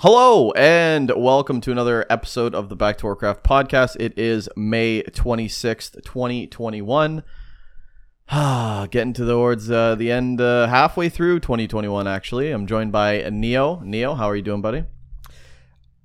[0.00, 3.96] Hello and welcome to another episode of the Back to Warcraft podcast.
[3.98, 7.24] It is May 26th, 2021.
[8.30, 12.52] Getting towards uh, the end, uh, halfway through 2021, actually.
[12.52, 13.80] I'm joined by Neo.
[13.80, 14.84] Neo, how are you doing, buddy?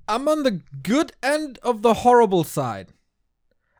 [0.07, 2.94] I'm on the good end of the horrible side.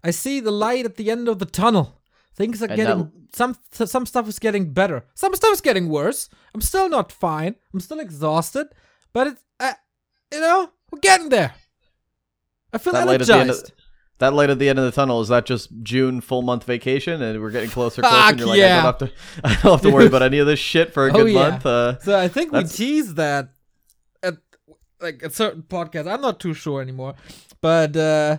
[0.04, 2.02] I see the light at the end of the tunnel.
[2.36, 5.06] Things are And getting now- some some stuff is getting better.
[5.16, 6.30] Some stuff is getting worse.
[6.54, 7.56] I'm still not fine.
[7.74, 8.68] I'm still exhausted,
[9.12, 9.42] but it's
[10.34, 11.54] you know we're getting there.
[12.72, 13.64] I feel That light at the end of
[14.20, 17.22] that light at the end of the tunnel is that just June full month vacation,
[17.22, 18.16] and we're getting closer, closer.
[18.16, 18.80] and you're like, yeah.
[18.80, 19.12] I don't have to,
[19.44, 21.50] I don't have to worry about any of this shit for a Oh, good yeah.
[21.50, 21.66] month.
[21.66, 23.50] Uh, So I think we teased that
[24.22, 24.36] at
[25.02, 26.12] like at certain podcast.
[26.12, 27.16] I'm not too sure anymore.
[27.62, 28.38] But uh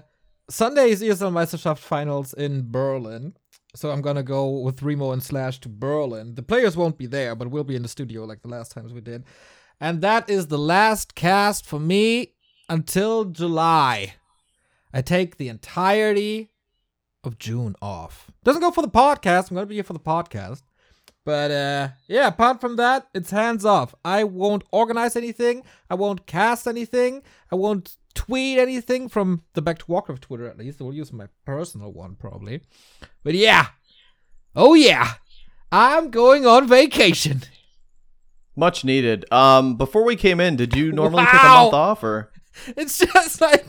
[0.51, 3.35] Sunday is ESL Meisterschaft finals in Berlin.
[3.77, 6.35] So I'm gonna go with Remo and Slash to Berlin.
[6.35, 8.93] The players won't be there, but we'll be in the studio like the last times
[8.93, 9.25] we did.
[9.81, 12.35] And that is the last cast for me
[12.69, 14.15] until July.
[14.93, 16.51] I take the entirety
[17.25, 18.31] of June off.
[18.45, 19.51] Doesn't go for the podcast.
[19.51, 20.63] I'm gonna be here for the podcast.
[21.25, 23.95] But uh yeah, apart from that, it's hands off.
[24.05, 25.65] I won't organize anything.
[25.91, 27.23] I won't cast anything.
[27.51, 30.81] I won't tweet anything from the Back to Warcraft Twitter at least.
[30.81, 32.61] I will use my personal one probably.
[33.23, 33.69] But yeah.
[34.55, 35.15] Oh yeah.
[35.73, 37.43] I'm going on vacation.
[38.57, 39.25] much needed.
[39.33, 42.31] Um, before we came in, did you normally take a month off, or
[42.77, 43.67] It's just like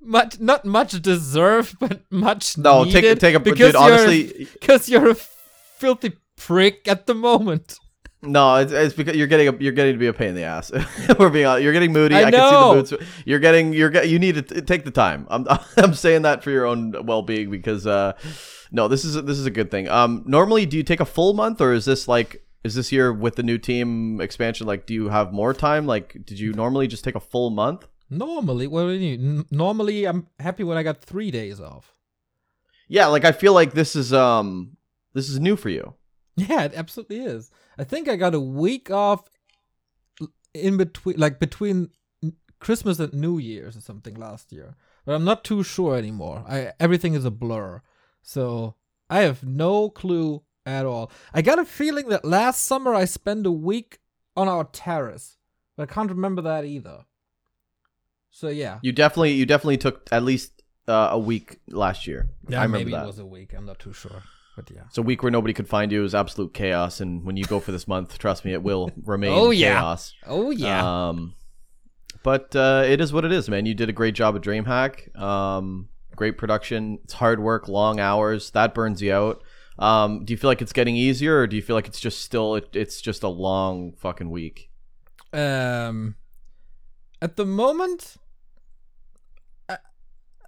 [0.00, 2.84] much not much deserved, but much no?
[2.84, 3.76] needed Take take a because dude.
[3.76, 7.78] Honestly, because you're a filthy prick at the moment.
[8.22, 10.42] No, it's, it's because you're getting a, you're getting to be a pain in the
[10.42, 10.70] ass.
[11.18, 11.64] We're being honest.
[11.64, 12.14] You're getting moody.
[12.14, 12.38] I I, know.
[12.74, 13.24] can see the moods.
[13.24, 15.26] You're getting you're get, you need to t- take the time.
[15.30, 15.46] I'm
[15.78, 18.12] I'm saying that for your own well being because uh,
[18.70, 19.88] no, this is this is a good thing.
[19.88, 23.12] Um, normally, do you take a full month or is this like is this year
[23.12, 24.66] with the new team expansion?
[24.66, 25.86] Like, do you have more time?
[25.86, 27.86] Like, did you normally just take a full month?
[28.10, 31.94] Normally, well, do you- n- normally I'm happy when I got three days off.
[32.88, 34.76] Yeah, like I feel like this is um
[35.14, 35.94] this is new for you.
[36.36, 37.50] Yeah, it absolutely is.
[37.78, 39.28] I think I got a week off
[40.54, 41.90] in between, like between
[42.58, 44.76] Christmas and New Year's or something last year.
[45.04, 46.44] But I'm not too sure anymore.
[46.48, 47.82] I everything is a blur,
[48.22, 48.74] so
[49.08, 51.10] I have no clue at all.
[51.34, 53.98] I got a feeling that last summer I spent a week
[54.36, 55.36] on our terrace,
[55.76, 57.04] but I can't remember that either.
[58.30, 62.28] So yeah, You definitely you definitely took at least uh, a week last year.
[62.48, 63.04] yeah, I remember maybe that.
[63.04, 63.52] it was a week.
[63.56, 64.22] I'm not too sure,
[64.56, 64.82] but yeah.
[64.86, 66.00] It's a week where nobody could find you.
[66.00, 67.00] It was absolute chaos.
[67.00, 69.74] And when you go for this month, trust me, it will remain Oh, yeah.
[69.80, 70.14] chaos.
[70.26, 71.08] Oh yeah.
[71.08, 71.34] Um,
[72.22, 73.66] but uh, it is what it is, man.
[73.66, 75.16] You did a great job at DreamHack.
[75.18, 76.98] Um, great production.
[77.04, 78.50] It's hard work, long hours.
[78.52, 79.42] That burns you out.
[79.80, 82.20] Um, do you feel like it's getting easier, or do you feel like it's just
[82.20, 84.70] still it, it's just a long fucking week?
[85.32, 86.16] um
[87.22, 88.16] at the moment
[89.68, 89.76] i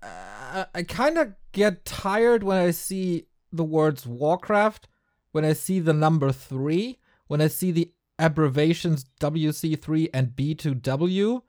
[0.02, 4.88] i, I kind of get tired when i see the words warcraft
[5.30, 6.98] when i see the number 3
[7.28, 11.42] when i see the abbreviations wc3 and b2w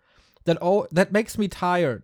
[0.46, 2.04] that all that makes me tired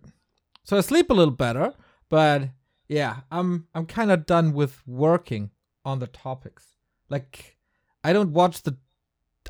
[0.64, 1.74] so i sleep a little better
[2.08, 2.48] but
[2.88, 5.50] yeah i'm i'm kind of done with working
[5.84, 6.76] on the topics
[7.08, 7.56] like
[8.04, 8.76] i don't watch the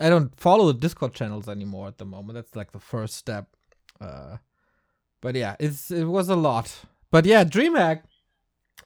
[0.00, 2.34] I don't follow the Discord channels anymore at the moment.
[2.34, 3.48] That's like the first step.
[4.00, 4.36] Uh,
[5.20, 6.84] but yeah, it's it was a lot.
[7.10, 8.02] But yeah, DreamHack.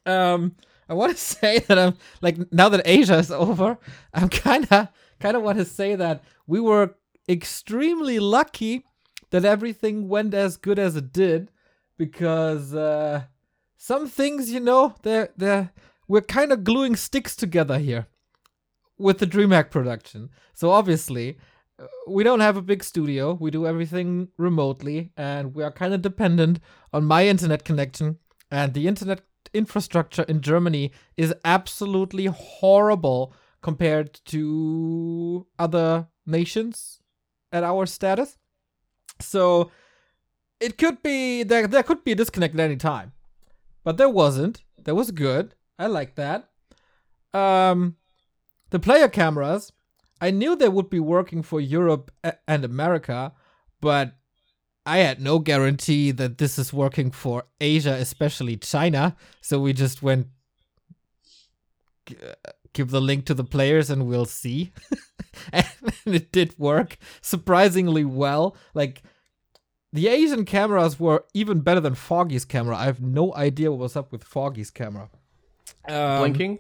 [0.07, 0.57] Um,
[0.89, 3.79] I want to say that I'm like now that Asia is over,
[4.15, 4.89] I'm kind of
[5.21, 6.95] kind of want to say that we were
[7.29, 8.85] extremely lucky
[9.31, 11.51] that everything went as good as it did,
[11.97, 13.25] because uh,
[13.77, 15.71] some things, you know, they're they're
[16.09, 18.07] we're kind of gluing sticks together here
[18.99, 20.31] with the DreamHack production.
[20.55, 21.39] So obviously,
[21.79, 23.35] uh, we don't have a big studio.
[23.35, 26.61] We do everything remotely, and we are kind of dependent
[26.93, 28.19] on my internet connection.
[28.51, 29.23] And the internet
[29.53, 37.01] infrastructure in Germany is absolutely horrible compared to other nations
[37.53, 38.37] at our status.
[39.21, 39.71] So
[40.61, 41.67] it could be there.
[41.67, 43.13] There could be a disconnect at any time,
[43.83, 44.63] but there wasn't.
[44.85, 45.55] That was good.
[45.79, 46.49] I like that.
[47.33, 47.97] Um,
[48.71, 49.73] the player cameras,
[50.21, 52.11] I knew they would be working for Europe
[52.47, 53.33] and America,
[53.81, 54.15] but
[54.87, 59.17] I had no guarantee that this is working for Asia, especially China.
[59.41, 60.29] So we just went
[62.75, 64.73] give the link to the players and we'll see.
[65.53, 65.67] and
[66.05, 68.57] it did work surprisingly well.
[68.75, 69.03] Like
[69.93, 72.77] the Asian cameras were even better than Foggy's camera.
[72.77, 75.09] I have no idea what was up with Foggy's camera.
[75.89, 76.59] Um, Blinking.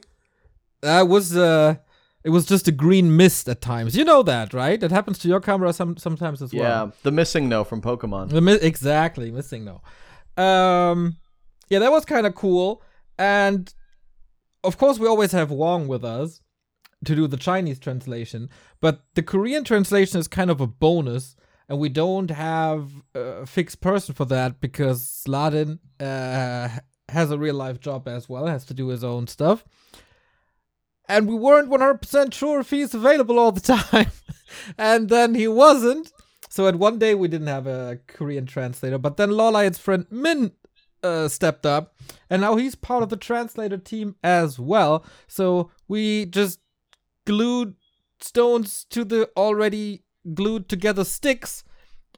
[0.82, 1.76] that was uh
[2.24, 3.94] It was just a green mist at times.
[3.96, 4.80] You know that, right?
[4.80, 6.62] That happens to your camera some sometimes as well.
[6.62, 8.30] Yeah, the MissingNo from Pokemon.
[8.30, 9.80] The mi- exactly, MissingNo.
[10.42, 11.16] Um,
[11.68, 12.82] yeah, that was kind of cool.
[13.18, 13.72] And
[14.62, 16.40] of course, we always have Wong with us
[17.04, 18.48] to do the Chinese translation,
[18.80, 21.36] but the Korean translation is kind of a bonus,
[21.68, 26.68] and we don't have a fixed person for that because Sladin uh,
[27.08, 29.64] has a real life job as well, has to do his own stuff.
[31.08, 34.10] And we weren't 100% sure if he's available all the time.
[34.78, 36.12] and then he wasn't.
[36.48, 40.52] So at one day we didn't have a Korean translator, but then Lawliet's friend Min
[41.02, 41.96] uh, stepped up,
[42.30, 45.04] and now he's part of the translator team as well.
[45.26, 46.60] So we just
[47.26, 47.74] glued
[48.20, 51.64] stones to the already glued together sticks,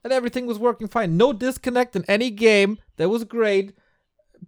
[0.04, 1.16] and everything was working fine.
[1.16, 2.78] No disconnect in any game.
[2.96, 3.72] That was great.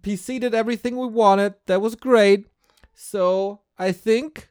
[0.01, 1.55] PC did everything we wanted.
[1.65, 2.47] That was great.
[2.93, 4.49] So I think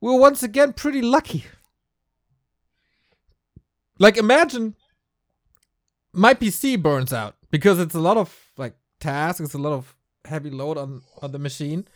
[0.00, 1.44] we were once again pretty lucky.
[3.98, 4.76] Like imagine
[6.12, 9.94] my PC burns out because it's a lot of like tasks, it's a lot of
[10.24, 11.86] heavy load on on the machine.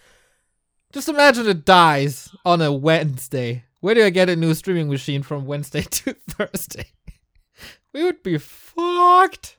[0.93, 3.65] Just imagine it dies on a Wednesday.
[3.81, 6.87] Where do I get a new streaming machine from Wednesday to Thursday?
[7.93, 9.57] we would be fucked.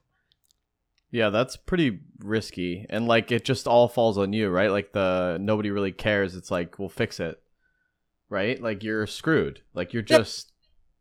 [1.15, 2.85] Yeah, that's pretty risky.
[2.89, 4.69] And like it just all falls on you, right?
[4.69, 6.35] Like the nobody really cares.
[6.35, 7.41] It's like, we'll fix it.
[8.29, 8.61] Right?
[8.61, 9.61] Like you're screwed.
[9.73, 10.19] Like you're Yep.
[10.19, 10.51] just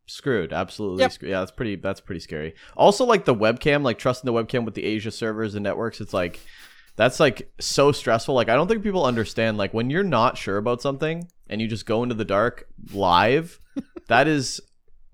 [0.05, 0.53] screwed.
[0.53, 1.11] Absolutely Yep.
[1.11, 1.31] screwed.
[1.31, 2.55] Yeah, that's pretty that's pretty scary.
[2.77, 6.13] Also like the webcam, like trusting the webcam with the Asia servers and networks, it's
[6.13, 6.39] like
[6.95, 8.35] that's like so stressful.
[8.35, 11.67] Like I don't think people understand like when you're not sure about something and you
[11.67, 13.59] just go into the dark live,
[14.07, 14.61] that is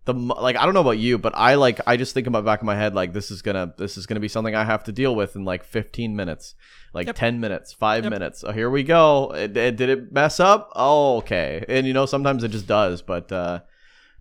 [0.05, 2.41] the like I don't know about you, but I like I just think in my
[2.41, 4.83] back of my head like this is gonna this is gonna be something I have
[4.85, 6.55] to deal with in like 15 minutes,
[6.93, 7.15] like Yep.
[7.15, 8.11] 10 minutes, five Yep.
[8.11, 8.43] minutes.
[8.43, 9.31] Oh, here we go.
[9.35, 10.71] It, it- did it mess up?
[10.75, 11.63] Oh, okay.
[11.69, 13.59] And you know sometimes it just does, but uh,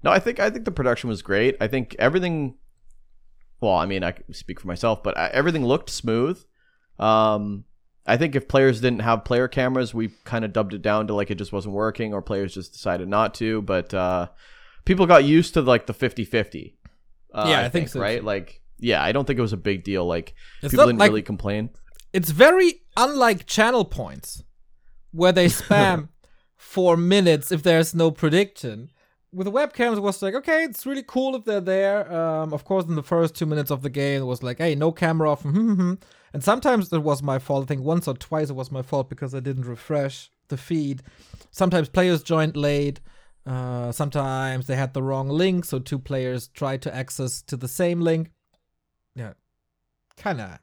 [0.03, 1.56] no, I think I think the production was great.
[1.61, 2.56] I think everything.
[3.61, 6.43] Well, I mean, I can speak for myself, but I, everything looked smooth.
[6.99, 7.65] Um,
[8.06, 11.15] I think if players didn't have player cameras, we kind of dubbed it down to
[11.15, 13.61] like it just wasn't working, or players just decided not to.
[13.62, 14.29] But uh,
[14.90, 16.75] people got used to like the 50-50.
[17.32, 18.25] Uh, Yeah, I think so, Right?
[18.25, 20.04] Like, yeah, I don't think it was a big deal.
[20.04, 21.70] Like It's people didn't like really complain.
[22.12, 24.42] it's very unlike channel points
[25.12, 26.08] where they spam
[26.56, 28.90] for minutes if there's no prediction
[29.32, 32.64] with the webcams it was like okay it's really cool if they're there um, of
[32.64, 35.31] course in the first two minutes of the game it was like hey no camera
[35.31, 35.44] off
[36.34, 39.08] and sometimes it was my fault i think once or twice it was my fault
[39.08, 41.02] because i didn't refresh the feed
[41.50, 42.98] sometimes players joined late
[43.46, 47.69] uh, sometimes they had the wrong link so two players tried to access to the
[47.69, 48.31] same link
[49.14, 49.32] yeah
[50.16, 50.58] kind of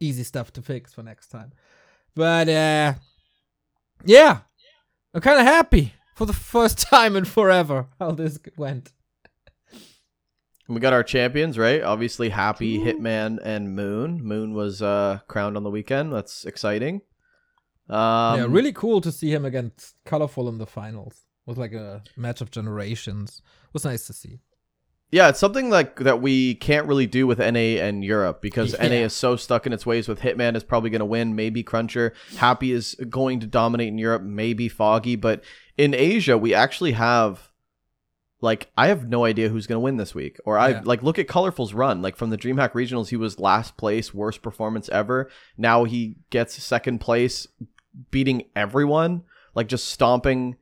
[0.00, 1.52] easy stuff to fix for next time.
[2.14, 2.94] But uh
[4.04, 4.40] yeah,
[5.14, 8.92] I'm kind of happy for the first time in forever how this went.
[10.68, 11.80] We got our champions, right?
[11.80, 14.20] Obviously, Happy, Hitman, and Moon.
[14.20, 16.12] Moon was uh, crowned on the weekend.
[16.12, 17.02] That's exciting.
[17.88, 21.25] Um, yeah, really cool to see him against Colorful in the finals.
[21.46, 23.40] Was like a match of generations.
[23.72, 24.40] was nice to see.
[25.12, 28.88] Yeah, it's something like that we can't really do with NA and Europe because Yeah.
[28.88, 31.62] NA is so stuck in its ways with Hitman is probably going to win, maybe
[31.62, 32.12] Cruncher.
[32.38, 35.44] Happy is going to dominate in Europe, maybe Foggy, but
[35.78, 37.52] in Asia we actually have
[38.40, 40.38] like I have no idea who's going to win this week.
[40.44, 40.82] Or I Yeah.
[40.84, 42.02] like look at Colorful's run.
[42.02, 45.30] Like from the DreamHack Regionals he was last place, worst performance ever.
[45.56, 47.46] Now he gets second place
[48.10, 49.22] beating everyone,
[49.54, 50.56] like just stomping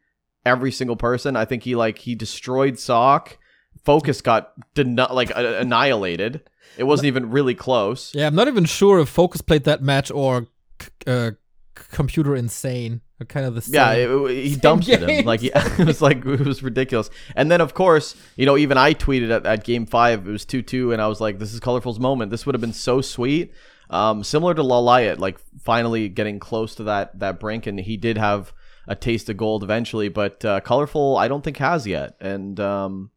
[0.46, 1.36] every single person.
[1.36, 3.38] I think he like he destroyed Sock.
[3.84, 6.48] Focus got did not like uh, annihilated.
[6.78, 8.14] It wasn't even really close.
[8.14, 10.46] Yeah, I'm not even sure if Focus played that match or
[10.80, 11.30] c- uh,
[11.74, 13.00] Computer Insane.
[13.20, 13.74] Are kind of the same.
[13.74, 15.24] Yeah, it, it- he dumped him.
[15.24, 17.10] Like yeah, it was like it was ridiculous.
[17.36, 20.44] And then of course, you know, even I tweeted at, at game five, it was
[20.44, 22.30] two two, and I was like, "This is Colorful's moment.
[22.30, 23.52] This would have been so sweet."
[23.90, 28.16] Um, similar to Lawliet, like finally getting close to that that brink, and he did
[28.18, 28.52] have
[28.86, 30.08] a taste of gold eventually.
[30.08, 33.10] But uh, Colorful, I don't think has yet, and um,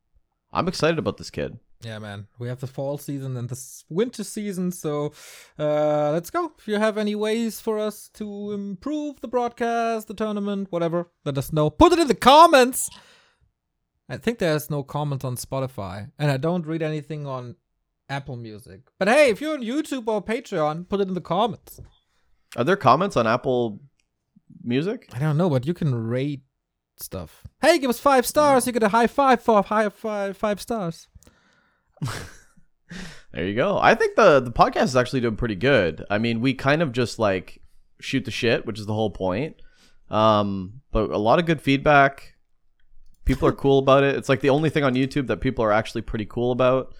[0.52, 1.60] I'm excited about this kid.
[1.84, 2.28] Yeah, man.
[2.40, 5.14] We have the fall season and the winter season, so
[5.60, 6.52] uh, let's go.
[6.58, 11.38] If you have any ways for us to improve the broadcast, the tournament, whatever, let
[11.38, 11.70] us know.
[11.70, 12.90] Put it in the comments.
[14.10, 17.58] I think there's no comment on Spotify, and I don't read anything on
[18.10, 18.82] Apple Music.
[18.98, 21.80] But hey, if you're on YouTube or Patreon, put it in the comments.
[22.56, 23.80] Are there comments on Apple
[24.64, 25.10] Music?
[25.14, 26.42] I don't know, but you can rate
[26.98, 27.44] stuff.
[27.62, 28.66] Hey, give us five stars.
[28.68, 31.08] You get a high five for high five five stars.
[33.34, 33.78] There you go.
[33.78, 36.06] I think the the podcast is actually doing pretty good.
[36.10, 37.62] I mean, we kind of just like
[38.00, 39.58] shoot the shit, which is the whole point.
[40.10, 42.36] Um, but a lot of good feedback.
[43.26, 44.16] People are cool about it.
[44.16, 46.96] It's like the only thing on YouTube that people are actually pretty cool about.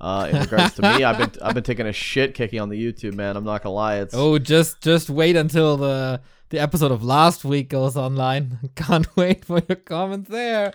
[0.00, 2.80] Uh, in regards to me, I've been I've been taking a shit kicking on the
[2.80, 3.36] YouTube, man.
[3.36, 3.96] I'm not gonna lie.
[3.96, 6.20] It's Oh, just just wait until the
[6.52, 8.70] the episode of last week goes online.
[8.76, 10.74] Can't wait for your comments there.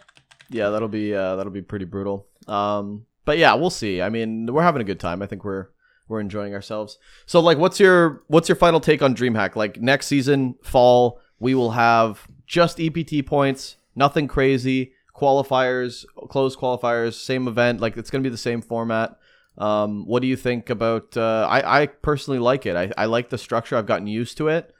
[0.50, 2.28] yeah, that'll be uh, that'll be pretty brutal.
[2.48, 4.02] Um, but yeah, we'll see.
[4.02, 5.22] I mean, we're having a good time.
[5.22, 5.68] I think we're
[6.08, 6.98] we're enjoying ourselves.
[7.28, 9.56] So, like, what's your what's your final take on DreamHack?
[9.56, 14.94] Like next season, fall, we will have just EPT points, nothing crazy.
[15.16, 17.82] Qualifiers, closed qualifiers, same event.
[17.82, 19.16] Like it's gonna be the same format.
[19.60, 21.16] Um, what do you think about?
[21.16, 22.76] Uh, I I personally like it.
[22.76, 23.76] I I like the structure.
[23.78, 24.74] I've gotten used to it.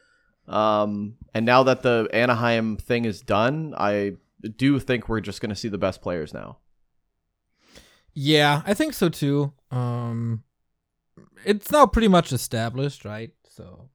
[0.48, 4.14] Um, and now that the Anaheim thing is done, I
[4.56, 6.58] do think we're just going to see the best players now.
[8.14, 9.54] Yeah, I think so too.
[9.70, 10.44] Um
[11.46, 13.32] it's now pretty much established, right?
[13.48, 13.90] So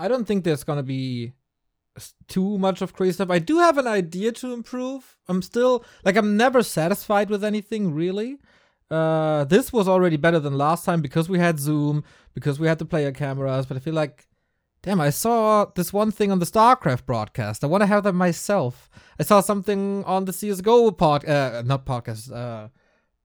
[0.00, 1.34] I don't think there's going to be
[2.26, 3.30] too much of crazy stuff.
[3.30, 5.16] I do have an idea to improve.
[5.28, 8.38] I'm still like I'm never satisfied with anything really.
[8.90, 12.02] Uh this was already better than last time because we had Zoom,
[12.34, 14.26] because we had the player cameras, but I feel like
[14.82, 17.62] Damn, I saw this one thing on the StarCraft broadcast.
[17.62, 18.88] I want to have that myself.
[19.18, 22.68] I saw something on the CSGO pod, uh, not podcast, uh,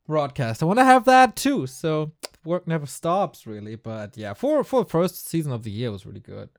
[0.06, 0.62] broadcast.
[0.62, 1.66] I want to have that too.
[1.66, 2.12] So
[2.44, 3.76] work never stops, really.
[3.76, 6.50] But yeah, for for the first season of the year was really good.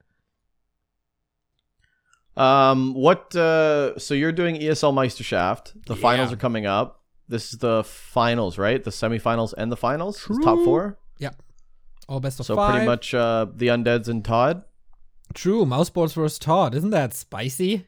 [2.37, 3.35] Um, what?
[3.37, 5.73] Uh, so you're doing ESL Meisterschaft.
[5.87, 7.03] The finals are coming up.
[7.29, 8.83] This is the finals, right?
[8.83, 10.27] The semifinals and the finals.
[10.43, 10.99] Top four.
[11.19, 11.31] Yeah.
[12.09, 12.73] All best of So five.
[12.73, 14.63] pretty much uh, the Undeads and Todd.
[15.35, 15.67] True.
[15.67, 16.75] Mouse sports versus Todd.
[16.75, 17.87] Isn't that spicy?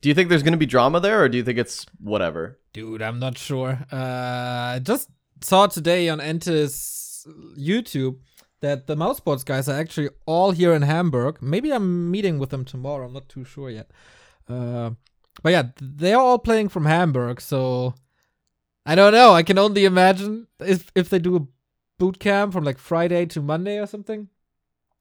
[0.00, 2.58] Do you think there's going to be drama there, or do you think it's whatever?
[2.72, 3.86] Dude, I'm not sure.
[3.92, 5.08] Uh, I just
[5.40, 8.18] saw today on Entis YouTube
[8.60, 11.40] that the mouse sports guys are actually all here in Hamburg.
[11.40, 13.06] Maybe I'm meeting with them tomorrow.
[13.06, 13.90] I'm not too sure yet.
[14.48, 14.90] Uh,
[15.42, 17.94] but yeah, they're all playing from Hamburg, so
[18.84, 19.32] I don't know.
[19.32, 21.46] I can only imagine if if they do a
[21.98, 24.28] boot camp from like Friday to Monday or something,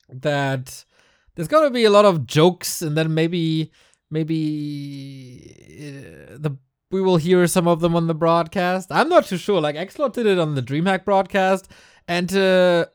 [0.09, 0.85] that
[1.35, 3.71] there's gonna be a lot of jokes, and then maybe
[4.09, 6.57] maybe uh, the
[6.91, 8.91] we will hear some of them on the broadcast.
[8.91, 9.61] I'm not too sure.
[9.61, 11.71] Like Xlot did it on the DreamHack broadcast,
[12.07, 12.85] and uh,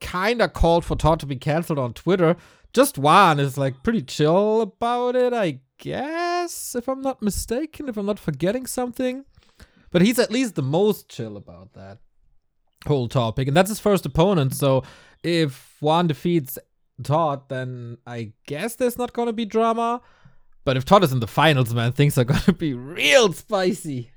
[0.00, 2.36] kind of called for Todd to be canceled on Twitter.
[2.72, 7.96] Just Juan is like pretty chill about it, I guess, if I'm not mistaken, if
[7.96, 9.24] I'm not forgetting something.
[9.90, 11.98] But he's at least the most chill about that
[12.86, 14.54] whole topic, and that's his first opponent.
[14.54, 14.84] So
[15.22, 16.58] if Juan defeats
[17.02, 20.00] Todd, then I guess there's not gonna be drama.
[20.64, 24.10] But if Todd is in the finals, man, things are gonna be real spicy.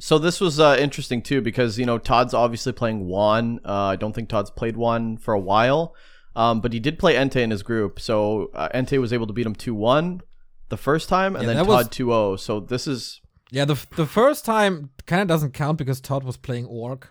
[0.00, 3.60] So this was uh, interesting too because you know Todd's obviously playing Juan.
[3.64, 5.94] Uh, I don't think Todd's played Juan for a while,
[6.34, 8.00] um, but he did play Entei in his group.
[8.00, 10.20] So uh, Entei was able to beat him two one
[10.68, 12.40] the first time, and Yeah, then Todd 2-0.
[12.40, 13.20] So this is
[13.52, 17.10] Yeah, the the first time kind of doesn't count because Todd was playing Orc.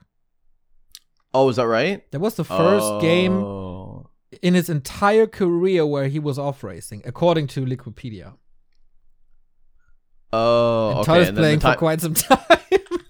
[1.34, 2.04] oh, is that right?
[2.12, 3.93] That was the first game Oh.
[4.42, 8.34] In his entire career where he was off racing, according to Liquipedia.
[10.32, 11.06] Oh, And okay.
[11.06, 12.40] Todd is and, playing the ti- for quite some time.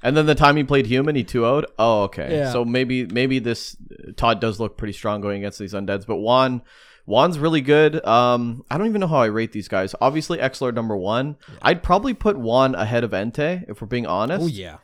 [0.02, 1.66] and then the time he played human, he 2 0'd.
[1.80, 2.38] Oh, okay.
[2.38, 2.52] Yeah.
[2.52, 3.78] So maybe maybe this
[4.18, 6.62] Todd does look pretty strong going against these undeads, but Juan
[7.06, 8.04] Juan's really good.
[8.06, 9.94] Um, I don't even know how I rate these guys.
[10.02, 11.38] Obviously, Exlord number one.
[11.62, 14.44] I'd probably put Juan ahead of Ente if we're being honest.
[14.44, 14.78] oh yeah.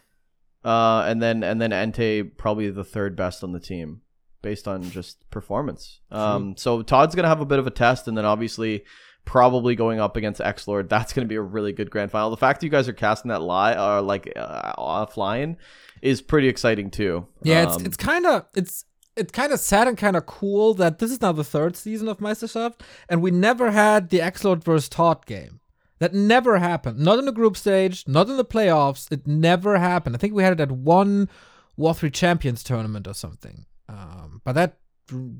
[0.63, 4.01] Uh, and then and then Ente probably the third best on the team
[4.41, 5.99] based on just performance.
[6.11, 8.83] Um, so Todd's gonna have a bit of a test, and then obviously
[9.25, 10.89] probably going up against X Lord.
[10.89, 12.29] That's gonna be a really good grand final.
[12.29, 15.57] The fact that you guys are casting that lie or like uh, offline
[16.01, 17.27] is pretty exciting too.
[17.43, 20.73] Yeah, it's Um, it's kind of it's it's kind of sad and kind of cool
[20.75, 22.79] that this is now the third season of Meisterschaft,
[23.09, 25.59] and we never had the X Lord versus Todd game.
[25.99, 26.99] That never happened.
[26.99, 29.11] Not in the group stage, not in the playoffs.
[29.11, 30.15] It never happened.
[30.15, 31.27] I think we had it at one
[31.75, 33.65] War 3 Champions tournament or something.
[33.89, 34.77] Um, but that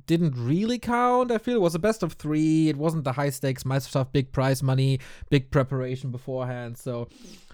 [0.07, 1.31] didn't really count.
[1.31, 2.69] I feel it was a best of three.
[2.69, 6.77] It wasn't the high stakes Meisterschaft, big prize money, big preparation beforehand.
[6.77, 7.07] So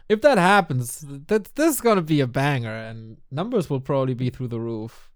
[0.08, 4.30] if that happens, that this is gonna be a banger, and numbers will probably be
[4.30, 5.12] through the roof.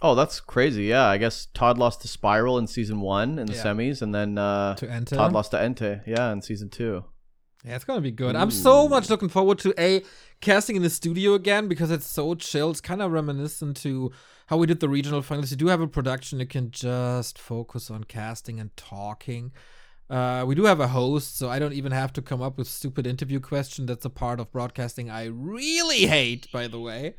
[0.00, 0.84] oh, that's crazy.
[0.84, 3.64] Yeah, I guess Todd lost to Spiral in season one in the Yeah.
[3.64, 7.04] semis, and then uh, To enter, Todd lost to Ente, Yeah, in season two.
[7.64, 8.36] yeah, it's gonna be good.
[8.36, 10.04] I'm so much looking forward to a
[10.40, 12.70] casting in the studio again because it's so chill.
[12.70, 14.12] It's kind of reminiscent to
[14.46, 15.50] how we did the regional finals.
[15.50, 19.52] You do have a production you can just focus on casting and talking.
[20.10, 22.66] Uh, we do have a host, so I don't even have to come up with
[22.66, 23.84] stupid interview question.
[23.84, 27.14] That's a part of broadcasting I really hate, by the way.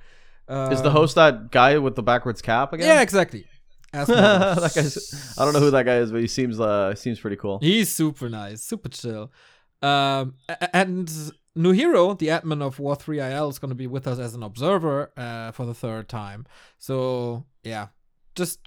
[0.50, 2.88] Is the Um, host that guy with the backwards cap again?
[2.88, 3.46] Yeah, exactly.
[3.94, 5.36] That guy's.
[5.38, 7.60] I don't know who that guy is, but he seems uh seems pretty cool.
[7.60, 9.32] He's super nice, super chill.
[9.82, 10.76] Um, a-
[11.56, 14.44] and Nuhiro, the admin of War 3IL, is going to be with us as an
[14.44, 16.46] observer uh, for the third time.
[16.77, 17.88] So, yeah,
[18.36, 18.60] just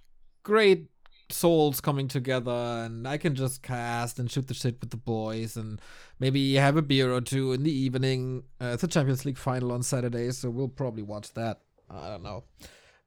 [0.43, 0.89] great
[1.31, 5.57] souls coming together, and I can just cast and shoot the shit with the boys,
[5.57, 5.81] and
[6.19, 8.45] maybe have a beer or two in the evening.
[8.61, 11.61] Uh, it's a Champions League final on Saturday, so we'll probably watch that.
[11.91, 12.45] I don't know.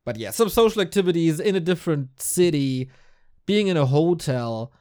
[0.04, 2.90] But yeah, some social activities in a different city,
[3.46, 4.72] being in a hotel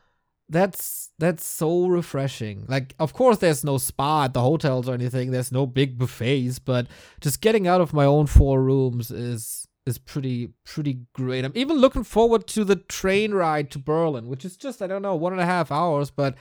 [0.49, 2.65] that's that's so refreshing.
[2.69, 5.31] Like, of course, there's no spa at the hotels or anything.
[5.31, 6.87] There's no big buffets, but
[7.21, 11.45] just getting out of my own four rooms is is pretty pretty great.
[11.45, 15.03] I'm even looking forward to the train ride to Berlin, which is just I don't
[15.03, 16.35] know one and a half hours, but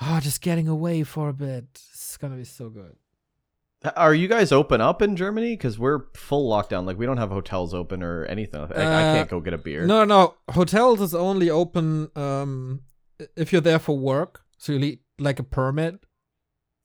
[0.00, 1.64] oh, just getting away for a bit.
[1.92, 2.96] It's gonna be so good.
[3.96, 5.56] Are you guys open up in Germany?
[5.56, 6.86] Because we're full lockdown.
[6.86, 8.62] Like we don't have hotels open or anything.
[8.62, 9.84] Like, I Uh, can't go get a beer.
[9.86, 12.80] No, no, hotels is only open um
[13.36, 16.04] if you're there for work, so you need like a permit.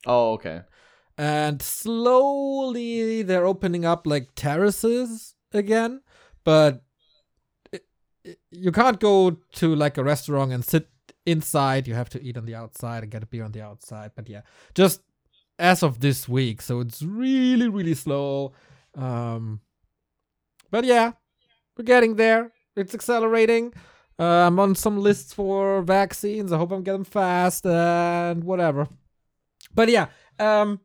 [0.05, 0.61] Oh, okay.
[1.17, 6.01] and slowly they're opening up like terraces again
[6.45, 6.81] but
[7.73, 7.83] it,
[8.23, 10.87] it- you can't go to like a restaurant and sit
[11.25, 14.11] inside you have to eat on the outside and get a beer on the outside
[14.15, 14.41] but yeah
[14.73, 15.01] just
[15.59, 18.53] as of this week so it's really really slow
[18.95, 19.59] um
[20.71, 21.11] but yeah
[21.77, 23.73] we're getting there it's accelerating
[24.19, 26.51] uh, i'm on some lists for vaccines.
[26.51, 28.87] I hope i'm getting fast and whatever.
[29.73, 30.07] But yeah
[30.39, 30.79] um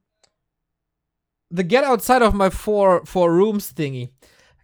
[1.51, 4.11] the get outside of my four four rooms thingy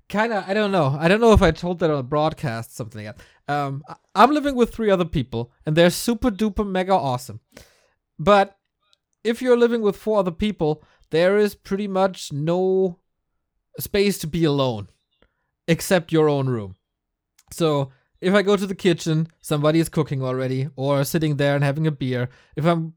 [0.09, 0.97] kind of i don't know.
[0.99, 3.21] I don't know if i told that on a broadcast something that.
[3.49, 3.83] Um
[4.15, 7.41] i'm living with three other people and they're super duper mega awesome.
[8.19, 8.57] But
[9.25, 12.99] if you're living with four other people there is pretty much no
[13.79, 14.89] space to be alone
[15.69, 16.75] except your own room.
[17.53, 21.65] So if i go to the kitchen somebody is cooking already or sitting there and
[21.65, 22.29] having a beer.
[22.57, 22.95] If i'm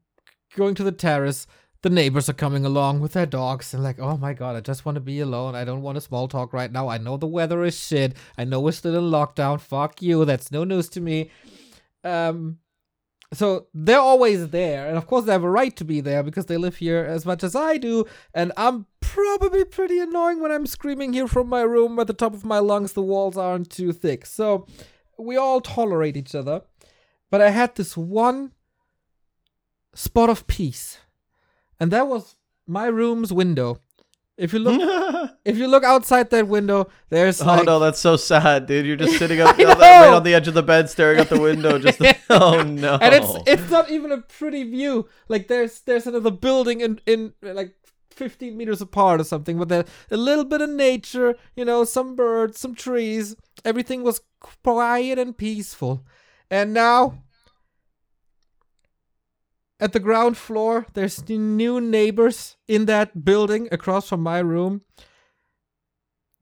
[0.56, 1.46] going to the terrace
[1.82, 4.84] the neighbors are coming along with their dogs and like oh my god i just
[4.84, 5.54] want to be alone.
[5.54, 6.88] I don't want to small talk right now.
[6.88, 8.16] I know the weather is shit.
[8.38, 9.60] I know we're still in lockdown.
[9.60, 10.24] Fuck you.
[10.24, 11.30] That's no news to me.
[12.02, 12.58] Um
[13.32, 16.46] so they're always there and of course they have a right to be there because
[16.46, 20.66] they live here as much as i do and i'm probably pretty annoying when i'm
[20.66, 23.92] screaming here from my room at the top of my lungs the walls aren't too
[23.92, 24.24] thick.
[24.26, 24.66] So
[25.18, 26.62] we all tolerate each other
[27.30, 28.52] but i had this one
[29.94, 30.98] spot of peace
[31.78, 33.80] and that was my room's window.
[34.36, 38.00] If you look, oh if you look outside that window, there's oh, like, no, that's
[38.00, 38.84] so sad, dude.
[38.84, 41.20] You're just sitting up I on the- right on the edge of the bed, staring
[41.20, 41.78] out the window.
[41.78, 42.00] Just
[42.30, 42.98] oh no.
[43.00, 45.08] and it's it's not even a pretty view.
[45.28, 47.74] Like there's there's another building in in like
[48.10, 52.58] 15 meters apart or something, but a little bit of nature, you know, some birds,
[52.58, 53.36] some trees.
[53.64, 54.20] Everything was
[54.62, 56.04] quiet and peaceful,
[56.50, 57.20] and now.
[59.80, 64.82] At the ground floor, there's the new neighbors in that building across from my room.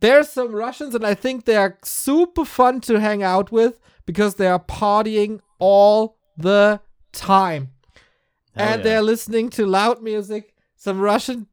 [0.00, 4.34] There's some Russians, and I think they are super fun to hang out with because
[4.34, 6.80] they are partying all the
[7.12, 7.70] time.
[8.54, 8.84] Hell and yeah.
[8.84, 11.46] they're listening to loud music, some Russian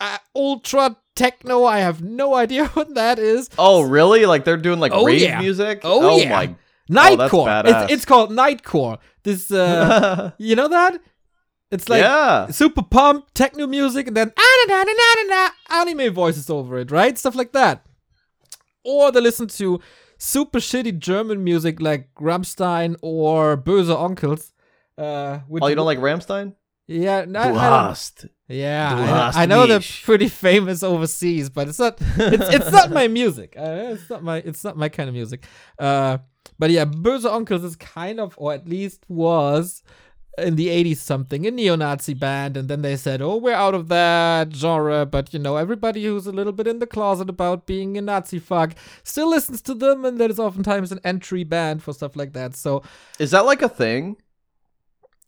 [0.00, 1.64] uh, ultra techno.
[1.64, 3.50] I have no idea what that is.
[3.58, 4.26] Oh really?
[4.26, 5.40] Like they're doing like Oh, rave yeah.
[5.40, 5.80] music?
[5.84, 6.30] Oh, yeah.
[6.30, 6.46] my
[6.90, 7.46] Nightcore.
[7.46, 7.82] badass.
[7.84, 8.98] it's, it's called Nightcore.
[9.24, 11.00] This, uh, you know that?
[11.70, 12.46] It's like yeah.
[12.50, 17.18] super pump techno music and then ah, anime voices over it, right?
[17.18, 17.84] Stuff like that.
[18.84, 19.80] Or they listen to
[20.16, 24.52] super shitty German music like Rammstein or Böhse Onkelz.
[24.96, 26.54] Uh, Oh, you don't like Rammstein?
[26.88, 28.26] Yeah, no, Du I, I don't, hast.
[28.48, 28.94] yeah.
[28.96, 29.02] Du
[29.38, 31.98] I, I know they're pretty famous overseas, but it's not.
[32.16, 33.54] It's, it's not my music.
[33.56, 34.38] Uh, it's not my.
[34.38, 35.44] It's not my kind of music.
[35.78, 36.18] Uh,
[36.58, 39.82] but yeah, Böhse Onkelz is kind of, or at least was,
[40.38, 43.88] in the 80s something, a neo-Nazi band, and then they said, "Oh, we're out of
[43.88, 47.98] that genre." But you know, everybody who's a little bit in the closet about being
[47.98, 48.74] a Nazi fuck
[49.04, 52.56] still listens to them, and there is oftentimes an entry band for stuff like that.
[52.56, 52.82] So
[53.18, 54.16] Is that like a thing?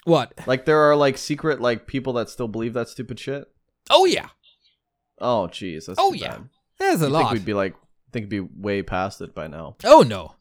[0.04, 0.32] What?
[0.46, 3.44] Like there are like secret like people that still believe that stupid shit?
[3.90, 4.28] Oh yeah,
[5.18, 6.28] Oh jeez, Oh, yeah.
[6.36, 6.48] bad.
[6.78, 7.18] there's a You lot.
[7.22, 7.74] think we'd be like
[8.12, 9.76] think we'd be way past it by now.
[9.84, 10.34] Oh no.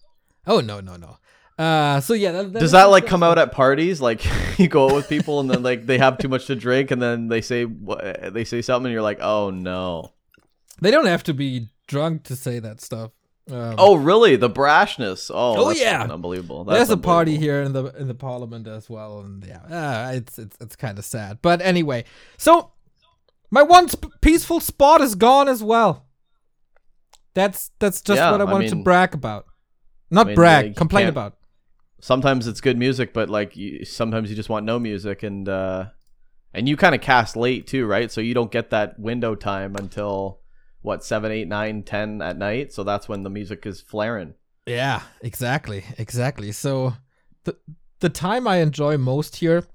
[0.47, 1.17] Oh no no no.
[1.63, 3.99] Uh so yeah, that, Does that like come out at parties?
[3.99, 4.21] Like
[4.59, 7.01] you go out with people and then like they have too much to drink and
[7.01, 10.13] then they say wha- they say something and you're like, "Oh no."
[10.81, 13.11] They don't have to be drunk to say that stuff.
[13.51, 14.35] Um, Oh, really?
[14.35, 15.31] The brashness.
[15.33, 16.03] Oh, Oh, that's yeah.
[16.03, 16.63] unbelievable.
[16.63, 19.61] That's there's a party here in the in the parliament as well, and yeah,
[20.09, 21.39] uh, it's it's it's kind of sad.
[21.41, 22.05] But anyway,
[22.37, 22.71] so
[23.51, 26.05] my one sp- peaceful spot is gone as well.
[27.33, 29.45] That's that's just Yeah, what I I wanted to brag about.
[30.11, 31.35] Not I mean, brag, complain about.
[32.01, 35.85] Sometimes it's good music, but like you, sometimes you just want no music and uh
[36.53, 38.11] And you kind of cast late too, right?
[38.11, 40.39] So you don't get that window time until
[40.81, 42.73] what seven, eight, nine, ten at night.
[42.73, 44.33] So that's when the music is flaring.
[44.65, 46.51] Yeah, exactly, exactly.
[46.51, 46.93] So
[47.43, 47.57] the
[47.99, 49.65] the time I enjoy most here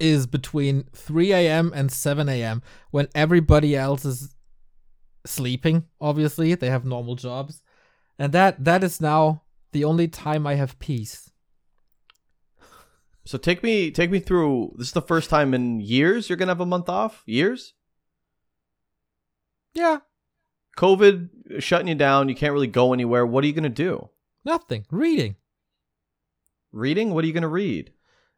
[0.00, 1.72] is between 3 a.m.
[1.74, 2.62] and 7 a.m.
[2.90, 4.36] when everybody else is
[5.26, 5.84] sleeping.
[6.00, 7.62] Obviously, they have normal jobs,
[8.18, 11.30] and that that is now the only time I have peace.
[13.24, 14.74] So take me take me through.
[14.78, 17.22] This is the first time in years you're gonna have a month off.
[17.26, 17.74] Years.
[19.74, 19.98] Yeah,
[20.78, 22.28] COVID shutting you down.
[22.28, 23.26] You can't really go anywhere.
[23.26, 24.08] What are you gonna do?
[24.44, 24.86] nothing.
[24.90, 25.36] Reading.
[26.72, 27.10] Reading.
[27.12, 27.92] What are you gonna read?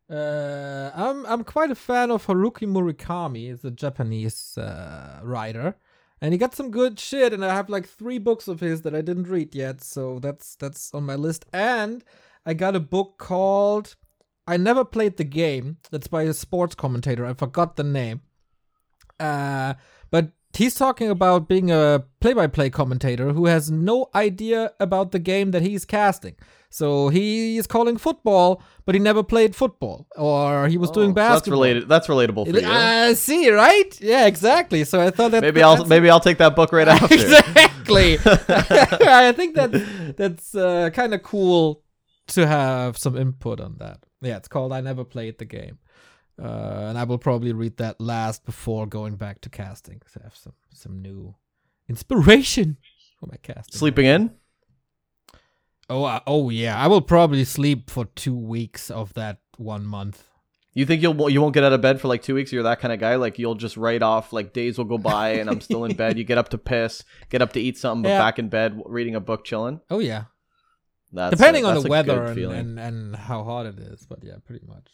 [0.08, 3.48] Uh, I'm I'm quite a fan of Haruki Murakami.
[3.48, 5.76] He's a Japanese uh, writer,
[6.20, 7.32] and he got some good shit.
[7.32, 10.56] And I have like three books of his that I didn't read yet, so that's
[10.56, 11.44] that's on my list.
[11.52, 12.02] And
[12.46, 13.96] I got a book called
[14.46, 15.76] I never played the game.
[15.90, 17.24] That's by a sports commentator.
[17.26, 18.22] I forgot the name.
[19.20, 19.74] Uh,
[20.10, 25.50] but he's talking about being a play-by-play commentator who has no idea about the game
[25.52, 26.34] that he's casting.
[26.72, 31.14] So he is calling football, but he never played football, or he was Oh, doing
[31.14, 31.34] basketball.
[31.34, 31.88] that's related.
[31.88, 32.66] That's relatable for you.
[32.68, 34.00] I see, right?
[34.00, 34.84] Yeah, exactly.
[34.84, 37.12] So I thought that maybe I'll maybe I'll take that book right after.
[37.14, 38.18] exactly.
[38.24, 41.82] I think that that's uh, kind of cool
[42.28, 43.98] to have some input on that.
[44.22, 45.78] Yeah, it's called "I Never Played the Game,"
[46.40, 50.34] uh, and I will probably read that last before going back to casting to have
[50.34, 51.34] some some new
[51.88, 52.78] inspiration
[53.18, 53.78] for my casting.
[53.78, 54.30] Sleeping in.
[55.88, 56.78] Oh, uh, oh yeah.
[56.78, 60.24] I will probably sleep for two weeks of that one month.
[60.72, 62.52] You think you'll you won't get out of bed for like two weeks?
[62.52, 63.16] You're that kind of guy.
[63.16, 64.32] Like you'll just write off.
[64.32, 66.16] Like days will go by and I'm still in bed.
[66.16, 68.18] You get up to piss, get up to eat something, but Yeah.
[68.18, 69.80] back in bed reading a book, chilling.
[69.90, 70.24] Oh yeah.
[71.12, 74.36] That's Depending a, on the weather and, and and how hot it is, but yeah,
[74.46, 74.86] pretty much.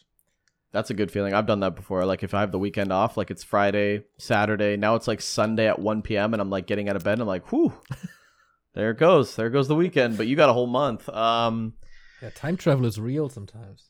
[0.76, 1.32] That's a good feeling.
[1.32, 2.04] I've done that before.
[2.04, 4.76] Like if I have the weekend off, like it's Friday, Saturday.
[4.76, 6.34] Now it's like Sunday at 1 p.m.
[6.34, 7.72] and I'm like getting out of bed and I'm like, whew,
[8.74, 9.34] there it goes.
[9.36, 10.18] There goes the weekend.
[10.18, 11.08] But you got a whole month.
[11.08, 11.72] Um,
[12.20, 13.88] Yeah, time travel is real sometimes.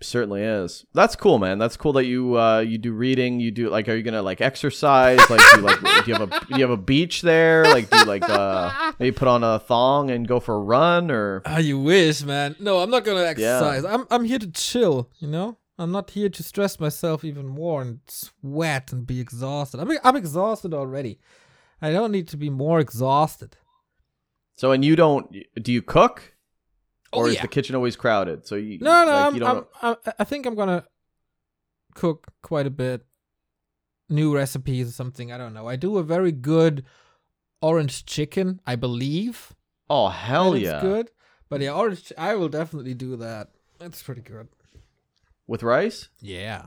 [0.00, 0.84] certainly is.
[0.94, 1.58] That's cool, man.
[1.58, 3.40] That's cool that you uh you do reading.
[3.40, 5.18] You do like, are you gonna like exercise?
[5.30, 7.64] Like, do you like do you have a do you have a beach there?
[7.64, 11.10] Like, do you like uh maybe put on a thong and go for a run
[11.10, 11.42] or?
[11.46, 12.54] Ah, you wish, man.
[12.60, 13.84] No, I'm not gonna exercise.
[13.84, 15.10] I'm I'm here to chill.
[15.18, 19.80] You know, I'm not here to stress myself even more and sweat and be exhausted.
[19.80, 21.20] I'm I'm exhausted already.
[21.80, 23.56] I don't need to be more exhausted.
[24.56, 26.34] So and you don't do you cook?
[27.12, 28.46] Oh, Or is the kitchen always crowded?
[28.46, 30.84] So you No, no, like, you don't I'm, I'm, I think I'm gonna
[31.94, 33.04] cook quite a bit.
[34.10, 35.30] New recipes or something.
[35.30, 35.68] I don't know.
[35.68, 36.84] I do a very good
[37.60, 39.54] orange chicken, I believe.
[39.90, 40.80] Oh hell yeah!
[40.80, 41.10] good.
[41.48, 42.12] But yeah, orange.
[42.18, 43.50] I will definitely do that.
[43.78, 44.48] That's pretty good.
[45.48, 46.08] With rice?
[46.20, 46.66] Yeah.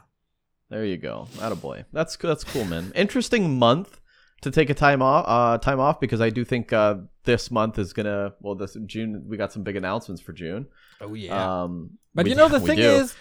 [0.70, 1.28] There you go.
[1.36, 1.86] Attaboy.
[1.94, 2.92] That's that's cool, man.
[2.96, 4.02] Interesting month
[4.42, 5.26] to take a time off.
[5.28, 8.34] Uh, time off because I do think uh, this month is gonna.
[8.42, 10.66] Well, this June we got some big announcements for June.
[11.00, 11.64] Oh yeah.
[11.64, 12.84] Um, But we you know the thing do.
[12.84, 13.14] is,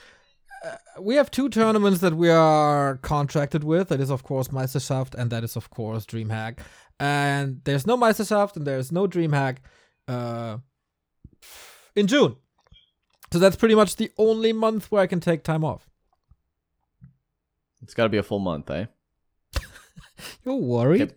[0.64, 3.88] uh, we have two tournaments that we are contracted with.
[3.88, 6.58] That is of course Meisterschaft, and that is of course DreamHack.
[6.98, 9.56] And there's no Meisterschaft and there's no DreamHack
[10.06, 10.58] uh,
[11.96, 12.36] in June.
[13.32, 15.88] So that's pretty much the only month where I can take time off.
[17.82, 18.86] it's got to be a full month, eh?
[20.44, 21.00] You're worried?
[21.00, 21.16] Yep.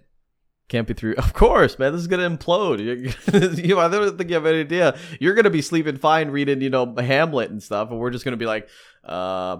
[0.69, 1.15] Can't be through.
[1.17, 1.91] Of course, man.
[1.91, 2.80] This is gonna implode.
[3.63, 4.97] You, I don't think you have any idea.
[5.19, 8.38] You're gonna be sleeping fine, reading, you know, Hamlet and stuff, and we're just gonna
[8.38, 8.67] be like,
[9.04, 9.58] uh,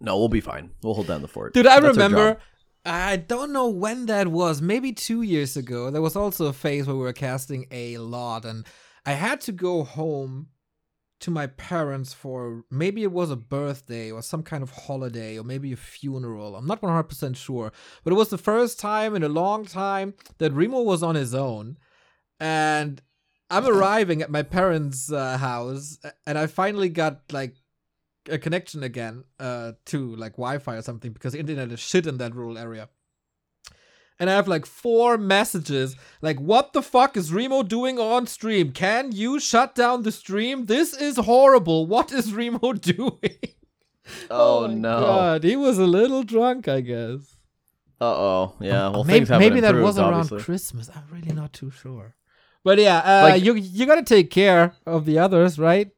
[0.00, 0.70] no, we'll be fine.
[0.82, 2.38] We'll hold down the fort, Dude, I That's remember.
[2.84, 4.62] I don't know when that was.
[4.62, 5.90] Maybe two years ago.
[5.90, 8.64] There was also a phase where we were casting a lot, and
[9.08, 10.48] I had to go home
[11.20, 15.44] to my parents for maybe it was a birthday or some kind of holiday or
[15.44, 16.54] maybe a funeral.
[16.54, 17.72] I'm not 100% sure.
[18.04, 21.34] But it was the first time in a long time that Remo was on his
[21.34, 21.78] own.
[22.38, 23.00] And
[23.48, 27.56] I'm arriving at my parents' uh, house, and I finally got like
[28.28, 32.18] a connection again uh, to like Wi-Fi or something because the internet is shit in
[32.18, 32.90] that rural area.
[34.20, 38.72] And I have like four messages like, "What the fuck is Remo doing on stream?
[38.72, 40.66] Can you shut down the stream?
[40.66, 41.86] This is horrible.
[41.86, 43.38] What is Remo doing?"
[44.30, 45.00] Oh, my no.
[45.00, 47.36] God, he was a little drunk, I guess.
[48.00, 48.54] Uh oh.
[48.60, 48.88] Yeah.
[48.88, 50.40] Well, maybe maybe that was around obviously.
[50.42, 50.88] Christmas.
[50.94, 52.14] I'm really not too sure.
[52.64, 55.90] But yeah, uh, Like- you you gotta take care of the others, right?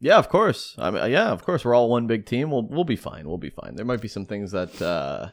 [0.00, 0.74] Yeah, of course.
[0.78, 1.64] I mean, yeah, of course.
[1.64, 2.50] We're all one big team.
[2.50, 3.26] We'll we'll be fine.
[3.28, 3.76] We'll be fine.
[3.76, 5.30] There might be some things that uh,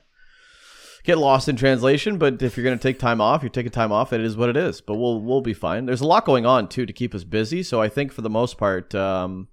[1.05, 4.11] get lost in translation, but if you're gonna take time off, you're taking time off.
[4.13, 4.81] It is what it is.
[4.81, 5.85] But we'll we'll be fine.
[5.85, 7.63] There's a lot going on too to keep us busy.
[7.63, 9.47] So I think for the most part, um,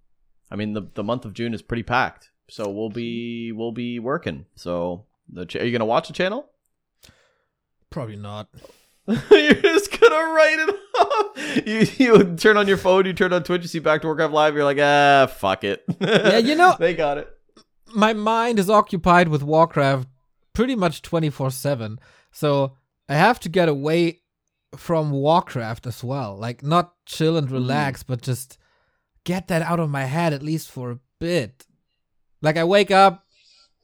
[0.51, 2.31] I mean the the month of June is pretty packed.
[2.49, 4.47] so we'll be we'll be working.
[4.57, 6.49] So the ch- are you gonna watch the channel?
[7.91, 8.49] Probably not.
[9.07, 11.67] You're just gonna write it off.
[11.67, 14.33] You you turn on your phone, you turn on Twitch, you see Back to Warcraft
[14.33, 15.85] Live, you're like, ah, fuck it.
[16.01, 17.29] Yeah, you know- they got it.
[17.95, 20.09] My mind is occupied with Warcraft
[20.53, 21.99] pretty much 24 7.
[22.31, 22.77] So
[23.09, 24.21] I have to get away
[24.77, 26.37] from Warcraft as well.
[26.37, 27.57] Like, not chill and mm-hmm.
[27.57, 28.59] relax, but just
[29.25, 31.67] get that out of my head at least for a bit.
[32.41, 33.27] Like, I wake up,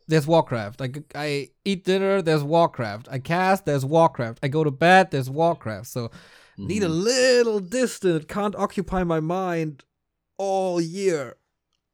[0.09, 0.81] there's Warcraft.
[0.81, 3.09] Like, I eat dinner, there's Warcraft.
[3.11, 4.41] I cast, there's Warcraft.
[4.43, 5.87] I go to bed, there's Warcraft.
[5.87, 6.11] So,
[6.57, 6.95] need a mm-hmm.
[6.95, 8.25] little distance.
[8.29, 9.85] Can't occupy my mind
[10.39, 11.37] all year.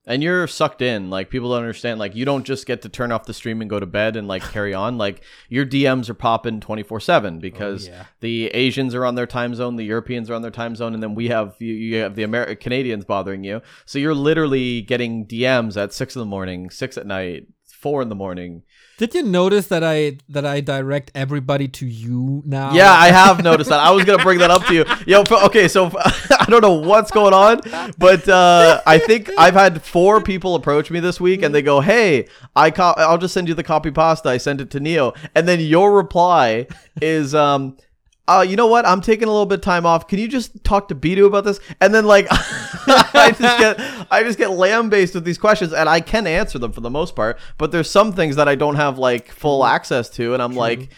[0.07, 1.09] And you're sucked in.
[1.09, 1.99] Like people don't understand.
[1.99, 4.29] Like you don't just get to turn off the stream and go to bed and
[4.29, 4.99] like carry on.
[4.99, 8.05] Like your DMs are popping twenty four seven because oh, yeah.
[8.21, 11.03] the Asians are on their time zone, the Europeans are on their time zone, and
[11.03, 13.63] then we have you, you have the Amer- Canadians bothering you.
[13.87, 18.09] So you're literally getting DMs at six in the morning, six at night, four in
[18.11, 18.63] the morning.
[18.97, 22.73] Did you notice that I that I direct everybody to you now?
[22.73, 23.81] Yeah, I have noticed that.
[23.81, 24.85] I was gonna bring that up to you.
[25.07, 27.61] Yo, okay, so I don't know what's going on,
[27.99, 31.81] but uh, I think I've had four people approach me this week, and they go,
[31.81, 34.29] "Hey, I co- I'll just send you the copy pasta.
[34.29, 36.69] I sent it to Neo," and then your reply
[37.03, 37.77] is, um,
[38.27, 38.87] uh, you know what?
[38.87, 40.09] I'm taking a little bit of time off.
[40.09, 41.61] Can you just talk to Bidu about this?
[41.81, 46.01] And then like I just get I just get lambasted with these questions and I
[46.01, 48.99] can answer them for the most part, but there's some things that I don't have
[48.99, 50.91] like full access to and I'm like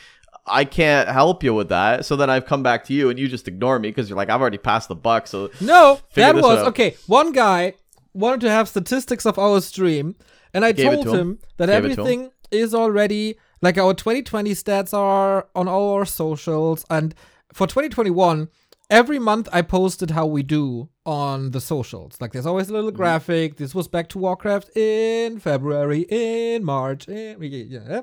[0.46, 2.04] I can't help you with that.
[2.06, 4.30] So then I've come back to you and you just ignore me because you're like
[4.30, 5.26] I've already passed the buck.
[5.26, 6.68] So No, that was out.
[6.68, 6.96] okay.
[7.08, 7.74] One guy
[8.14, 10.14] wanted to have statistics of our stream,
[10.54, 11.18] and I Gave told to him.
[11.18, 11.92] him that Gave to him.
[11.92, 17.14] everything is already like our 2020 stats are on all our socials, and
[17.52, 18.48] for 2021.
[18.88, 22.20] Every month I posted how we do on the socials.
[22.20, 22.96] Like there's always a little Mm-hmm.
[22.98, 23.56] graphic.
[23.56, 28.02] This was back to Warcraft in February, in March, in yeah.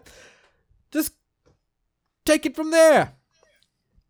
[0.92, 1.14] Just
[2.26, 3.14] take it from there.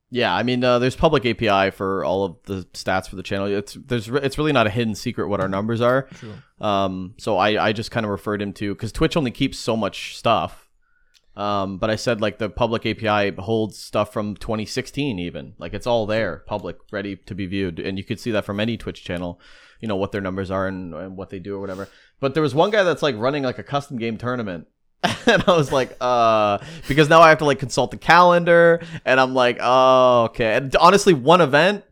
[0.09, 3.45] Yeah, I mean, uh, there's public API for all of the stats for the channel.
[3.47, 6.03] It's there's it's really not a hidden secret what our numbers are.
[6.15, 6.33] True.
[6.59, 9.77] Um, so I I just kind of referred him to because Twitch only keeps so
[9.77, 10.62] much stuff.
[11.35, 15.87] Um, but I said like the public API holds stuff from 2016 even like it's
[15.87, 19.03] all there, public, ready to be viewed, and you could see that from any Twitch
[19.03, 19.39] channel.
[19.79, 21.89] You know what their numbers are and, and what they do or whatever.
[22.19, 24.67] But there was one guy that's like running like a custom game tournament.
[25.25, 29.19] and I was like, uh, because now I have to like consult the calendar, and
[29.19, 30.55] I'm like, oh, okay.
[30.55, 31.83] And honestly, one event,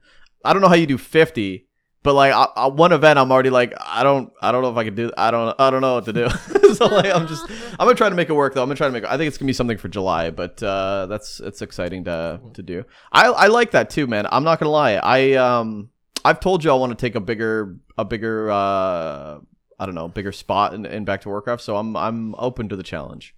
[0.45, 1.67] I don't know how you do 50,
[2.03, 4.77] but like I, I, one event, I'm already like, I don't, I don't know if
[4.77, 6.29] I can do, I don't, I don't know what to do.
[6.73, 8.63] so like, I'm just, I'm gonna try to make it work though.
[8.63, 9.03] I'm gonna try to make.
[9.03, 12.39] It, I think it's gonna be something for July, but uh, that's it's exciting to
[12.53, 12.85] to do.
[13.11, 14.27] I I like that too, man.
[14.31, 14.93] I'm not gonna lie.
[14.93, 15.89] I um,
[16.23, 19.39] I've told you I want to take a bigger, a bigger, uh,
[19.79, 21.61] I don't know, bigger spot in, in Back to Warcraft.
[21.61, 23.35] So I'm I'm open to the challenge.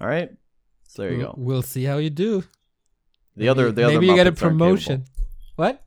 [0.00, 0.30] All right.
[0.88, 1.34] So there you go.
[1.36, 2.44] We'll see how you do.
[3.36, 5.06] The other, the other maybe you get a promotion.
[5.56, 5.82] What?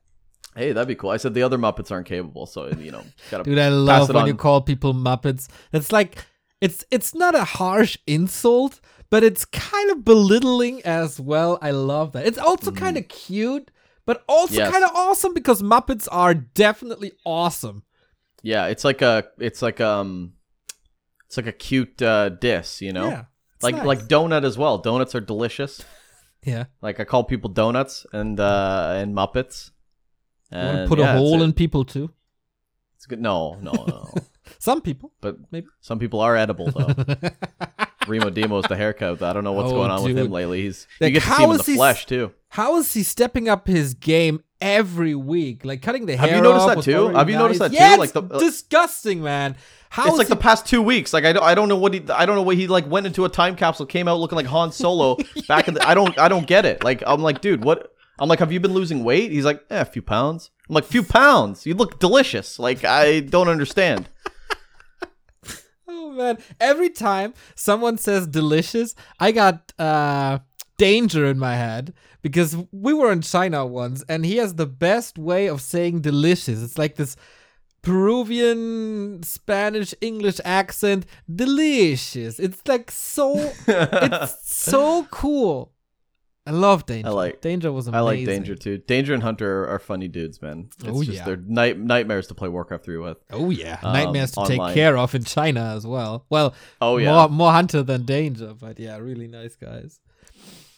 [0.56, 1.10] Hey, that'd be cool.
[1.10, 4.16] I said the other Muppets aren't capable, so you know, gotta Dude, I love when
[4.18, 4.26] on.
[4.26, 5.48] you call people Muppets.
[5.72, 6.24] It's like
[6.60, 11.58] it's it's not a harsh insult, but it's kind of belittling as well.
[11.60, 12.26] I love that.
[12.26, 13.70] It's also kind of cute,
[14.06, 14.58] but also Mm.
[14.58, 14.72] Yes.
[14.72, 17.82] kind of awesome because Muppets are definitely awesome.
[18.42, 20.32] Yeah, it's like a, it's like um,
[21.26, 23.24] it's like a cute uh, diss, you know, Yeah.
[23.60, 23.84] like nice.
[23.84, 24.78] like donut as well.
[24.78, 25.84] Donuts are delicious.
[26.44, 26.64] yeah.
[26.80, 29.72] Like I call people donuts and uh and Muppets.
[30.52, 32.10] You And put yeah, a hole in people too.
[32.96, 33.20] It's good.
[33.20, 34.14] No, no, no.
[34.58, 35.66] Some people, but maybe.
[35.80, 36.94] some people are edible though.
[38.06, 39.20] Remo Demos the haircut.
[39.20, 40.62] I don't know what's Oh, going on with him lately.
[40.62, 42.32] He's Like, you get to see him in the he flesh too.
[42.48, 45.64] How is he stepping up his game every week?
[45.64, 46.38] Like cutting the Have hair.
[46.38, 47.08] you noticed that too?
[47.08, 47.76] Have you noticed that too?
[47.76, 49.56] Yeah, Like the- uh, disgusting, man.
[49.90, 51.12] How It's like he- the past two weeks.
[51.12, 53.06] Like I don't, I don't know what he, I don't know what he like went
[53.06, 55.16] into a time capsule, came out looking like Han Solo
[55.48, 55.86] back in the.
[55.86, 56.84] I don't, I don't get it.
[56.84, 57.92] Like I'm like, dude, what?
[58.18, 59.30] I'm like, have you been losing weight?
[59.30, 60.50] He's like, eh, a few pounds.
[60.68, 61.66] I'm like, few pounds.
[61.66, 62.58] You look delicious.
[62.58, 64.08] Like I don't understand.
[65.88, 66.38] Oh man!
[66.60, 70.40] Every time someone says delicious, I got uh
[70.78, 75.16] danger in my head because we were in China once, and he has the best
[75.16, 76.60] way of saying delicious.
[76.62, 77.16] It's like this
[77.82, 81.06] Peruvian Spanish English accent.
[81.32, 82.40] Delicious.
[82.40, 83.52] It's like so.
[83.68, 85.72] it's so cool.
[86.46, 87.08] I love Danger.
[87.08, 87.98] I like- Danger was amazing.
[87.98, 88.78] I like Danger too.
[88.78, 90.68] Danger and Hunter are, are funny dudes, man.
[90.78, 91.24] It's Oh, just yeah.
[91.24, 93.18] they're night, nightmares to play Warcraft 3 with.
[93.32, 96.24] Oh yeah, um, nightmares to take care of in China as well.
[96.30, 99.98] Well, Oh yeah, more more hunter than danger, but yeah, really nice guys.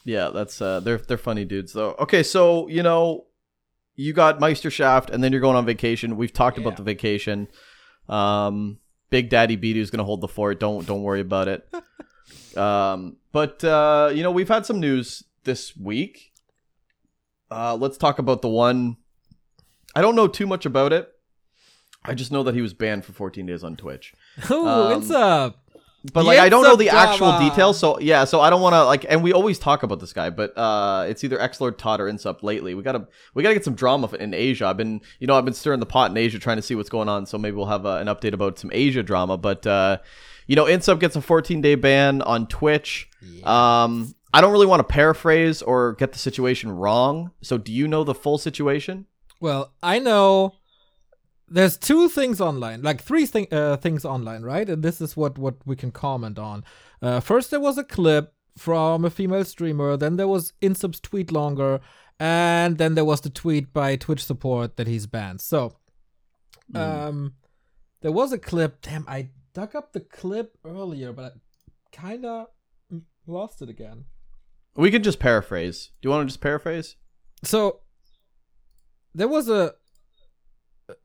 [0.05, 0.31] yeah.
[0.33, 1.95] That's uh, they're they're funny dudes though.
[2.01, 3.27] Okay, so you know,
[3.95, 6.17] you got Meisterschaft, and then you're going on vacation.
[6.17, 6.65] We've talked Yeah.
[6.65, 7.49] about the vacation.
[8.09, 8.79] Um,
[9.11, 10.61] Big Daddy Bidu's gonna hold the fort.
[10.61, 11.69] Don't don't worry about it.
[12.57, 16.33] um, but uh, you know we've had some news this week.
[17.51, 18.99] Uh, let's talk about the one.
[19.97, 21.11] I don't know too much about it.
[22.05, 24.13] I just know that he was banned for 14 days on Twitch.
[24.51, 25.55] Ooh, Um, it's a
[26.13, 28.75] But like I don't know the Yes, actual details, so yeah, so I don't want
[28.75, 32.01] to like and we always talk about this guy, but uh it's either Xlord Todd
[32.01, 32.75] or Insup lately.
[32.75, 34.67] We got to we got to get some drama in Asia.
[34.67, 36.91] I've been, you know, I've been stirring the pot in Asia trying to see what's
[36.91, 39.97] going on, so maybe we'll have uh, an update about some Asia drama, but uh
[40.47, 43.09] you know, Insup gets a 14-day ban on Twitch.
[43.45, 47.33] Um I don't really want to paraphrase or get the situation wrong.
[47.43, 49.07] So do you know the full situation?
[49.41, 50.55] Well, I know
[51.49, 54.69] there's two things online, like three thing, uh, things online, right?
[54.69, 56.65] And this is what what we can comment on.
[57.01, 59.97] Uh, first, there was a clip from a female streamer.
[59.97, 61.81] Then there was Insup's tweet longer,
[62.21, 65.41] and then there was the tweet by Twitch support that he's banned.
[65.41, 65.77] So,
[66.75, 67.35] um,
[68.03, 68.83] there was a clip.
[68.83, 72.49] Damn, I dug up the clip earlier, but I kind of
[73.27, 74.05] lost it again.
[74.79, 75.91] We can just paraphrase.
[76.01, 76.97] Do you want to just paraphrase?
[77.45, 77.81] so
[79.15, 79.75] there was a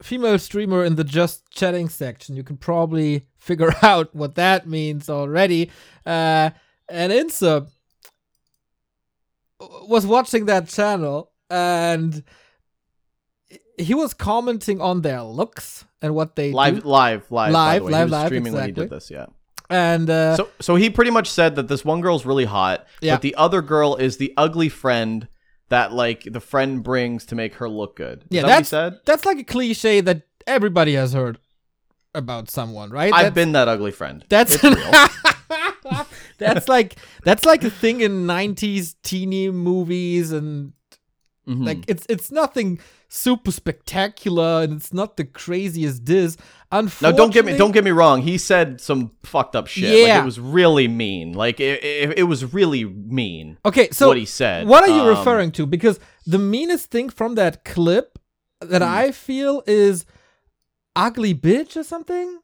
[0.02, 5.10] female streamer in the just chatting section you can probably figure out what that means
[5.10, 5.70] already
[6.08, 6.50] uh
[6.90, 7.68] and Insup
[9.88, 12.24] was watching that channel and
[13.78, 16.90] he was commenting on their looks and what they Live do.
[16.90, 17.92] live live by Live, the way.
[17.92, 18.86] live, he was live, streaming when he exactly.
[18.86, 19.26] did this, yeah.
[19.70, 23.16] And uh So so he pretty much said that this one girl's really hot, Yeah.
[23.16, 25.28] but the other girl is the ugly friend
[25.70, 28.20] that like the friend brings to make her look good.
[28.24, 29.00] Is yeah that that's said?
[29.06, 31.40] that's like a cliche that everybody has heard
[32.16, 34.24] about someone right I've That's- been that ugly friend.
[34.30, 34.76] That's real.
[36.38, 40.74] that's like that's like a thing in '90s teeny movies, and
[41.48, 41.66] Mhm.
[41.66, 42.80] like it's it's nothing
[43.10, 46.38] super spectacular, and it's not the craziest diss.
[46.72, 48.22] now don't get me don't get me wrong.
[48.22, 49.90] He said some fucked up shit.
[49.90, 50.22] Like, Yeah.
[50.22, 51.34] it was really mean.
[51.34, 53.58] Like it, it, it was really mean.
[53.66, 54.68] Okay, so what he said.
[54.68, 55.66] What are you Um, referring to?
[55.66, 58.18] Because the meanest thing from that clip
[58.62, 58.88] that Hmm.
[58.88, 60.06] I feel is
[60.96, 62.40] ugly bitch or something.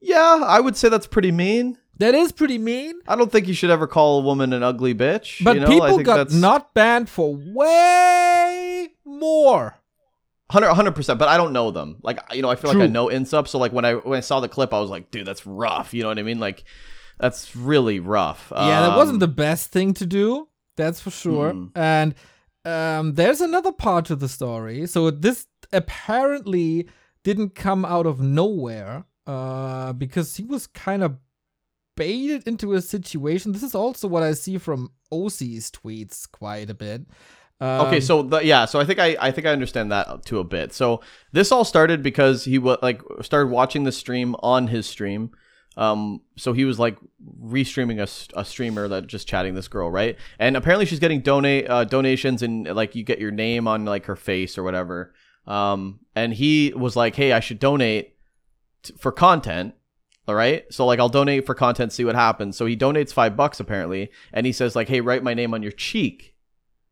[0.00, 1.78] Yeah, I would say that's pretty mean.
[1.98, 3.00] That is pretty mean.
[3.06, 5.42] I don't think you should ever call a woman an ugly bitch.
[5.44, 5.66] But you know?
[5.66, 9.76] I people got that's not banned for way more.
[10.50, 11.18] 100 percent.
[11.18, 11.98] But I don't know them.
[12.02, 13.48] Like you know, I feel like I know Insup.
[13.48, 15.94] So like when I when I saw the clip, I was like, dude, that's rough.
[15.94, 16.40] You know what I mean?
[16.40, 16.64] Like
[17.18, 18.52] that's really rough.
[18.54, 20.48] Yeah, that wasn't Um, the best thing to do.
[20.76, 21.52] That's for sure.
[21.52, 21.70] Mm.
[21.74, 22.14] And
[22.64, 24.86] um, there's another part to the story.
[24.86, 26.88] So this apparently
[27.22, 31.16] didn't come out of nowhere uh, because he was kind of
[31.96, 33.52] baited into a situation.
[33.52, 37.06] This is also what I see from OC's tweets quite a bit.
[37.60, 40.40] Um, okay, so the, yeah, so I think I I think I understand that to
[40.40, 40.72] a bit.
[40.72, 41.00] So
[41.30, 45.30] this all started because he was like started watching the stream on his stream.
[45.76, 46.98] Um, so he was like
[47.40, 50.18] restreaming a, a streamer that just chatting this girl, right?
[50.38, 54.06] And apparently she's getting donate uh, donations and like you get your name on like
[54.06, 55.14] her face or whatever.
[55.46, 58.16] Um, and he was like, "Hey, I should donate
[58.82, 59.74] t- for content."
[60.28, 62.56] All right, so like I'll donate for content, see what happens.
[62.56, 65.62] So he donates five bucks apparently, and he says like, "Hey, write my name on
[65.62, 66.34] your cheek,"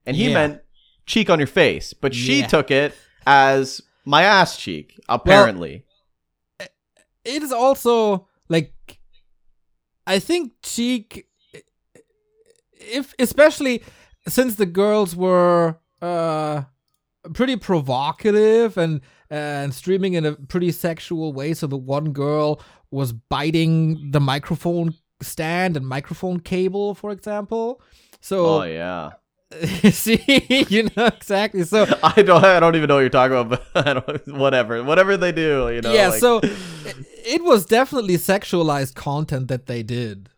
[0.04, 0.34] and he Yeah.
[0.34, 0.60] meant
[1.06, 2.46] cheek on your face, but she Yeah.
[2.48, 2.94] took it
[3.26, 5.84] as my ass cheek apparently.
[7.24, 8.72] it is also like
[10.06, 11.26] I think cheek
[12.72, 13.82] if especially
[14.26, 16.62] since the girls were uh
[17.34, 23.12] pretty provocative and and streaming in a pretty sexual way so the one girl was
[23.12, 27.80] biting the microphone stand and microphone cable for example
[28.20, 29.10] so oh yeah,
[29.90, 30.22] see
[30.68, 33.86] you know exactly so I don't I don't even know what you're talking about, but
[33.88, 35.92] I don't, whatever whatever they do, you know.
[35.92, 40.28] yeah like- so it, it was definitely sexualized content that they did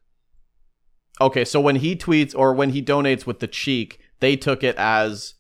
[1.20, 4.74] Okay, so when he tweets or when he donates with the cheek, they took it
[4.76, 5.34] as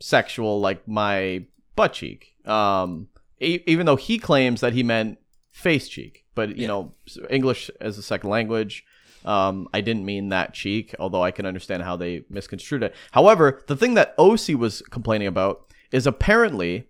[0.00, 1.44] sexual, like my
[1.76, 2.34] butt cheek.
[2.44, 3.08] Um,
[3.40, 5.18] e- even though he claims that he meant
[5.52, 6.68] face cheek, but you Yeah.
[6.68, 6.92] know,
[7.30, 8.84] English as a second language.
[9.24, 12.94] Um, I didn't mean that cheek, although I can understand how they misconstrued it.
[13.12, 16.88] However, the thing that OC was complaining about is apparently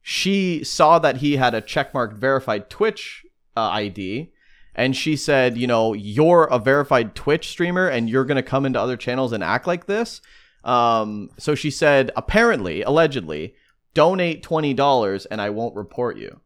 [0.00, 3.24] she saw that he had a checkmarked verified Twitch
[3.56, 4.30] uh, ID,
[4.74, 8.64] and she said, you know, you're a verified Twitch streamer and you're going to come
[8.64, 10.20] into other channels and act like this.
[10.62, 13.54] Um, so she said, apparently, allegedly,
[13.94, 16.40] donate $20 and I won't report you.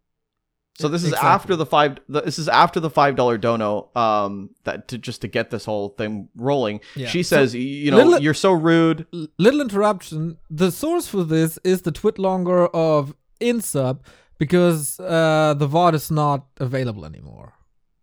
[0.78, 1.28] So this is Exactly.
[1.28, 1.98] after the five.
[2.08, 3.90] the- This is after the five dollar dono.
[3.94, 6.80] Um, that to just to get this whole thing rolling.
[6.96, 7.08] Yeah.
[7.08, 9.06] She So, says, you know, little- you're so rude.
[9.38, 10.38] Little interruption.
[10.50, 14.00] The source for this is the TwitLonger of Insup,
[14.38, 17.52] because uh, the VOD is not available anymore.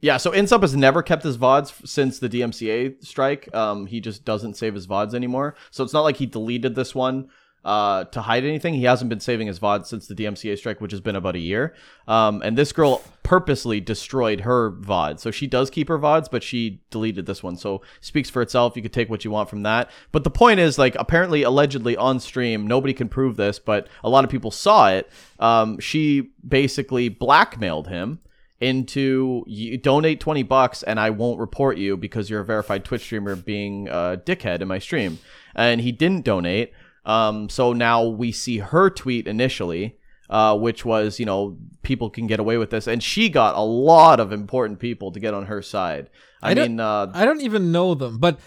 [0.02, 3.54] Yeah, so Insup has never kept his VODs since the DMCA strike.
[3.54, 5.56] Um, he just doesn't save his VODs anymore.
[5.72, 7.28] So it's not like he deleted this one
[7.66, 8.74] uh, to hide anything.
[8.74, 11.40] He hasn't been saving his VODs since the DMCA strike, which has been about a
[11.40, 11.76] year.
[12.08, 15.20] Um, and this girl purposely destroyed her VOD.
[15.20, 17.58] So she does keep her VODs, but she deleted this one.
[17.58, 18.76] So speaks for itself.
[18.76, 19.92] You could take what you want from that.
[20.12, 24.10] But the point is, like, apparently, allegedly on stream, nobody can prove this, but a
[24.10, 25.10] lot of people saw it.
[25.40, 28.20] Um, she basically blackmailed him
[28.62, 33.04] into you donate 20 bucks and I won't report you because you're a verified Twitch
[33.04, 35.20] streamer being a dickhead in my stream.
[35.56, 36.74] And he didn't donate.
[37.10, 39.98] Um, so now we see her tweet initially,
[40.30, 42.88] uh, which was, you know, people can get away with this.
[42.88, 46.10] And she got a lot of important people to get on her side.
[46.42, 48.40] I, I mean, uh, I don't even know them, but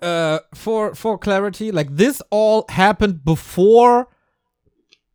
[0.00, 4.08] uh, for for clarity, like this all happened before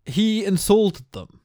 [0.06, 1.42] he insulted them.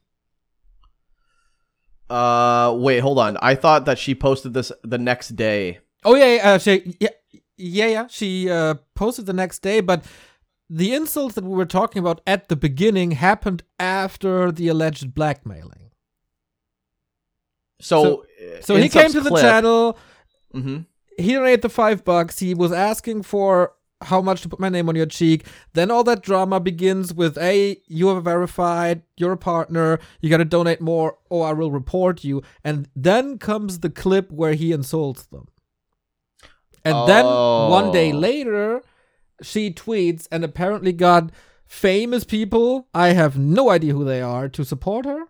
[2.10, 3.36] uh, wait, hold on.
[3.40, 5.80] I thought that she posted this the next day.
[6.04, 7.08] Oh yeah, yeah, uh, she, yeah,
[7.56, 8.06] yeah, yeah.
[8.08, 10.04] She uh, posted the next day, but
[10.74, 15.90] the insults that we were talking about at the beginning happened after the alleged blackmailing.
[17.80, 18.24] So,
[18.60, 19.98] So he came to the channel.
[20.52, 20.78] hmm
[21.16, 22.38] He donated the five bucks.
[22.40, 25.46] He was asking for how much to put my name on your cheek.
[25.74, 29.02] Then all that drama begins with, "Hey, you have verified.
[29.16, 29.98] You're a partner.
[30.20, 34.30] You got to donate more, or I will report you." And then comes the clip
[34.32, 35.46] where he insults them.
[36.84, 38.18] And then one day Oh.
[38.18, 38.82] later,
[39.44, 41.30] she tweets and apparently got
[41.66, 42.88] famous people.
[42.94, 45.26] I have no idea who they are to support her.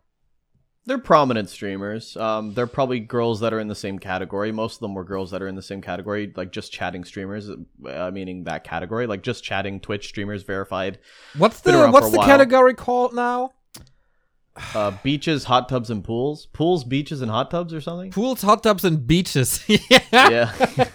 [0.86, 2.14] They're prominent streamers.
[2.16, 4.52] Um, they're probably girls that are in the same category.
[4.52, 7.48] Most of them were girls that are in the same category, like just chatting streamers.
[7.48, 10.98] Uh, meaning that category, like just chatting Twitch streamers, verified.
[11.38, 12.26] What's the what's the while.
[12.26, 13.52] category called now?
[14.74, 16.46] Uh, beaches, hot tubs, and pools.
[16.52, 18.10] Pools, beaches, and hot tubs, or something.
[18.12, 19.64] Pools, hot tubs, and beaches.
[19.68, 19.78] yeah.
[20.12, 20.52] yeah,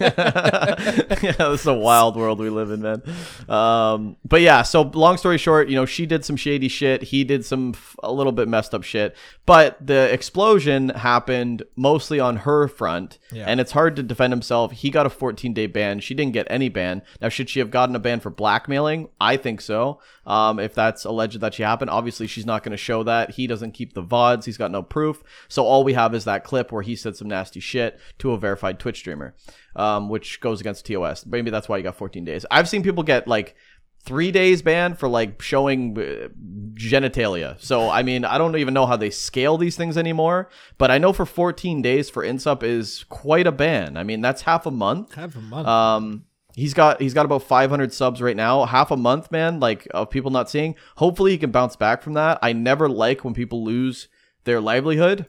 [1.22, 1.32] yeah.
[1.36, 3.02] This is a wild world we live in, man.
[3.48, 4.62] Um, but yeah.
[4.62, 7.02] So long story short, you know, she did some shady shit.
[7.02, 9.14] He did some f- a little bit messed up shit.
[9.46, 13.44] But the explosion happened mostly on her front, Yeah.
[13.46, 14.72] and it's hard to defend himself.
[14.72, 16.00] He got a 14 day ban.
[16.00, 17.02] She didn't get any ban.
[17.20, 19.08] Now, should she have gotten a ban for blackmailing?
[19.20, 20.00] I think so.
[20.26, 23.32] Um, if that's alleged that she happened, obviously she's not going to show that.
[23.32, 24.46] He doesn't keep the vods.
[24.46, 25.22] He's got no proof.
[25.48, 28.38] So all we have is that clip where he said some nasty shit to a
[28.38, 29.34] verified Twitch streamer,
[29.76, 31.26] um, which goes against TOS.
[31.26, 32.46] Maybe that's why he got 14 days.
[32.50, 33.54] I've seen people get like
[34.02, 36.28] three days ban for like showing uh,
[36.74, 37.60] genitalia.
[37.60, 40.48] So I mean, I don't even know how they scale these things anymore.
[40.78, 43.96] But I know for 14 days for Insup is quite a ban.
[43.96, 45.14] I mean, that's half a month.
[45.14, 45.66] Half a month.
[45.68, 46.24] Um,
[46.54, 48.64] he's got he's got about 500 subs right now.
[48.64, 49.60] Half a month, man.
[49.60, 50.74] Like of people not seeing.
[50.96, 52.38] Hopefully, he can bounce back from that.
[52.42, 54.08] I never like when people lose
[54.44, 55.26] their livelihood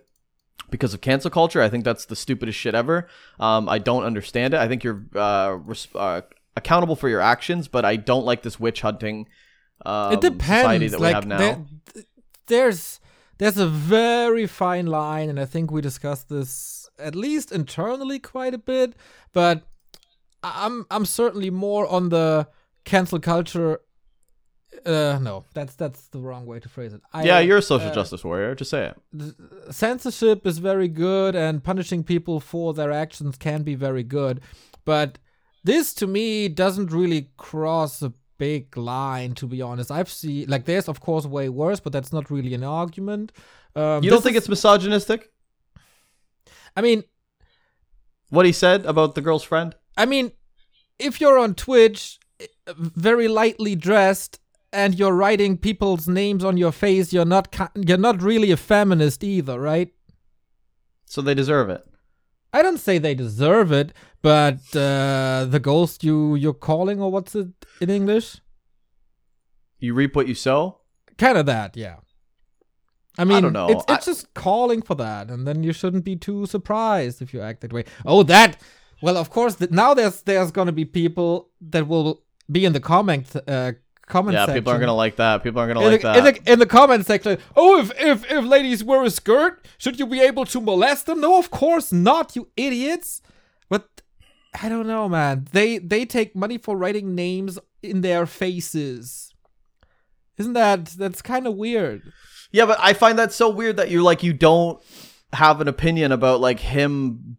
[0.70, 1.62] because of cancel culture.
[1.62, 3.08] I think that's the stupidest shit ever.
[3.40, 4.60] Um, I don't understand it.
[4.60, 6.22] I think you're uh, res- uh,
[6.56, 9.28] accountable for your actions, but I don't like this witch hunting.
[9.86, 10.46] Um, it depends.
[10.46, 11.38] Society that like we have now.
[11.38, 11.66] there-
[12.48, 13.00] there's
[13.38, 18.54] there's a very fine line, and I think we discussed this at least internally quite
[18.54, 18.94] a bit.
[19.34, 19.64] But
[20.44, 22.48] I'm I'm certainly more on the
[22.86, 23.80] cancel culture.
[24.86, 27.02] Uh, no, that's that's the wrong way to phrase it.
[27.14, 28.56] I, yeah, you're a social uh, justice warrior.
[28.56, 29.36] Just say it.
[29.72, 34.42] censorship is very good and punishing people for their actions can be very good
[34.86, 35.20] but
[35.64, 40.66] this to me doesn't really cross a big line to be honest i've seen like
[40.66, 43.32] there's of course way worse but that's not really an argument
[43.76, 45.30] um, You don't think is- it's misogynistic?
[46.76, 47.04] i mean
[48.30, 49.76] What he said about the girl's friend?
[50.02, 50.32] I mean
[51.08, 52.02] if you're on twitch
[52.78, 54.40] very lightly dressed
[54.74, 57.46] and you're writing people's names on your face you're not
[57.88, 59.92] you're not really a feminist either right
[61.16, 61.84] So they deserve it.
[62.58, 63.90] I don't say they deserve it,
[64.22, 67.50] but uh, the ghost you you're calling, or what's it
[67.84, 68.28] in English?
[69.80, 70.60] You reap what you sow.
[71.18, 71.98] Kind of that, yeah.
[73.18, 73.70] I mean, I don't know.
[73.74, 77.34] It's, I- it's just calling for that, and then you shouldn't be too surprised if
[77.34, 77.84] you act that way.
[78.06, 78.52] Oh, that.
[79.02, 79.56] Well, of course.
[79.56, 82.22] Th- now there's there's gonna be people that will
[82.52, 83.74] be in the comment uh,
[84.08, 84.56] comment Yeah, section.
[84.56, 85.44] people aren't gonna like that.
[85.44, 86.18] People aren't gonna in, like the, that.
[86.18, 90.00] in, the, in the comment section, oh, if, if if ladies wear a skirt, should
[90.00, 91.22] you be able to molest them?
[91.22, 93.22] No, of course not, you idiots.
[93.70, 93.88] But
[94.62, 95.48] I don't know, man.
[95.52, 99.34] They they take money for writing names in their faces.
[100.38, 102.02] Isn't that that's kind of weird?
[102.52, 104.82] Yeah, but I find that so weird that you like you don't
[105.34, 107.38] have an opinion about like him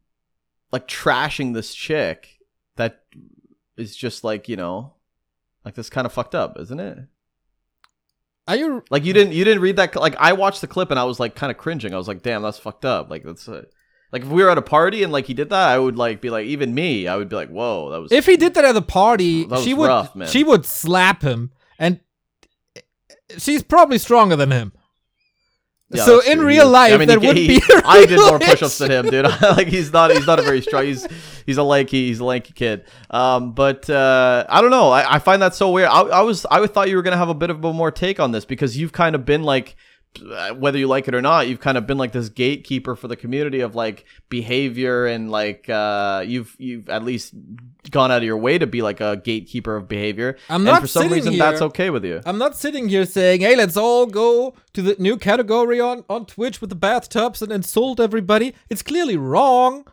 [0.72, 2.38] like trashing this chick
[2.76, 3.02] that
[3.76, 4.94] is just like, you know,
[5.64, 6.98] like this kind of fucked up, isn't it?
[8.48, 10.98] Are you Like you didn't you didn't read that like I watched the clip and
[10.98, 11.94] I was like kind of cringing.
[11.94, 13.62] I was like, "Damn, that's fucked up." Like that's uh,
[14.10, 16.20] like if we were at a party and like he did that, I would like
[16.20, 18.64] be like even me, I would be like, "Whoa, that was if he did that
[18.64, 20.26] at the party, she would man.
[20.26, 22.00] she would slap him and
[23.38, 24.72] she's probably stronger than him.
[25.92, 26.46] Yeah, so in true.
[26.46, 27.62] real life, I mean, there he- would he- be.
[27.84, 29.24] I did more push-ups than him, dude.
[29.42, 30.84] like he's not he's not a very strong.
[30.84, 31.06] He's
[31.44, 32.84] he's a lanky he's a lanky kid.
[33.10, 34.90] Um, but uh, I don't know.
[34.90, 35.88] I, I find that so weird.
[35.88, 38.18] I, I was I thought you were gonna have a bit of a more take
[38.20, 39.76] on this because you've kind of been like.
[40.56, 43.16] Whether you like it or not, you've kind of been like this gatekeeper for the
[43.16, 47.34] community of like behavior and like uh, you've you've at least
[47.90, 50.36] gone out of your way to be like a gatekeeper of behavior.
[50.48, 52.20] I'm and not for some reason here- that's okay with you.
[52.26, 56.26] I'm not sitting here saying, "Hey, let's all go to the new category on on
[56.26, 59.86] Twitch with the bathtubs and insult everybody." It's clearly wrong.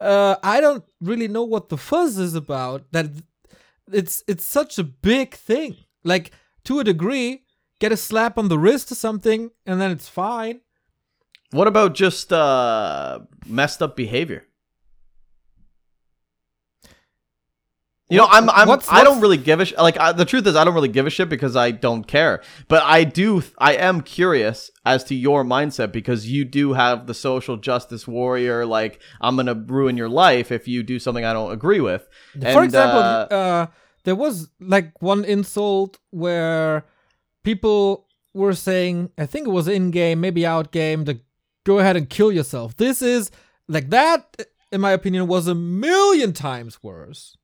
[0.00, 2.84] Uh, I don't really know what the fuzz is about.
[2.92, 3.06] That
[3.92, 5.76] it's it's such a big thing.
[6.04, 6.30] Like
[6.64, 7.43] to a degree,
[7.84, 10.60] get a slap on the wrist or something, and then it's fine.
[11.50, 14.42] What about just uh, messed up behavior?
[18.10, 19.98] You know, I'm, I'm what's- I don't really give a sh- like.
[19.98, 22.42] I, the truth is, I don't really give a shit because I don't care.
[22.68, 27.14] But I do, I am curious as to your mindset because you do have the
[27.14, 28.66] social justice warrior.
[28.66, 32.06] Like, I'm gonna ruin your life if you do something I don't agree with.
[32.40, 33.66] For And, example, uh, uh,
[34.04, 36.84] there was like one insult where
[37.44, 41.20] people were saying, I think it was in game, maybe out game, to
[41.64, 42.76] go ahead and kill yourself.
[42.76, 43.30] This is
[43.68, 47.36] like that, in my opinion, was a million times worse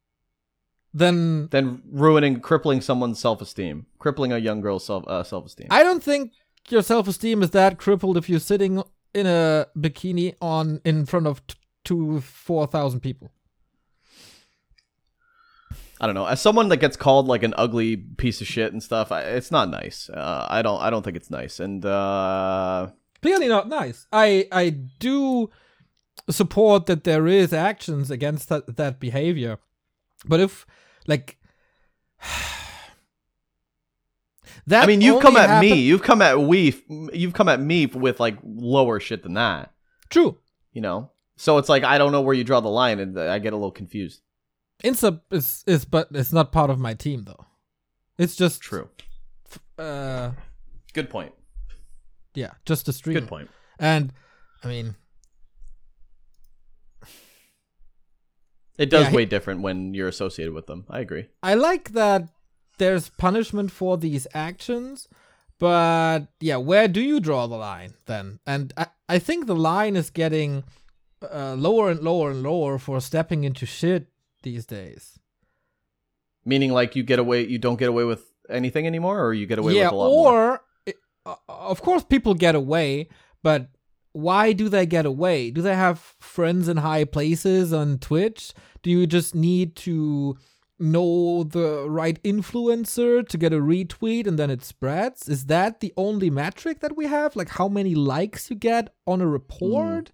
[0.92, 1.48] than.
[1.48, 5.68] than ruining, crippling someone's self esteem, crippling a young girl's self uh, self esteem.
[5.70, 6.32] I don't think
[6.68, 8.82] your self esteem is that crippled if you're sitting
[9.14, 13.30] in a bikini on in front of t- two, four thousand people.
[16.00, 16.24] I don't know.
[16.24, 19.50] As someone that gets called like an ugly piece of shit and stuff, I, it's
[19.50, 20.08] not nice.
[20.08, 20.80] Uh, I don't.
[20.80, 21.60] I don't think it's nice.
[21.60, 22.88] And uh,
[23.20, 24.06] clearly not nice.
[24.10, 25.50] I I do
[26.30, 29.58] support that there is actions against that that behavior,
[30.26, 30.66] but if
[31.06, 31.38] like
[34.66, 35.80] that, I mean, you've come at happen- me.
[35.80, 36.82] You've come at we.
[37.12, 39.72] You've come at me with like lower shit than that.
[40.08, 40.38] True,
[40.72, 41.10] You know.
[41.36, 43.56] So it's like I don't know where you draw the line, and I get a
[43.56, 44.22] little confused.
[44.84, 47.44] Insup is is but it's not part of my team though.
[48.18, 48.88] It's just True.
[49.78, 50.32] Uh,
[50.92, 51.32] Good point.
[52.34, 53.20] yeah, just a streamer.
[53.20, 53.50] Good point.
[53.78, 54.12] And
[54.62, 54.94] I mean,
[58.78, 60.86] It does Yeah, he- different when you're associated with them.
[60.88, 61.28] I agree.
[61.42, 62.28] I like that
[62.78, 65.06] there's punishment for these actions,
[65.58, 68.40] but yeah, where do you draw the line then?
[68.46, 70.64] And I, I think the line is getting
[71.22, 74.06] uh, lower and lower and lower for stepping into shit
[74.42, 75.18] these days.
[76.44, 79.58] Meaning, like you get away, you don't get away with anything anymore, or you get
[79.58, 80.50] away yeah, with a lot more.
[80.52, 83.08] or it- uh, of course people get away,
[83.42, 83.68] but
[84.12, 85.50] why do they get away?
[85.50, 88.52] Do they have friends in high places on Twitch?
[88.82, 90.36] Do you just need to
[90.78, 95.28] know the right influencer to get a retweet and then it spreads?
[95.28, 97.36] Is that the only metric that we have?
[97.36, 100.10] Like how many likes you get on a report?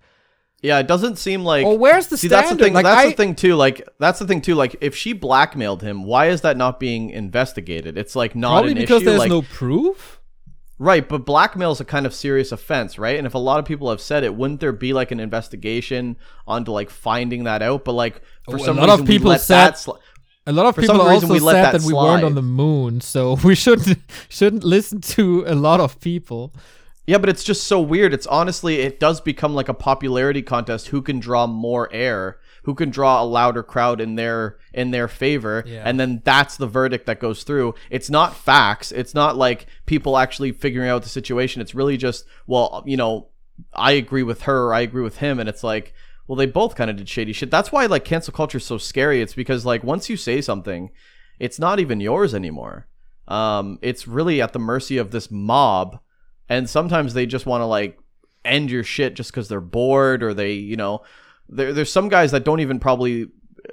[0.63, 1.65] Yeah, it doesn't seem like.
[1.67, 2.49] or where's the See, standard?
[2.49, 2.73] that's the thing.
[2.73, 3.55] Like that's I, the thing too.
[3.57, 4.55] Like that's the thing too.
[4.55, 7.97] Like if she blackmailed him, why is that not being investigated?
[7.99, 9.11] It's like not probably because issue.
[9.11, 10.21] there's like, no proof.
[10.79, 13.17] Right, but blackmail is a kind of serious offense, right?
[13.17, 16.17] And if a lot of people have said it, wouldn't there be like an investigation
[16.47, 17.85] onto like finding that out?
[17.85, 19.99] But like for Oh, a some lot reason, we people said- that sli-
[20.47, 23.01] A lot of For people also we said that that, we weren't on the moon,
[23.01, 23.99] so we shouldn't
[24.29, 26.53] shouldn't listen to a lot of people.
[27.07, 28.13] Yeah, but it's just so weird.
[28.13, 30.89] It's honestly, it does become like a popularity contest.
[30.89, 32.39] Who can draw more air?
[32.65, 35.63] Who can draw a louder crowd in their in their favor?
[35.65, 35.83] Yeah.
[35.85, 37.75] And then that's the verdict that goes through.
[37.91, 38.91] It's not facts.
[38.91, 41.63] It's not like people actually figuring out the situation.
[41.63, 43.29] It's really just, well, you know,
[43.73, 45.95] I agree with her or I agree with him, and it's like,
[46.27, 47.53] well, they both kind of did shady shit.
[47.53, 49.23] That's why like cancel culture is so scary.
[49.23, 50.91] It's because like once you say something,
[51.39, 52.89] it's not even yours anymore.
[53.29, 56.01] Um, it's really at the mercy of this mob,
[56.49, 57.99] and sometimes they just want to like
[58.45, 61.03] end your shit just because they're bored or they, you know,
[61.49, 63.25] there, there's some guys that don't even probably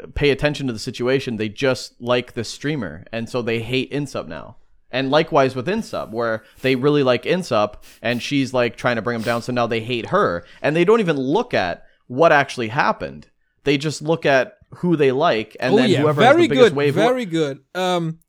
[0.01, 1.37] uh, pay attention to the situation.
[1.37, 4.57] They just like the streamer, and so they hate Insup now.
[4.91, 9.15] And likewise with Insup, where they really like Insup, and she's like trying to bring
[9.15, 12.67] him down, so now they hate her, and they don't even look at what actually
[12.67, 13.27] happened.
[13.63, 16.49] They just look at who they like, and oh then yeah, whoever has very the
[16.49, 16.93] biggest good, wave.
[16.93, 17.61] very good.
[17.73, 18.19] Um,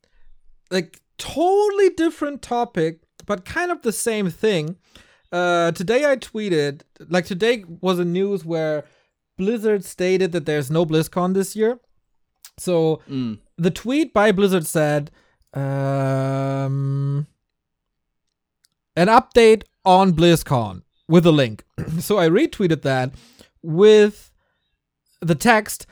[0.71, 4.77] like totally different topic, but kind of the same thing.
[5.33, 8.85] Uh, today I tweeted like today was a news where
[9.37, 11.81] Blizzard stated that there's no BlizzCon this year.
[12.59, 13.39] So Mm.
[13.59, 15.11] the tweet by Blizzard said,
[15.55, 17.27] um,
[18.97, 21.65] an update on BlizzCon with a link.
[22.01, 23.13] so I retweeted that
[23.63, 24.31] with
[25.21, 25.87] the text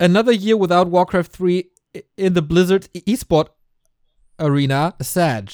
[0.00, 1.64] another year without Warcraft 3
[2.16, 3.48] in the Blizzard esport
[4.40, 5.50] arena, Sag.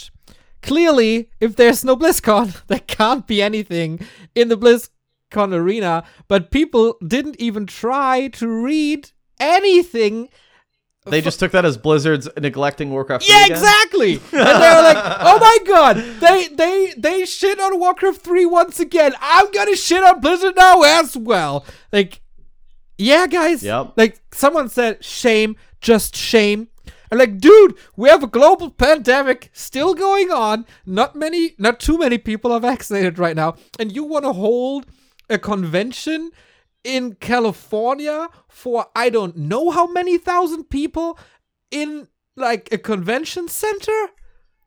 [0.65, 4.01] Clearly, if there's no BlizzCon, there can't be anything
[4.35, 10.29] in the BlizzCon arena, but people didn't even try to read anything
[11.07, 13.27] They just took that as Blizzard's neglecting Warcraft.
[13.27, 14.13] 3 yeah, exactly.
[14.33, 18.81] And they were like, "Oh my god, they they they shit on Warcraft 3 once
[18.81, 19.13] again.
[19.21, 22.23] I'm gonna shit on Blizzard now as well." Like,
[22.97, 23.63] yeah, guys.
[23.63, 23.93] Yep.
[23.97, 26.69] Like someone said, "Shame, just shame."
[27.15, 30.67] And like, dude, we have a global pandemic still going on.
[30.85, 34.87] Not many, not too many people are vaccinated right now, and you want to hold
[35.31, 36.33] a convention
[36.83, 41.17] in California for I don't know how many thousand people
[41.71, 44.09] in like a convention center.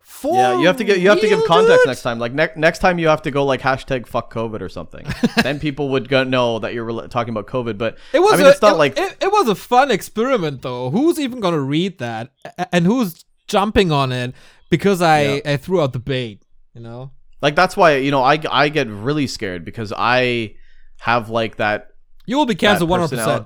[0.10, 1.88] For Yeah, you have to get you have to give context dude?
[1.88, 2.18] next time.
[2.18, 5.05] Like ne- next time, you have to go like hashtag fuck COVID or something.
[5.43, 7.78] then people would go know that you're rela- talking about COVID.
[7.78, 9.91] But It was I mean, a, it's not it, like it, it was a fun
[9.91, 10.89] experiment though.
[10.91, 12.32] Who's even gonna read that?
[12.58, 14.34] A- And who's jumping on it
[14.70, 15.39] because I Yeah.
[15.53, 16.41] I threw out the bait,
[16.74, 17.12] you know?
[17.41, 20.55] like that's why you know I I get really scared because I
[20.99, 21.89] have like that
[22.26, 23.45] You will be canceled one hundred percent.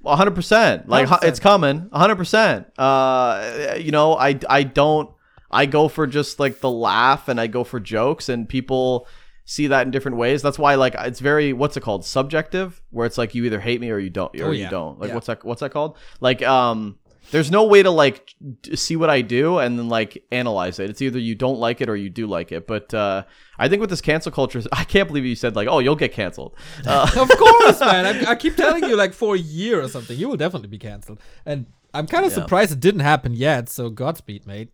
[0.00, 1.24] 100 percent like 100%.
[1.28, 5.08] it's coming 100 percent uh you know i i don't
[5.52, 9.06] i go for just like the laugh and i go for jokes and people
[9.44, 13.06] see that in different ways that's why like it's very what's it called subjective where
[13.06, 15.14] it's like you either hate me or you don't or Oh, you don't like Yeah.
[15.14, 16.96] what's that what's that called like um
[17.30, 18.34] there's no way to like
[18.74, 20.90] see what I do and then like analyze it.
[20.90, 22.66] It's either you don't like it or you do like it.
[22.66, 23.22] But uh,
[23.58, 26.12] I think with this cancel culture, I can't believe you said like, "Oh, you'll get
[26.12, 28.26] canceled." Uh, of course, man.
[28.26, 30.78] I, I keep telling you, like for a year or something, you will definitely be
[30.78, 31.20] canceled.
[31.46, 32.38] And I'm kind of Yeah.
[32.42, 33.68] surprised it didn't happen yet.
[33.68, 34.70] So Godspeed, mate.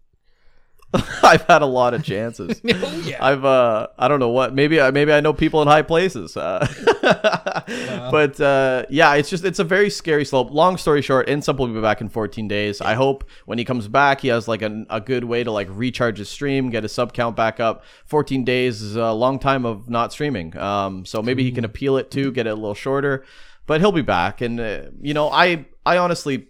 [1.22, 2.62] I've had a lot of chances.
[2.68, 3.24] oh yeah.
[3.24, 6.34] I've uh I don't know what maybe I maybe I know people in high places.
[6.34, 6.66] Uh,
[8.10, 10.50] but uh yeah, it's just it's a very scary slope.
[10.50, 12.80] Long story short, Insup will be back in 14 days.
[12.80, 15.68] I hope when he comes back, he has like a, a good way to like
[15.70, 17.84] recharge his stream, get his sub count back up.
[18.06, 20.56] 14 days is a long time of not streaming.
[20.56, 23.26] Um so maybe he can appeal it too, get it a little shorter.
[23.66, 26.48] But he'll be back and uh, you know, I I honestly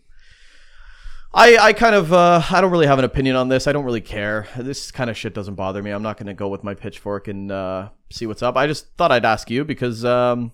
[1.33, 3.67] I, I kind of uh, I don't really have an opinion on this.
[3.67, 4.49] I don't really care.
[4.57, 5.91] This kind of shit doesn't bother me.
[5.91, 8.57] I'm not gonna go with my pitchfork and uh, see what's up.
[8.57, 10.53] I just thought I'd ask you because um,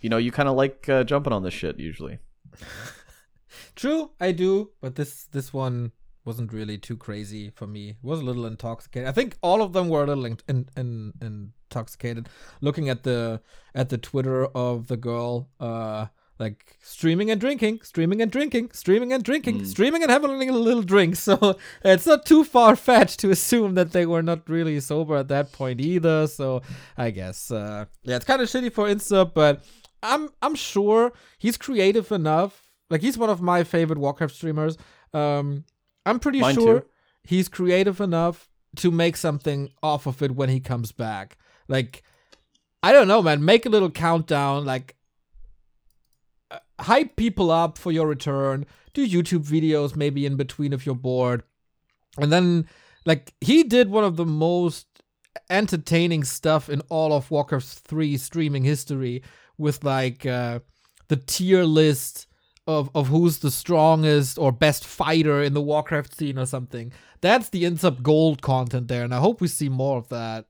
[0.00, 2.18] you know you kind of like uh, jumping on this shit usually.
[3.74, 5.92] True, I do, but this this one
[6.24, 7.90] wasn't really too crazy for me.
[7.90, 9.08] It was a little intoxicated.
[9.08, 12.28] I think all of them were a little in, in, in, intoxicated.
[12.60, 13.40] Looking at the
[13.74, 16.06] at the Twitter of the girl, uh,
[16.38, 20.82] like streaming and drinking, streaming and drinking, streaming and drinking, streaming and having a little
[20.82, 21.16] drink.
[21.28, 25.28] So it's not too far fetched to assume that they were not really sober at
[25.28, 26.26] that point either.
[26.26, 26.62] So
[26.96, 29.64] I guess, uh, yeah, it's kind of shitty for Insup, but
[30.02, 32.70] I'm I'm sure he's creative enough.
[32.90, 34.78] Like he's one of my favorite Warcraft streamers.
[35.12, 35.64] Um,
[36.06, 36.86] I'm pretty Mine sure too.
[37.24, 41.36] he's creative enough to make something off of it when he comes back.
[41.68, 42.02] Like,
[42.82, 43.44] I don't know, man.
[43.44, 44.64] Make a little countdown.
[44.64, 44.94] Like,
[46.80, 48.66] hype people up for your return.
[48.94, 51.42] Do YouTube videos maybe in between if you're bored.
[52.18, 52.68] And then,
[53.04, 54.86] like, he did one of the most
[55.50, 59.22] entertaining stuff in all of Warcraft 3 streaming history
[59.56, 60.60] with, like, uh,
[61.08, 62.26] the tier list
[62.66, 66.92] of, of who's the strongest or best fighter in the Warcraft scene or something.
[67.20, 70.46] That's the Insup Gold content there, and I hope we see more of that.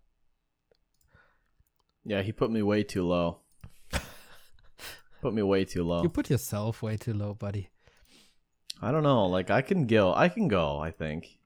[2.05, 3.39] Yeah, he put me way too low.
[5.21, 6.03] Put me way too low.
[6.03, 7.71] You put yourself way too low, buddy.
[8.81, 9.27] I don't know.
[9.27, 10.15] Like I can go.
[10.15, 10.79] I can go.
[10.79, 11.39] I think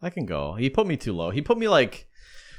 [0.00, 0.54] I can go.
[0.54, 1.30] He put me too low.
[1.30, 2.08] He put me like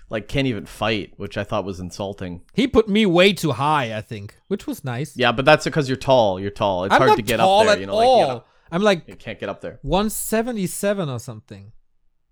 [0.10, 2.42] like can't even fight, which I thought was insulting.
[2.54, 5.16] He put me way too high, I think, which was nice.
[5.16, 6.40] Yeah, but that's because you're tall.
[6.40, 6.84] You're tall.
[6.86, 7.80] It's I'm hard to get up there.
[7.80, 8.20] You know, all.
[8.20, 9.80] like you, know, I'm like you can't get up there.
[9.82, 11.72] 177 or something.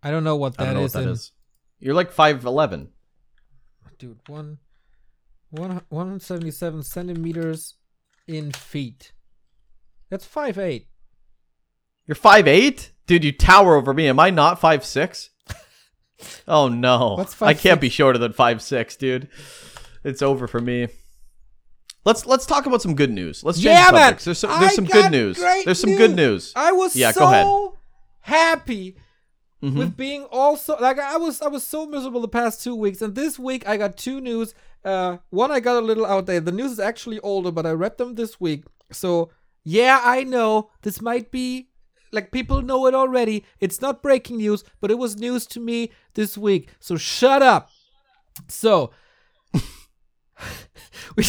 [0.04, 0.94] I don't know what that know is.
[0.94, 1.32] what that in, is.
[1.80, 2.90] You're like five eleven.
[3.98, 4.58] Dude, one,
[5.52, 7.76] one, 177 centimeters
[8.28, 9.12] in feet.
[10.10, 10.88] That's five eight.
[12.08, 13.24] You're five eight, dude.
[13.24, 14.08] You tower over me.
[14.08, 15.30] Am I not five six?
[16.48, 17.82] Oh no, What's I can't 5'6"?
[17.82, 19.28] be shorter than five six, dude.
[20.04, 20.88] It's over for me.
[22.06, 23.44] Let's let's talk about some good news.
[23.44, 24.02] Let's change Yeah, man.
[24.02, 24.26] subjects.
[24.26, 25.38] There's some, there's some good news.
[25.38, 26.18] There's some good news.
[26.18, 26.54] news.
[26.56, 27.48] I was Yeah, so go ahead.
[28.22, 28.96] happy
[29.64, 29.78] Mhm.
[29.78, 33.16] with being also like I was I was so miserable the past two weeks, and
[33.16, 34.54] this week I got two news.
[34.84, 36.40] Uh, one I got a little out there.
[36.40, 38.66] The news is actually older, but I read them this week.
[38.92, 39.32] So
[39.64, 41.70] yeah, I know this might be
[42.12, 43.46] like people know it already.
[43.60, 46.70] It's not breaking news, but it was news to me this week.
[46.80, 47.70] So shut up.
[48.48, 48.92] So
[51.16, 51.24] we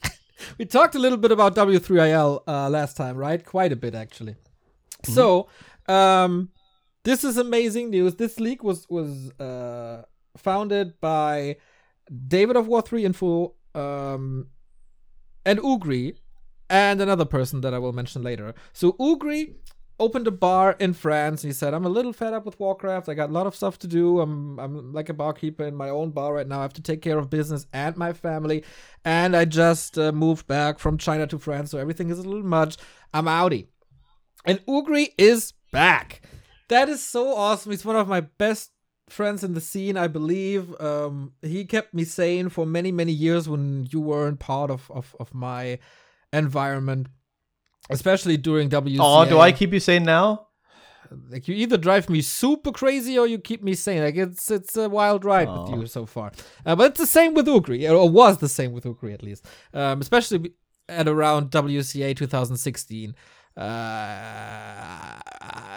[0.58, 3.44] we talked a little bit about W3IL uh, last time, right?
[3.44, 4.32] Quite a bit actually.
[4.32, 5.12] Mm-hmm.
[5.12, 5.48] So
[5.88, 6.50] um,
[7.04, 8.16] this is amazing news.
[8.16, 10.02] This leak was was uh,
[10.36, 11.56] founded by
[12.28, 14.48] David of War 3 Info um,
[15.44, 16.16] and Ugri
[16.68, 18.54] and another person that I will mention later.
[18.72, 19.54] So Ugri
[19.98, 21.42] opened a bar in France.
[21.42, 23.08] He said, "I'm a little fed up with Warcraft.
[23.08, 24.20] I got a lot of stuff to do.
[24.20, 26.58] I'm I'm like a barkeeper in my own bar right now.
[26.58, 28.64] I have to take care of business and my family,
[29.04, 32.46] and I just uh, moved back from China to France, so everything is a little
[32.46, 32.76] much.
[33.12, 33.68] I'm outie."
[34.44, 36.22] And Ugri is back.
[36.68, 37.72] That is so awesome.
[37.72, 38.70] He's one of my best
[39.08, 40.78] friends in the scene, I believe.
[40.80, 45.14] Um, he kept me sane for many, many years when you weren't part of, of,
[45.20, 45.78] of my
[46.32, 47.08] environment,
[47.90, 48.98] especially during WCA.
[49.00, 50.48] Oh, do I keep you sane now?
[51.30, 54.02] Like you either drive me super crazy or you keep me sane.
[54.02, 56.32] Like it's it's a wild ride with you so far.
[56.64, 59.46] Uh, but it's the same with Ugri, or was the same with Ugri at least.
[59.72, 60.52] Um, especially
[60.88, 63.14] at around WCA 2016.
[63.56, 65.20] Uh,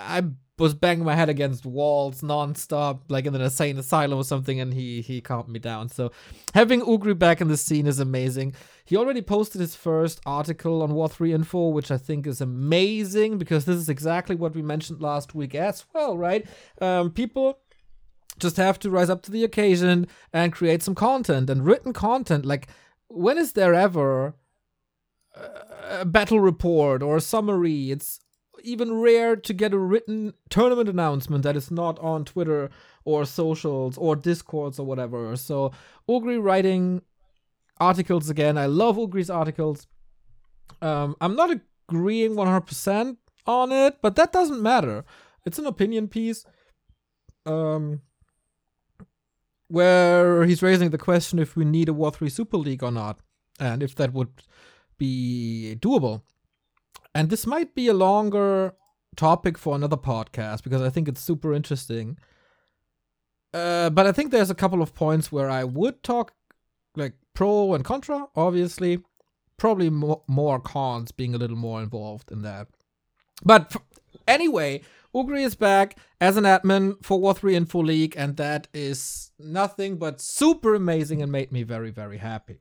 [0.09, 0.23] I
[0.57, 4.73] was banging my head against walls nonstop, like in an insane asylum or something, and
[4.73, 5.89] he he calmed me down.
[5.89, 6.11] So
[6.53, 8.53] having Ugri back in the scene is amazing.
[8.85, 13.37] He already posted his first article on War 3 Info, which I think is amazing
[13.37, 16.45] because this is exactly what we mentioned last week as well, right?
[16.81, 17.59] Um, people
[18.39, 22.45] just have to rise up to the occasion and create some content and written content.
[22.45, 22.67] Like,
[23.07, 24.33] when is there ever
[25.89, 27.91] a battle report or a summary?
[27.91, 28.19] It's
[28.63, 32.69] even rare to get a written tournament announcement that is not on Twitter
[33.05, 35.35] or socials or discords or whatever.
[35.35, 35.71] So
[36.07, 37.01] Ugri writing
[37.79, 38.57] articles again.
[38.57, 39.87] I love Ugri's articles.
[40.81, 41.51] Um, I'm not
[41.89, 45.05] agreeing 100% on it, but that doesn't matter.
[45.45, 46.45] It's an opinion piece.
[47.45, 48.01] Um,
[49.69, 53.19] where he's raising the question if we need a War 3 Super League or not,
[53.59, 54.29] and if that would
[54.99, 56.21] be doable.
[57.15, 58.75] And this might be a longer
[59.15, 62.17] topic for another podcast because I think it's super interesting.
[63.53, 66.33] Uh, but I think there's a couple of points where I would talk
[66.95, 68.99] like pro and contra, obviously.
[69.57, 72.67] Probably more, more cons being a little more involved in that.
[73.43, 73.81] But f-
[74.27, 74.81] anyway,
[75.13, 79.97] Ugri is back as an admin for War 3 Info League, and that is nothing
[79.97, 82.59] but super amazing and made me very, very happy.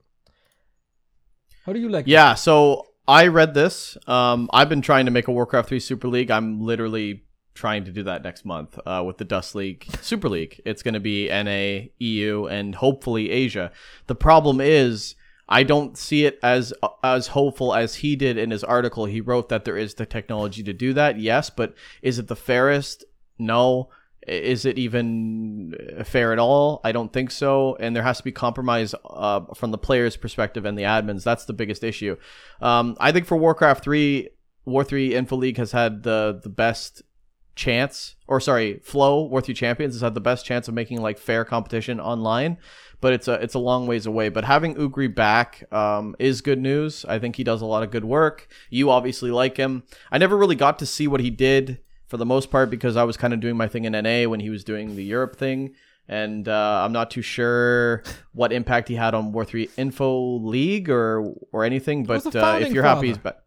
[1.69, 3.95] How do you like Yeah, so I read this.
[4.07, 6.31] Um, I've been trying to make a Warcraft 3 Super League.
[6.31, 10.59] I'm literally trying to do that next month uh, with the Dust League Super League.
[10.65, 13.71] It's going to be NA, EU, and hopefully Asia.
[14.07, 15.13] The problem is
[15.47, 19.05] I don't see it as as hopeful as he did in his article.
[19.05, 21.19] He wrote that there is the technology to do that.
[21.19, 23.03] Yes, but is it the fairest?
[23.37, 23.89] No.
[24.27, 26.81] Is it even fair at all?
[26.83, 27.77] I don't think so.
[27.79, 31.23] And there has to be compromise uh, from the player's perspective and the admins.
[31.23, 32.17] That's the biggest issue.
[32.61, 34.29] Um, I think for Warcraft 3,
[34.65, 37.01] War 3 Info League has had the, the best
[37.59, 41.17] chance, or sorry, Flow War 3 Champions has had the best chance of making like
[41.17, 42.57] fair competition online,
[43.01, 44.29] but it's a it's a long ways away.
[44.29, 47.05] But having Ugri back um, is good news.
[47.05, 48.47] I think he does a lot of good work.
[48.69, 49.83] You obviously like him.
[50.11, 51.79] I never really got to see what he did
[52.09, 54.39] for the most part because I was kind of doing my thing in NA when
[54.39, 55.75] he was doing the Europe thing.
[56.07, 58.03] And uh, I'm not too sure
[58.33, 62.03] what impact he had on War Three Info League or or anything.
[62.03, 63.37] But uh, if you're happy, he's back.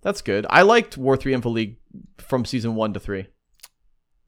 [0.00, 0.46] That's good.
[0.48, 1.78] I liked War Three Info League
[2.18, 3.26] from season one to three.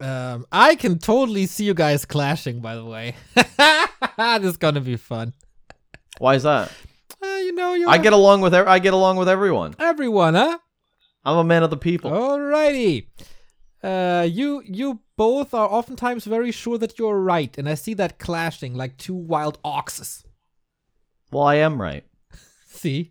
[0.01, 2.61] Um, I can totally see you guys clashing.
[2.61, 5.33] By the way, this is gonna be fun.
[6.19, 6.73] Why is that?
[7.23, 9.77] Uh, you know, I get along with I get along with everyone.
[9.79, 10.59] Everyone, huh?
[11.25, 12.11] I'm a man of the people.
[12.11, 13.07] Alrighty
[13.83, 18.19] uh, you you both are oftentimes very sure that you're right, and I see that
[18.19, 20.25] clashing like two wild oxes.
[21.33, 22.05] Well, I am right.
[22.67, 23.11] see,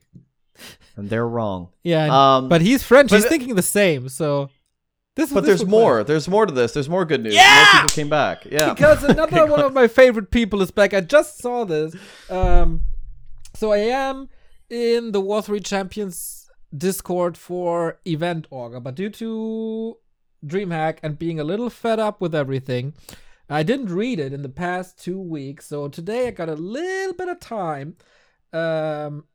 [0.95, 1.69] and they're wrong.
[1.83, 3.11] Yeah, um, but he's French.
[3.11, 4.07] He's thinking the same.
[4.07, 4.49] So
[5.15, 5.31] this.
[5.31, 6.03] But this there's more.
[6.03, 6.71] There's more to this.
[6.73, 7.35] There's more good news.
[7.35, 8.45] Yeah, more people came back.
[8.45, 10.93] Yeah, because another one of my favorite people is back.
[10.93, 11.95] I just saw this.
[12.29, 12.83] Um,
[13.53, 14.29] so I am
[14.69, 19.97] in the War Three Champions Discord for Event Orga, but due to
[20.45, 22.93] DreamHack and being a little fed up with everything.
[23.49, 27.13] I didn't read it in the past two weeks, so today I got a little
[27.13, 27.97] bit of time,
[28.53, 29.25] um,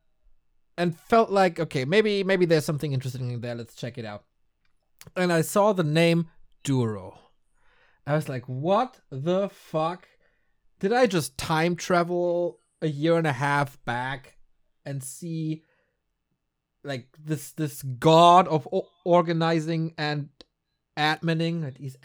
[0.78, 3.54] and felt like okay, maybe maybe there's something interesting in there.
[3.54, 4.24] Let's check it out.
[5.14, 6.28] And I saw the name
[6.64, 7.18] Duro.
[8.06, 10.08] I was like, what the fuck?
[10.80, 14.36] Did I just time travel a year and a half back
[14.84, 15.64] and see
[16.84, 18.68] like this this god of
[19.04, 20.28] organizing and
[20.96, 21.76] adminning.
[21.78, 21.96] He's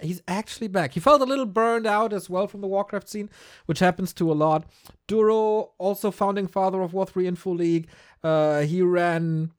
[0.00, 0.94] he's actually back.
[0.94, 3.30] He felt a little burned out as well from the Warcraft scene,
[3.66, 4.64] which happens to a lot.
[5.06, 7.88] Duro, also founding father of War 3 Info League,
[8.22, 9.50] uh, he ran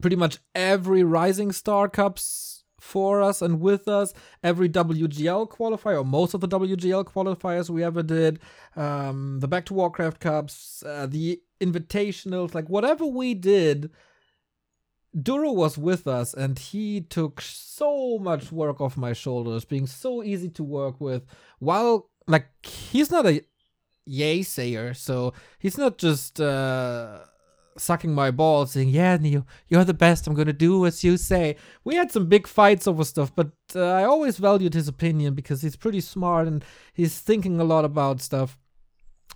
[0.00, 6.04] pretty much every Rising Star Cups for us and with us, every WGL qualifier, or
[6.04, 8.38] most of the WGL qualifiers we ever did,
[8.76, 13.90] um, the Back to Warcraft Cups, uh, the Invitationals, like whatever we did.
[15.20, 20.22] Duro was with us and he took so much work off my shoulders, being so
[20.22, 21.24] easy to work with.
[21.58, 23.42] While, like, he's not a
[24.04, 27.20] yay sayer, so he's not just uh,
[27.78, 30.26] sucking my balls saying, Yeah, Neo, you're the best.
[30.26, 31.56] I'm to do as you say.
[31.84, 35.62] We had some big fights over stuff, but uh, I always valued his opinion because
[35.62, 38.58] he's pretty smart and he's thinking a lot about stuff.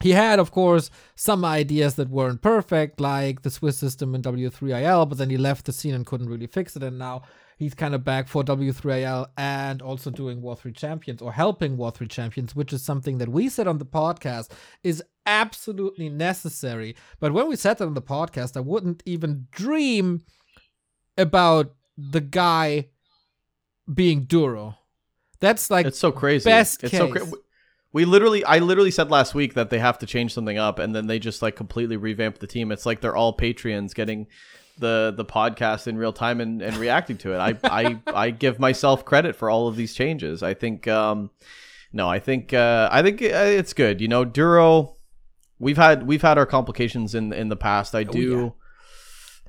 [0.02, 5.08] He had, of course, some ideas that weren't perfect, like the Swiss system in W3IL,
[5.08, 6.82] but then he left the scene and couldn't really fix it.
[6.82, 7.22] And now
[7.58, 11.90] he's kind of back for W3IL and also doing War 3 Champions or helping War
[11.90, 14.50] 3 Champions, which is something that we said on the podcast
[14.82, 16.96] is absolutely necessary.
[17.18, 20.22] But when we said that on the podcast, I wouldn't even dream
[21.18, 22.88] about the guy
[23.92, 24.76] being Duro.
[25.40, 26.48] That's like It's so crazy.
[26.48, 27.22] best it's so case.
[27.28, 27.38] cra-
[27.92, 30.94] we literally I literally said last week that they have to change something up and
[30.94, 32.70] then they just like completely revamp the team.
[32.70, 34.26] It's like they're all Patreons getting
[34.78, 37.38] the the podcast in real time and, and reacting to it.
[37.38, 40.42] I, I I give myself credit for all of these changes.
[40.42, 41.30] I think um
[41.92, 44.00] no, I think uh I think uh, it's good.
[44.00, 44.96] You know, Duro
[45.58, 47.94] we've had we've had our complications in in the past.
[47.94, 48.50] I do yeah.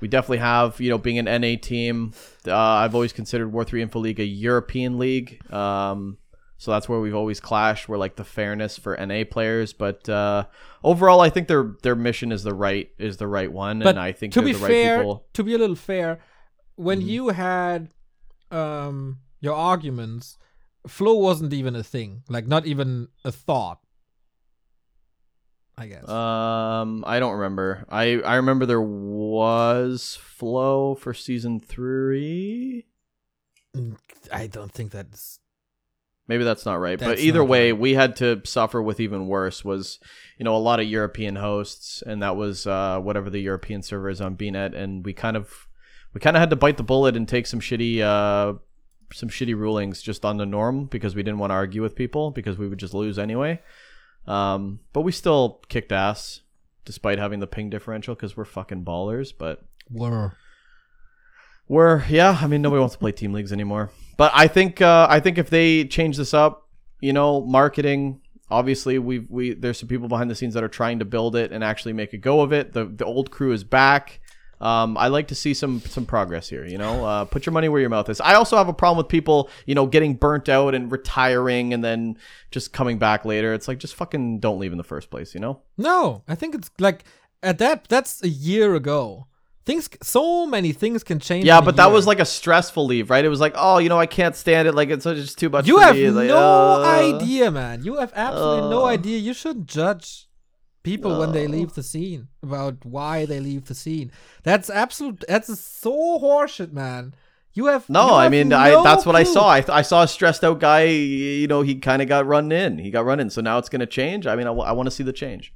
[0.00, 2.12] we definitely have, you know, being an NA team.
[2.46, 5.40] Uh, I've always considered War Three Info League a European league.
[5.52, 6.18] Um,
[6.62, 7.88] so that's where we've always clashed.
[7.88, 10.46] We're like the fairness for NA players, but uh,
[10.84, 13.98] overall, I think their their mission is the right is the right one, But and
[13.98, 15.26] I think to be the right fair, people.
[15.32, 16.20] to be a little fair,
[16.76, 17.06] when Mhm.
[17.06, 17.88] you had
[18.52, 20.38] um your arguments,
[20.86, 23.80] flow wasn't even a thing, like not even a thought.
[25.76, 26.08] I guess.
[26.08, 27.84] Um, I don't remember.
[27.88, 32.86] I I remember there was flow for season three.
[33.76, 33.96] Mm,
[34.30, 35.40] I don't think that's
[36.32, 36.98] Maybe that's not right.
[36.98, 37.78] but either way, right.
[37.78, 39.98] we had to suffer with even worse was,
[40.38, 44.08] you know, a lot of European hosts and that was uh, whatever the European server
[44.08, 45.68] is on BNet and we kind of
[46.14, 48.56] we kind of had to bite the bullet and take some shitty uh
[49.12, 52.30] some shitty rulings just on the norm because we didn't want to argue with people
[52.30, 53.60] because we would just lose anyway.
[54.26, 56.40] Um, but we still kicked ass
[56.86, 60.38] despite having the ping differential because we're fucking ballers, but were.
[61.72, 63.90] We're yeah, I mean nobody wants to play team leagues anymore.
[64.18, 66.68] But I think uh, I think if they change this up,
[67.00, 68.20] you know, marketing.
[68.50, 71.50] Obviously, we we there's some people behind the scenes that are trying to build it
[71.50, 72.74] and actually make a go of it.
[72.74, 74.20] The the old crew is back.
[74.60, 76.66] Um, I like to see some some progress here.
[76.66, 78.20] You know, uh, put your money where your mouth is.
[78.20, 81.82] I also have a problem with people, you know, getting burnt out and retiring and
[81.82, 82.18] then
[82.50, 83.54] just coming back later.
[83.54, 85.32] It's like just fucking don't leave in the first place.
[85.32, 85.62] You know.
[85.78, 87.04] No, I think it's like
[87.42, 87.88] at that.
[87.88, 89.28] That's a year ago.
[89.64, 91.44] Things, so many things can change.
[91.44, 91.92] Yeah, but that year.
[91.92, 93.24] was like a stressful leave, right?
[93.24, 94.74] It was like, oh, you know, I can't stand it.
[94.74, 95.68] Like it's just too much.
[95.68, 96.10] You for have me.
[96.10, 97.84] Like, no uh, idea, man.
[97.84, 98.88] You have absolutely no Uh.
[98.88, 99.18] idea.
[99.18, 100.28] You shouldn't judge
[100.82, 104.10] people when they leave the scene about why they leave the scene.
[104.42, 105.24] That's absolute.
[105.28, 107.14] That's so horseshit, man.
[107.54, 109.46] You have No, you I mean, no I that's what I saw.
[109.48, 110.84] I, I saw a stressed out guy.
[110.84, 112.78] You know, he kind of got run in.
[112.78, 113.30] He got run in.
[113.30, 114.26] So now it's going to change.
[114.26, 115.52] I mean, I, want to see the change.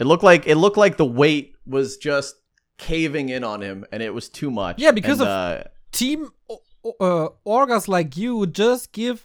[0.00, 2.34] It looked like it looked like the weight was just
[2.78, 4.78] caving in on him, and it was too much.
[4.78, 6.30] Yeah, because And, of- uh, Team
[7.00, 9.24] uh, orgas like you just give.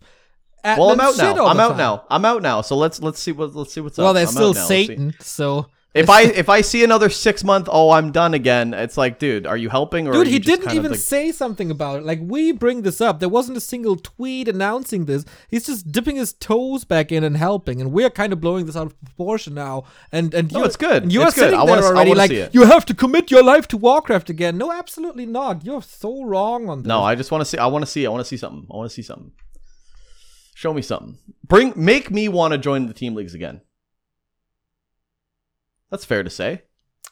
[0.63, 1.47] well, I'm out shit now.
[1.47, 1.78] I'm out time.
[1.78, 2.03] now.
[2.09, 2.61] I'm out now.
[2.61, 4.13] So let's let's see what let's see what's Well, up.
[4.15, 4.59] there's I'm still out now.
[4.59, 4.86] Let's see.
[4.88, 8.76] Satan, so If I if I see another six month, oh, I'm done again.
[8.76, 10.14] It's like, dude, are you helping or?
[10.14, 12.06] Dude, he didn't even like- say something about it.
[12.06, 15.26] Like we bring this up, there wasn't a single tweet announcing this.
[15.50, 18.76] He's just dipping his toes back in and helping, and we're kind of blowing this
[18.76, 19.86] out of proportion now.
[20.12, 21.12] And and No, it's good.
[21.12, 21.46] You're It's good.
[21.46, 23.78] sitting I there wanna s- I already like you have to commit your life to
[23.78, 24.60] Warcraft again.
[24.60, 25.66] No, absolutely not.
[25.66, 26.88] You're so wrong on this.
[26.88, 27.58] No, I just want to see.
[27.58, 28.06] I want to see.
[28.06, 28.68] I want to see something.
[28.72, 29.32] I want to see something.
[30.54, 31.18] Show me something.
[31.48, 33.62] Bring, make me want to join the team leagues again.
[35.90, 36.64] That's fair to say.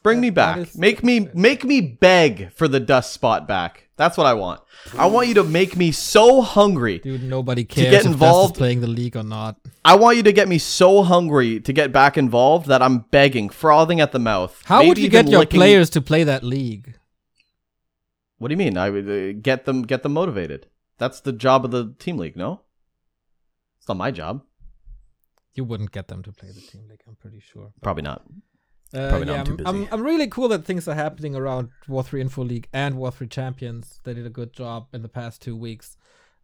[0.04, 0.58] Bring That- me back.
[0.60, 3.84] is- Make me make me beg for the dust spot back.
[3.98, 4.62] That's what I want.
[4.96, 7.00] I want you to make me so hungry.
[7.00, 9.58] Dude, nobody cares get if Dust involved- is playing the league or not.
[9.84, 13.50] I want you to get me so hungry to get back involved that I'm begging,
[13.50, 14.62] frothing at the mouth.
[14.66, 16.94] How maybe would you get your licking- players to play that league?
[18.38, 18.78] What do you mean?
[18.78, 20.68] I would uh, get them get them motivated.
[21.00, 22.36] That's the job of the team league.
[22.38, 22.62] No,
[23.80, 24.44] it's not my job.
[25.56, 27.02] You wouldn't get them to play the team league.
[27.08, 27.72] I'm pretty sure.
[27.82, 28.22] Probably not.
[28.94, 29.88] Uh, Probably not, yeah, I'm too I'm, I'm.
[29.92, 33.28] I'm really cool that things are happening around War 3 Info League and War 3
[33.28, 34.00] Champions.
[34.04, 35.98] They did a good job in the past two weeks,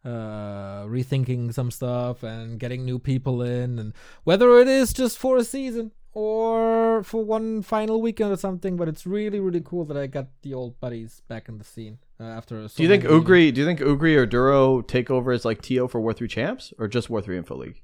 [0.03, 3.79] uh, rethinking some stuff and getting new people in.
[3.79, 3.93] And
[4.25, 8.87] whether it is just for a season or for one final weekend or something, but
[8.87, 12.23] it's really, really cool that I got the old buddies back in the scene uh,
[12.23, 12.67] after.
[12.67, 13.53] So Do you think many- Ugri?
[13.53, 16.73] Do you think Ugri or Duro take over as like TO for War Three champs,
[16.77, 17.81] or just War Three Info League?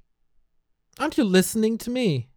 [0.99, 2.27] Aren't you listening to me?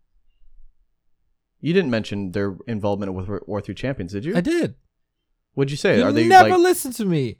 [1.62, 4.36] You didn't mention their involvement with War Three champions, did you?
[4.36, 4.74] I did.
[5.54, 5.98] What'd you say?
[5.98, 6.58] You Are they never like?
[6.58, 7.38] listen to me.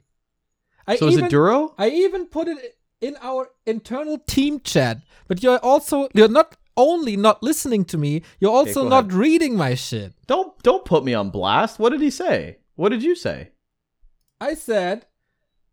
[0.87, 1.75] I so is it Duro?
[1.77, 4.97] I even put it in our internal team chat.
[5.27, 9.13] But you're also you're not only not listening to me, you're also go not ahead.
[9.13, 10.13] reading my shit.
[10.27, 11.77] Don't don't put me on blast.
[11.79, 12.57] What did he say?
[12.75, 13.51] What did you say?
[14.41, 15.05] I said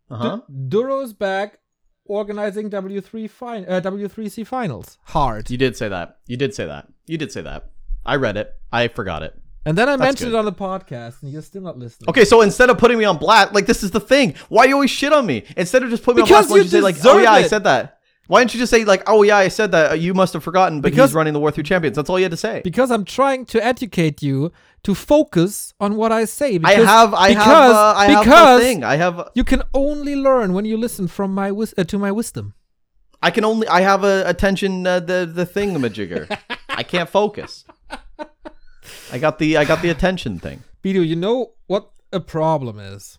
[0.09, 0.35] Uh huh.
[0.47, 1.59] D- Duro's back
[2.05, 4.97] organizing W3 fin- uh, W3C finals.
[5.05, 5.49] Hard.
[5.49, 6.19] You did say that.
[6.27, 6.87] You did say that.
[7.07, 7.69] You did say that.
[8.05, 8.53] I read it.
[8.71, 9.33] I forgot it.
[9.65, 10.37] and then I That's mentioned good.
[10.37, 12.09] it on the podcast and you're still not listening.
[12.09, 14.33] Okay, so instead of putting me on blast, like this is the thing.
[14.49, 15.43] Why you always shit on me?
[15.55, 17.43] Instead of just putting me on blast, why don't you say like, "Oh yeah, I
[17.43, 17.97] said that."
[18.27, 19.91] Why didn't you just say like, "Oh yeah, I said that"?
[19.91, 21.95] Uh, You must have forgotten, but Because- he's running the War Three champions.
[21.97, 22.61] That's all you had to say.
[22.63, 24.51] Because I'm trying to educate you
[24.83, 26.55] to focus on what I say.
[26.55, 28.83] I Because, have, I have, uh, I have because thing.
[28.83, 32.11] I have, You can only learn when you listen from my wis- uh, to my
[32.11, 32.53] wisdom.
[33.21, 36.25] I can only, I have a attention, uh, the the thing, majigger.
[36.69, 37.65] I can't focus.
[39.11, 40.63] I got the, I got the attention thing.
[40.83, 43.17] Bidu, you know what a problem is?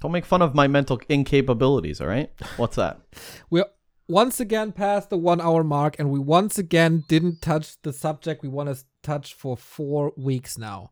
[0.00, 2.00] Don't make fun of my mental incapabilities.
[2.00, 3.00] All right, what's that?
[3.50, 3.66] We're
[4.08, 8.42] once again past the one hour mark, and we once again didn't touch the subject
[8.42, 10.90] we want to touch for four weeks now.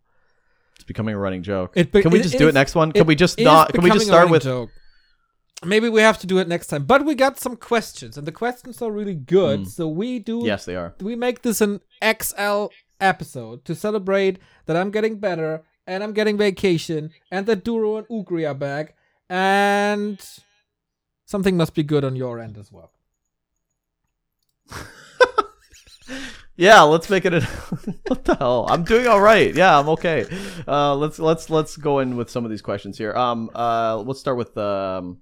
[0.77, 1.75] It's becoming a running joke.
[1.75, 2.93] Be- can we it just do is- it next one?
[2.93, 3.73] Can we just not?
[3.73, 4.43] Can we just start with?
[4.43, 4.71] joke.
[5.65, 6.85] Maybe we have to do it next time.
[6.85, 9.61] But we got some questions, and the questions are really good.
[9.61, 9.65] Hmm.
[9.65, 10.43] So we do.
[10.45, 10.95] Yes, they are.
[11.01, 12.67] we make this an XL
[13.01, 18.09] episode to celebrate that I'm getting better and I'm getting vacation and that Duro and
[18.09, 18.97] Ugri are back
[19.29, 20.21] and
[21.25, 22.93] something must be good on your end as well.
[26.59, 27.33] Yeah, let's make it.
[27.33, 27.41] A,
[28.09, 28.67] what the hell?
[28.69, 29.55] I'm doing all right.
[29.55, 30.27] Yeah, I'm okay.
[30.67, 33.15] Uh, let's let's let's go in with some of these questions here.
[33.15, 35.19] Um, uh, let's start with um,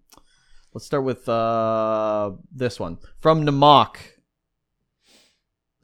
[0.73, 3.99] let's start with uh this one from Namak.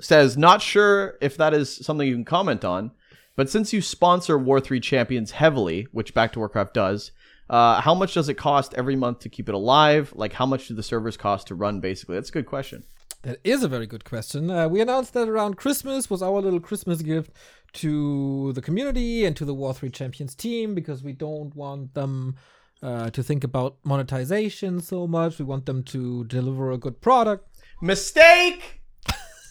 [0.02, 2.90] Says not sure if that is something you can comment on,
[3.36, 7.12] but since you sponsor War Three Champions heavily, which Back to Warcraft does,
[7.48, 10.12] uh, how much does it cost every month to keep it alive?
[10.16, 11.80] Like, how much do the servers cost to run?
[11.80, 12.82] Basically, that's a good question.
[13.22, 14.50] That is a very good question.
[14.50, 17.30] Uh, we announced that around Christmas was our little Christmas gift
[17.74, 22.34] to the community and to the War 3 Champions team because we don't want them
[22.82, 25.38] uh, to think about monetization so much.
[25.38, 27.46] We want them to deliver a good product.
[27.80, 28.81] Mistake.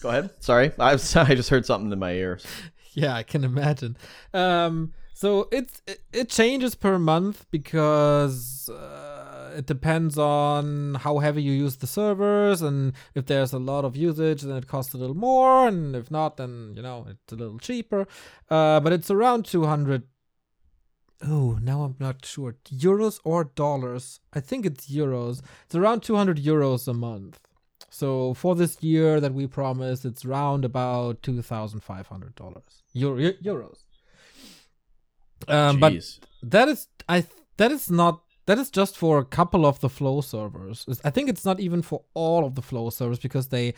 [0.02, 0.30] Go ahead.
[0.40, 0.96] Sorry, I I
[1.36, 2.46] just heard something in my ears.
[2.94, 3.96] Yeah, I can imagine.
[4.34, 11.42] Um, so it's it, it changes per month because uh, it depends on how heavy
[11.42, 14.98] you use the servers, and if there's a lot of usage, then it costs a
[14.98, 18.08] little more, and if not, then you know it's a little cheaper.
[18.50, 20.04] Uh, but it's around two hundred.
[21.26, 22.56] Oh, now I'm not sure.
[22.74, 24.20] Euros or dollars?
[24.34, 25.42] I think it's euros.
[25.66, 27.40] It's around 200 euros a month.
[27.94, 32.84] So for this year that we promised, it's round about two thousand five hundred dollars
[32.94, 33.84] Euro, euros.
[35.48, 35.94] Um, but
[36.42, 37.26] that is I
[37.58, 40.88] that is not that is just for a couple of the flow servers.
[41.04, 43.74] I think it's not even for all of the flow servers because they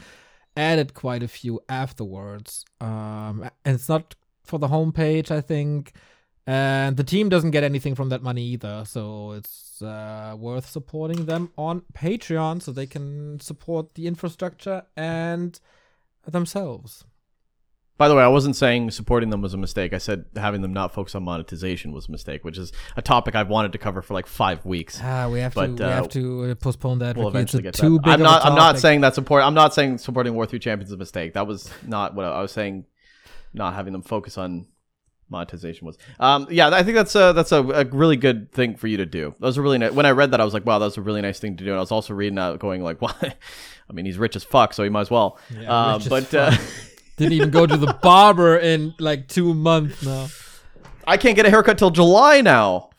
[0.56, 2.64] added quite a few afterwards.
[2.80, 5.94] Um, and it's not for the homepage, I think.
[6.46, 11.26] And the team doesn't get anything from that money either, so it's uh, worth supporting
[11.26, 15.58] them on Patreon so they can support the infrastructure and
[16.28, 17.06] themselves.
[17.96, 19.94] By the way, I wasn't saying supporting them was a mistake.
[19.94, 23.36] I said having them not focus on monetization was a mistake, which is a topic
[23.36, 25.00] I've wanted to cover for like five weeks.
[25.02, 27.16] Ah, we have But, to we uh, have to uh, postpone that.
[27.16, 28.04] We'll eventually get too that.
[28.04, 28.44] big I'm not.
[28.44, 29.44] I'm not saying that support.
[29.44, 31.34] I'm not saying supporting War Three Champions is a mistake.
[31.34, 32.86] That was not what I, I was saying.
[33.54, 34.66] Not having them focus on
[35.30, 35.98] monetization was.
[36.20, 39.06] Um, yeah, I think that's a that's a, a really good thing for you to
[39.06, 39.34] do.
[39.40, 39.92] That was a really nice.
[39.92, 41.64] When I read that, I was like, wow, that was a really nice thing to
[41.64, 41.72] do.
[41.72, 44.74] And I was also reading that, going like, well, I mean, he's rich as fuck,
[44.74, 45.40] so he might as well.
[45.50, 46.56] Yeah, as but uh,
[47.18, 50.28] Didn't even go to the barber in like two months now.
[51.06, 52.90] I can't get a haircut till July now.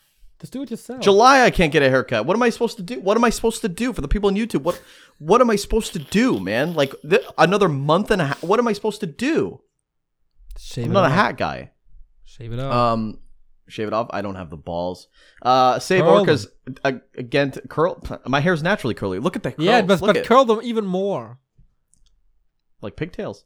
[0.40, 1.00] Just do it yourself.
[1.00, 2.26] July, I can't get a haircut.
[2.26, 3.00] What am I supposed to do?
[3.00, 4.62] What am I supposed to do for the people on YouTube?
[4.62, 4.80] What
[5.18, 6.74] What am I supposed to do, man?
[6.74, 8.42] Like th- another month and a half.
[8.42, 9.62] What am I supposed to do?
[10.58, 11.72] Shave I'm not a hat guy.
[12.24, 12.72] Shave it off.
[12.72, 13.18] Um,
[13.68, 14.08] shave it off.
[14.10, 15.08] I don't have the balls.
[15.42, 16.46] Uh, save Curl orcas
[16.84, 17.52] uh, again.
[17.52, 18.02] t- curl.
[18.26, 19.18] My hair's naturally curly.
[19.18, 19.58] Look at that.
[19.58, 20.00] yeah, curls.
[20.00, 21.38] but Look but curl them even more.
[22.82, 23.44] like pigtails.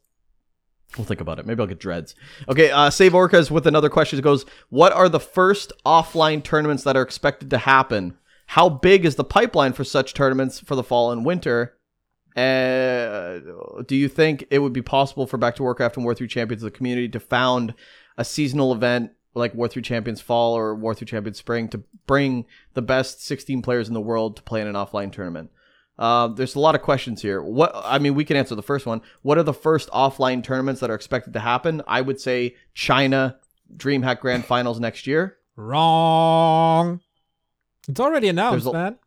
[0.97, 1.45] We'll think about it.
[1.45, 2.15] Maybe I'll get dreads.
[2.47, 4.17] Okay, uh, Save Orcas with another question.
[4.17, 8.17] It goes, What are the first offline tournaments that are expected to happen?
[8.47, 11.77] How big is the pipeline for such tournaments for the fall and winter?
[12.35, 13.39] Uh,
[13.85, 16.63] do you think it would be possible for Back to Warcraft and War 3 Champions
[16.63, 17.75] of the community to found
[18.19, 22.45] a seasonal event like War 3 Champions Fall or War 3 Champions Spring to bring
[22.75, 25.49] the best 16 players in the world to play in an offline tournament?
[25.97, 27.41] Uh, there's a lot of questions here.
[27.41, 29.01] What I mean, we can answer the first one.
[29.21, 31.81] What are the first offline tournaments that are expected to happen?
[31.87, 33.37] I would say China
[33.75, 35.37] DreamHack Grand Finals next year.
[35.55, 37.01] Wrong.
[37.87, 38.99] It's already announced, There's a- man.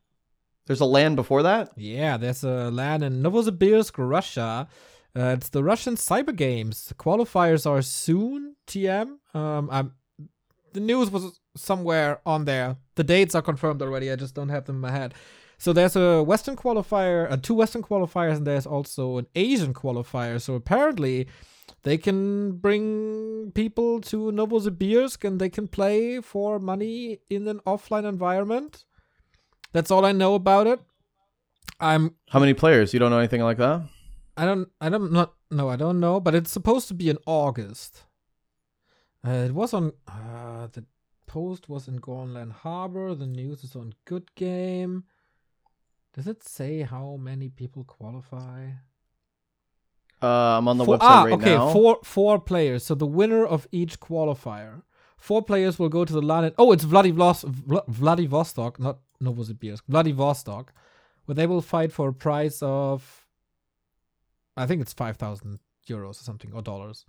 [0.67, 1.73] There's a LAN before that.
[1.77, 4.69] Yeah, there's a LAN in Novosibirsk, Russia.
[5.15, 6.93] Uh, it's the Russian Cyber Games.
[6.99, 8.57] Qualifiers are soon.
[8.67, 9.19] TM.
[9.35, 9.93] Um, I'm.
[10.73, 12.77] The news was somewhere on there.
[12.95, 14.11] The dates are confirmed already.
[14.11, 15.15] I just don't have them in my head.
[15.59, 20.41] So there's a Western qualifier, uh, two Western qualifiers, and there's also an Asian qualifier.
[20.41, 21.29] So apparently,
[21.85, 28.09] they can bring people to Novosibirsk and they can play for money in an offline
[28.09, 28.85] environment.
[29.73, 30.81] That's all I know about it.
[31.81, 32.93] I'm How many players?
[32.93, 33.83] You don't know anything like that?
[34.37, 37.19] I don't I don't not no I don't know, but it's supposed to be in
[37.27, 38.05] August.
[39.27, 40.85] Uh, it was on uh, the
[41.27, 43.15] post was in Gornland Harbor.
[43.15, 45.05] The news is on Good Game.
[46.15, 48.69] Does it say how many people qualify?
[50.23, 51.73] Uh, I'm on the Four- website ah, right okay, now.
[51.73, 52.85] four four players.
[52.85, 54.83] So the winner of each qualifier,
[55.17, 56.53] four players will go to the LAN.
[56.59, 60.73] Oh, it's Vladivostok, Vla- Vladivostok, not Novosibirsk, Vladivostok,
[61.25, 63.22] where they will fight for a prize of,
[64.57, 67.05] I think it's five thousand euros or something or dollars.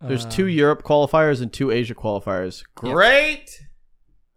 [0.00, 2.62] There's two Um, Europe qualifiers and two Asia qualifiers.
[2.74, 3.60] Great.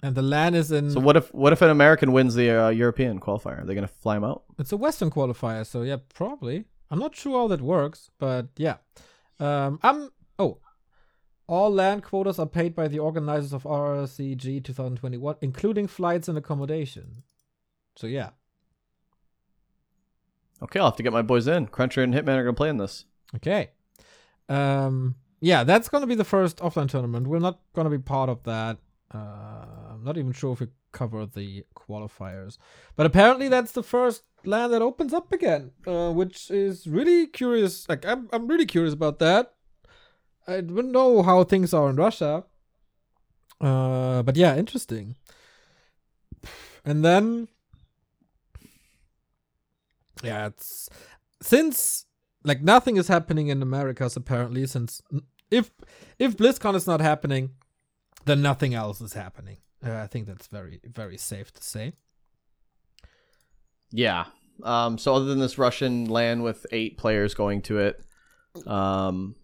[0.03, 0.91] and the LAN is in.
[0.91, 3.61] So what if what if an American wins the uh, European qualifier?
[3.61, 4.43] Are they gonna fly him out?
[4.59, 6.65] It's a Western qualifier, so yeah, probably.
[6.89, 8.77] I'm not sure how that works, but yeah.
[9.39, 10.09] Um, I'm.
[10.39, 10.59] Oh,
[11.47, 17.23] all LAN quotas are paid by the organizers of RCG 2021, including flights and accommodation.
[17.97, 18.29] So yeah.
[20.61, 21.67] Okay, I'll have to get my boys in.
[21.67, 23.05] Cruncher and Hitman are gonna play in this.
[23.35, 23.71] Okay.
[24.49, 25.15] Um.
[25.39, 27.27] Yeah, that's gonna be the first offline tournament.
[27.27, 28.77] We're not gonna be part of that.
[29.13, 29.17] Uh,
[29.91, 32.57] I'm not even sure if we cover the qualifiers,
[32.95, 37.87] but apparently that's the first LAN that opens up again, uh, which is really curious.
[37.87, 39.53] Like I'm, I'm really curious about that.
[40.47, 42.45] I don't know how things are in Russia.
[43.59, 45.15] Uh, but yeah, interesting.
[46.85, 47.47] And then,
[50.23, 50.89] yeah, it's
[51.41, 52.05] since
[52.43, 54.65] like nothing is happening in Americas apparently.
[54.67, 55.01] Since
[55.51, 55.71] if
[56.19, 57.51] if BlizzCon is not happening,
[58.25, 59.57] then nothing else is happening.
[59.85, 61.93] Uh, I think that's very very safe to say.
[63.91, 64.25] Yeah.
[64.63, 64.97] Um.
[64.97, 68.03] So other than this Russian LAN with eight players going to it,
[68.65, 69.35] um,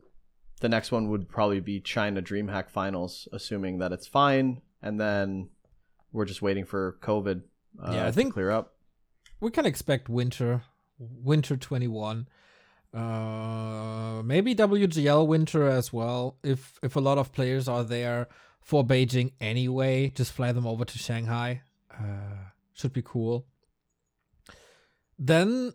[0.62, 5.50] the next one would probably be China DreamHack Finals, assuming that it's fine, and then
[6.12, 7.44] we're just waiting for COVID.
[7.82, 8.73] Uh, Yeah, I to think- clear up.
[9.44, 10.64] We can expect winter
[10.98, 12.28] winter 21
[12.94, 18.28] uh maybe wgl winter as well if if a lot of players are there
[18.62, 21.62] for beijing anyway just fly them over to shanghai.
[21.92, 23.46] Uh should be cool.
[25.18, 25.74] Then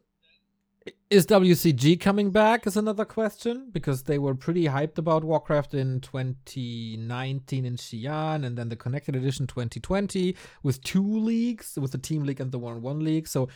[1.10, 6.00] is wcg coming back is another question because they were pretty hyped about warcraft in
[6.00, 12.22] 2019 in xi'an and then the connected edition 2020 with two leagues with the team
[12.24, 13.48] league and the one one league so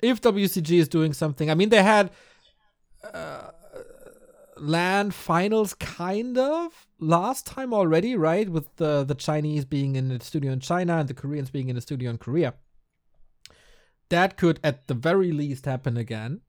[0.00, 2.10] if WCG is doing something, I mean, they had
[3.12, 3.50] uh,
[4.56, 8.48] LAN finals kind of last time already, right?
[8.48, 11.76] With the the Chinese being in the studio in China and the Koreans being in
[11.76, 12.54] the studio in Korea.
[14.10, 16.40] That could, at the very least, happen again.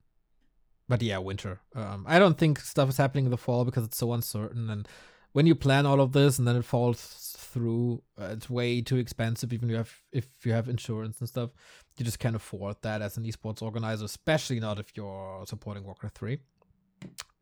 [0.90, 1.61] But yeah, winter.
[1.76, 4.70] Um, I don't think stuff is happening in the fall because it's so uncertain.
[4.70, 4.88] And
[5.32, 8.98] when you plan all of this and then it falls through, uh, it's way too
[8.98, 9.53] expensive.
[9.53, 11.52] Even if you have if you have insurance and stuff
[11.99, 16.18] you just can't afford that as an esports organizer, especially not if you're supporting Warcraft
[16.18, 16.40] 3.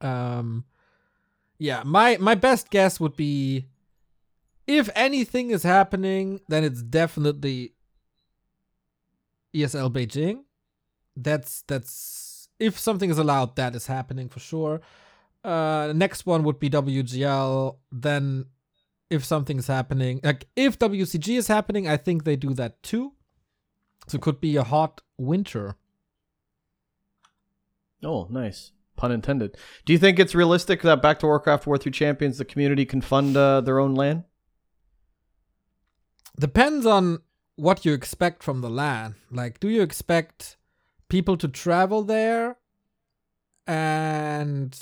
[0.02, 0.66] Um
[1.60, 3.68] yeah, my my best guess would be
[4.66, 7.74] if anything is happening, then it's definitely
[9.56, 10.44] ESL Beijing.
[11.16, 12.27] That's that's
[12.60, 14.82] if something is allowed, that is happening for sure.
[15.44, 18.46] Uh next one would be WGL, then
[19.10, 23.14] if something's happening, like if WCG is happening, I think they do that too.
[24.08, 25.76] So it could be a hot winter.
[28.04, 28.72] Oh, nice.
[28.96, 29.58] Pun intended.
[29.86, 33.02] Do you think it's realistic that Back to Warcraft War 3 Champions, the community can
[33.02, 34.24] fund uh, their own LAN?
[36.40, 37.20] Depends on
[37.56, 39.16] what you expect from the LAN.
[39.32, 40.57] Like, do you expect
[41.10, 42.58] people to travel there
[43.66, 44.80] and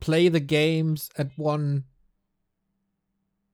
[0.00, 1.84] play the games at one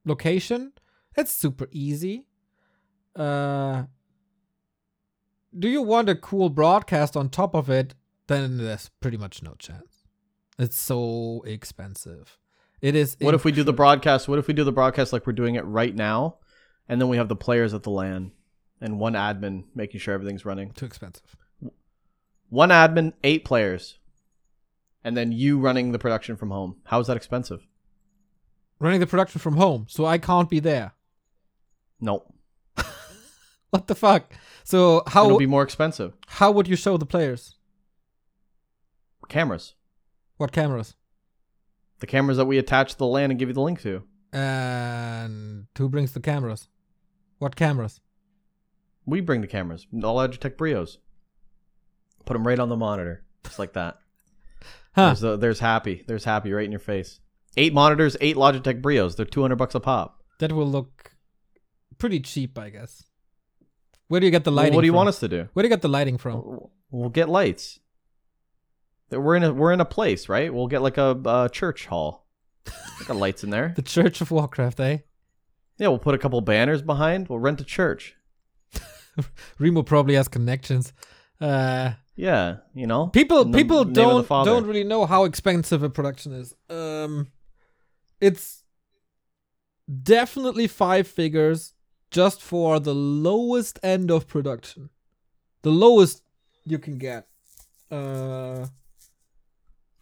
[0.05, 0.73] location.
[1.17, 2.27] It's super easy.
[3.15, 3.85] Uh,
[5.57, 7.95] do you want a cool broadcast on top of it?
[8.27, 10.07] Then there's pretty much no chance.
[10.59, 12.39] It's so expensive.
[12.81, 13.17] It is.
[13.21, 14.29] What if we do the broadcast?
[14.29, 16.37] What if we do the broadcast like we're doing it right now,
[16.89, 18.33] and then we have the players at the LAN,
[18.81, 20.71] and one admin making sure everything's running.
[20.73, 21.37] too expensive?
[22.51, 23.99] One admin, eight players,
[25.05, 26.77] and then you running the production from home.
[26.85, 27.61] How is that expensive?
[28.81, 30.93] Running the production from home, so I can't be there.
[32.01, 32.33] Nope.
[33.71, 34.33] What the fuck?
[34.65, 36.15] So how It'll be more expensive.
[36.27, 37.57] how would you show the players?
[39.29, 39.75] Cameras.
[40.39, 40.95] What cameras?
[41.99, 44.05] The cameras that we attach to the LAN and give you the link to.
[44.33, 46.69] And who brings the cameras?
[47.39, 48.01] What cameras?
[49.05, 49.87] We bring the cameras.
[50.03, 50.99] All Logitech Brios.
[52.29, 53.97] Put them right on the monitor, just like that.
[54.95, 55.07] Huh?
[55.07, 56.05] There's, the, there's happy.
[56.07, 57.21] There's happy right in your face.
[57.57, 59.17] Eight monitors, eight Logitech Brios.
[59.17, 60.23] They're 200 bucks a pop.
[60.39, 61.13] That will look
[61.97, 63.03] pretty cheap, I guess.
[64.09, 64.75] Where do you get the Well, lighting?
[64.75, 64.97] what do you from?
[64.97, 65.49] want us to do?
[65.55, 66.69] Where do you get the lighting from?
[66.91, 67.81] We'll get lights.
[69.11, 70.53] We're in a we're in a place, right?
[70.53, 72.27] We'll get like a, a church hall.
[73.07, 73.73] got lights in there.
[73.77, 74.99] The Church of Warcraft, eh?
[75.79, 77.29] Yeah, we'll put a couple banners behind.
[77.29, 78.15] We'll rent a church.
[79.59, 80.93] Remo probably has connections.
[81.41, 83.07] Uh, Yeah, you know.
[83.07, 84.03] people the people name of the
[84.35, 86.53] don't don't really know how expensive a production is.
[86.69, 87.29] Um,
[88.21, 88.65] it's
[90.03, 91.75] definitely five figures
[92.11, 94.91] just for the lowest end of production,
[95.63, 96.23] the lowest
[96.65, 97.29] you can get.
[97.91, 98.67] Uh,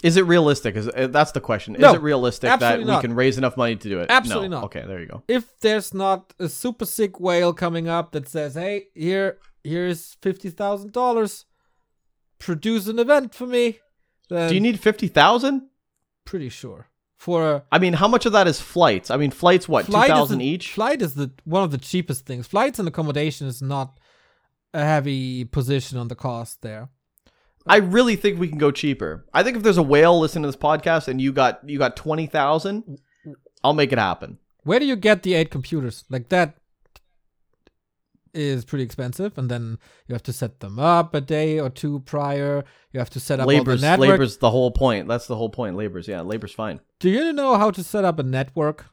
[0.03, 0.75] Is it realistic?
[0.77, 1.75] Is uh, that's the question?
[1.75, 3.03] Is No, it realistic that we not.
[3.03, 4.07] can raise enough money to do it?
[4.11, 4.57] Absolutely No.
[4.61, 4.65] not.
[4.67, 5.23] Okay, there you go.
[5.29, 10.51] if there's not a super sick whale coming up that says, "Hey, here, here's fifty
[10.51, 11.45] thousand dollars,
[12.39, 13.81] produce an event for me,"
[14.29, 15.69] then Do you need fifty thousand?
[16.25, 19.11] pretty sure for a I mean, how much of that is flights?
[19.11, 20.73] I mean, flights what two flight is thousand each?
[20.73, 22.47] Flight is the one of the cheapest things.
[22.47, 23.99] Flights and accommodation is not
[24.75, 26.91] a heavy position on the cost there.
[27.67, 29.25] I really think we can go cheaper.
[29.35, 31.97] I think if there's a whale listening to this podcast and you got you got
[31.97, 32.99] twenty thousand,
[33.65, 34.39] I'll make it happen.
[34.63, 36.05] Where do you get the eight computers?
[36.11, 36.57] Like that
[38.37, 42.01] is pretty expensive, and then you have to set them up a day or two
[42.01, 42.65] prior.
[42.93, 44.09] You have to set up Labor's the network.
[44.11, 45.09] labor's the whole point.
[45.09, 45.77] That's the whole point.
[45.77, 46.81] Labor's yeah, labor's fine.
[47.01, 48.87] Do you know how to set up a network?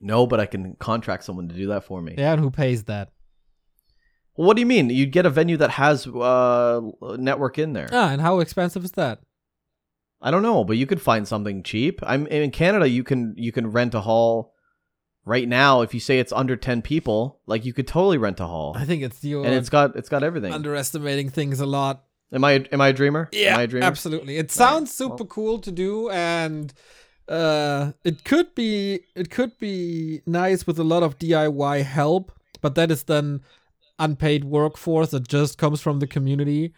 [0.00, 2.14] No, but I can contract someone to do that for me.
[2.18, 3.12] Yeah, and who pays that?
[4.36, 4.90] Well, what do you mean?
[4.90, 6.80] You'd get a venue that has uh,
[7.18, 7.88] network in there.
[7.92, 9.20] Ah, and how expensive is that?
[10.20, 12.00] I don't know, but you could find something cheap.
[12.04, 12.88] I'm in Canada.
[12.88, 14.51] You can you can rent a hall
[15.24, 15.82] right now.
[15.82, 18.84] If you say it's under ten people, like you could totally rent a hall, I
[18.84, 20.52] think it's you and it's got it's got everything.
[20.52, 22.04] underestimating things a lot.
[22.32, 23.28] am I am I a dreamer?
[23.32, 23.86] am I a dreamer?
[23.86, 24.36] absolutely.
[24.36, 26.72] It sounds super cool to do, and
[27.28, 32.74] uh, it could be it could be nice with a lot of DIY help, but
[32.74, 33.42] that is then
[33.98, 36.74] unpaid workforce that just comes from the community.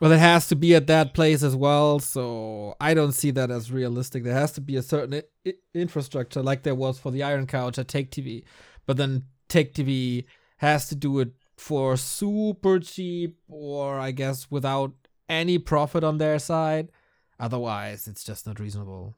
[0.00, 3.50] Well, it has to be at that place as well, so I don't see that
[3.50, 4.24] as realistic.
[4.24, 7.78] There has to be a certain I- infrastructure, like there was for the Iron Couch
[7.78, 8.44] at TaKeTV,
[8.86, 10.24] but then TaKeTV
[10.56, 14.92] has to do it for super cheap, or I guess without
[15.28, 16.88] any profit on their side.
[17.38, 19.16] Otherwise, it's just not reasonable.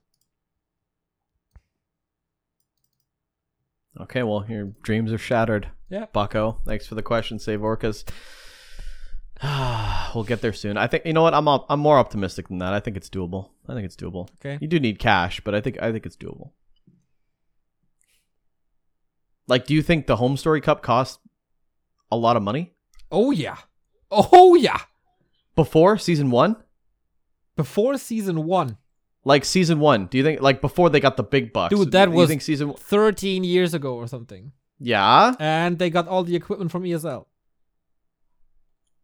[4.00, 5.68] Okay, well, your dreams are shattered.
[5.90, 6.06] Yeah.
[6.12, 6.60] Bucko.
[6.64, 8.04] Thanks for the question, Save Orcas.
[10.14, 10.76] we'll get there soon.
[10.76, 11.34] I think you know what?
[11.34, 12.72] I'm op- I'm more optimistic than that.
[12.74, 13.50] I think it's doable.
[13.68, 14.28] I think it's doable.
[14.44, 14.58] Okay.
[14.60, 16.50] You do need cash, but I think I think it's doable.
[19.48, 21.20] Like, do you think the HomeStory Cup cost
[22.10, 22.72] a lot of money
[23.10, 23.56] Oh yeah.
[24.10, 24.78] Oh yeah.
[25.56, 26.56] before season one?
[27.56, 28.78] Before season one,
[29.24, 31.74] Like season one, do you think like before they got the big bucks?
[31.74, 32.72] Dude, that do was- think season?
[32.74, 34.52] 13 years ago or something.
[34.78, 35.34] Yeah.
[35.38, 37.26] And they got all the equipment from ESL.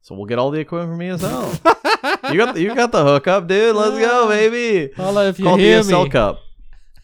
[0.09, 2.33] So we'll get all the equipment from ESL.
[2.33, 3.77] you got the, you got the hookup, dude.
[3.77, 4.91] Let's go, baby.
[4.95, 6.09] Holla if you Call it the ESL me.
[6.11, 6.41] Cup.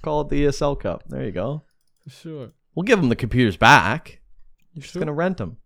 [0.02, 1.04] Call it the ESL Cup.
[1.06, 1.64] There you go.
[2.08, 2.52] Sure.
[2.74, 4.22] We'll give them the computers back.
[4.72, 5.00] You're Just sure?
[5.00, 5.58] gonna rent them.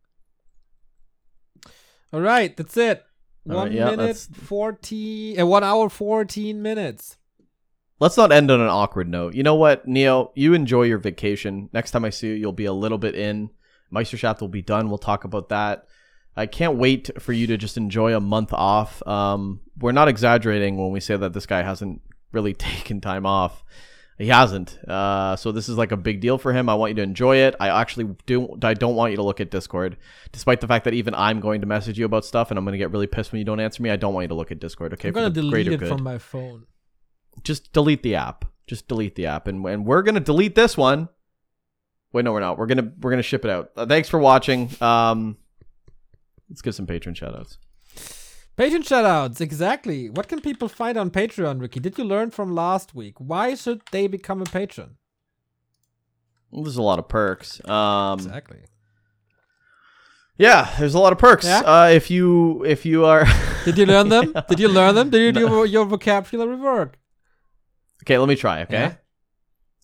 [2.12, 3.04] All right, that's it.
[3.48, 7.18] All One right, yeah, minute that's- 14 uh, 1 hour 14 minutes.
[8.00, 9.34] Let's not end on an awkward note.
[9.34, 10.32] You know what, Neo?
[10.34, 11.68] You enjoy your vacation.
[11.72, 13.50] Next time I see you, you'll be a little bit in.
[13.94, 14.88] Meisterschaft will be done.
[14.88, 15.84] We'll talk about that.
[16.36, 19.06] I can't wait for you to just enjoy a month off.
[19.06, 22.00] Um, we're not exaggerating when we say that this guy hasn't
[22.32, 23.64] really taken time off.
[24.18, 24.76] He hasn't.
[24.88, 26.68] Uh, so this is like a big deal for him.
[26.68, 27.54] I want you to enjoy it.
[27.60, 28.58] I actually do.
[28.64, 29.96] I don't want you to look at Discord,
[30.32, 32.72] despite the fact that even I'm going to message you about stuff, and I'm going
[32.72, 33.90] to get really pissed when you don't answer me.
[33.90, 34.92] I don't want you to look at Discord.
[34.94, 35.88] Okay, I'm gonna delete it good.
[35.88, 36.66] from my phone.
[37.44, 38.44] Just delete the app.
[38.66, 41.08] Just delete the app, and and we're gonna delete this one.
[42.12, 42.58] Wait, no, we're not.
[42.58, 43.70] We're gonna we're gonna ship it out.
[43.76, 44.68] Uh, thanks for watching.
[44.80, 45.36] Um,
[46.48, 47.58] let's give some patron shoutouts.
[48.56, 50.10] Patreon shoutouts, exactly.
[50.10, 51.78] What can people find on Patreon, Ricky?
[51.78, 53.14] Did you learn from last week?
[53.18, 54.96] Why should they become a patron?
[56.50, 57.64] Well, there's a lot of perks.
[57.68, 58.58] Um, Exactly.
[60.38, 61.44] yeah, there's a lot of perks.
[61.44, 61.60] Yeah?
[61.60, 63.26] Uh, if you if you are
[63.64, 64.34] Did you learn them?
[64.48, 65.10] Did you learn them?
[65.10, 66.98] Did you do your, your vocabulary work?
[68.02, 68.62] okay, let me try.
[68.62, 68.74] Okay.
[68.74, 68.94] Yeah.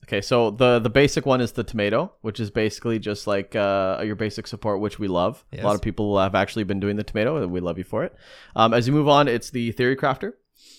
[0.04, 4.02] Okay, so the the basic one is the tomato, which is basically just like uh,
[4.04, 5.44] your basic support, which we love.
[5.62, 8.04] A lot of people have actually been doing the tomato, and we love you for
[8.04, 8.14] it.
[8.54, 10.32] Um, as you move on, it's the theory crafter,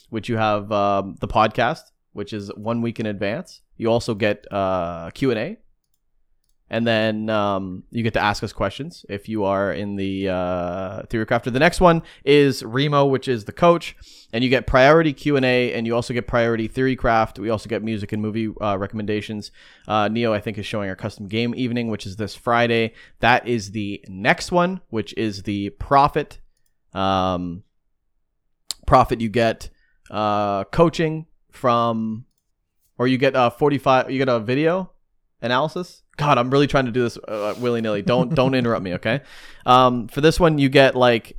[0.10, 3.62] which you have um, the podcast, which is one week in advance.
[3.78, 5.58] You also get uh, Q and A,
[6.70, 11.04] and then um, you get to ask us questions if you are in the uh,
[11.10, 11.54] theory crafter.
[11.54, 13.96] The next one is Remo, which is the coach,
[14.34, 17.38] and you get priority Q and A, you also get priority theory craft.
[17.38, 19.52] We also get music and movie uh, recommendations.
[19.88, 22.94] Uh, Neo, I think, is showing our custom game evening, which is this Friday.
[23.20, 26.40] That is the next one, which is the profit.
[26.94, 27.64] Um,
[28.88, 29.70] profit you get
[30.10, 32.26] uh, coaching from,
[32.98, 34.10] or you get uh, forty five.
[34.10, 34.92] You get a video
[35.46, 36.04] analysis.
[36.18, 38.02] God, I'm really trying to do this uh, willy nilly.
[38.02, 39.22] Don't don't interrupt me, okay?
[39.66, 41.38] Um, for this one, you get like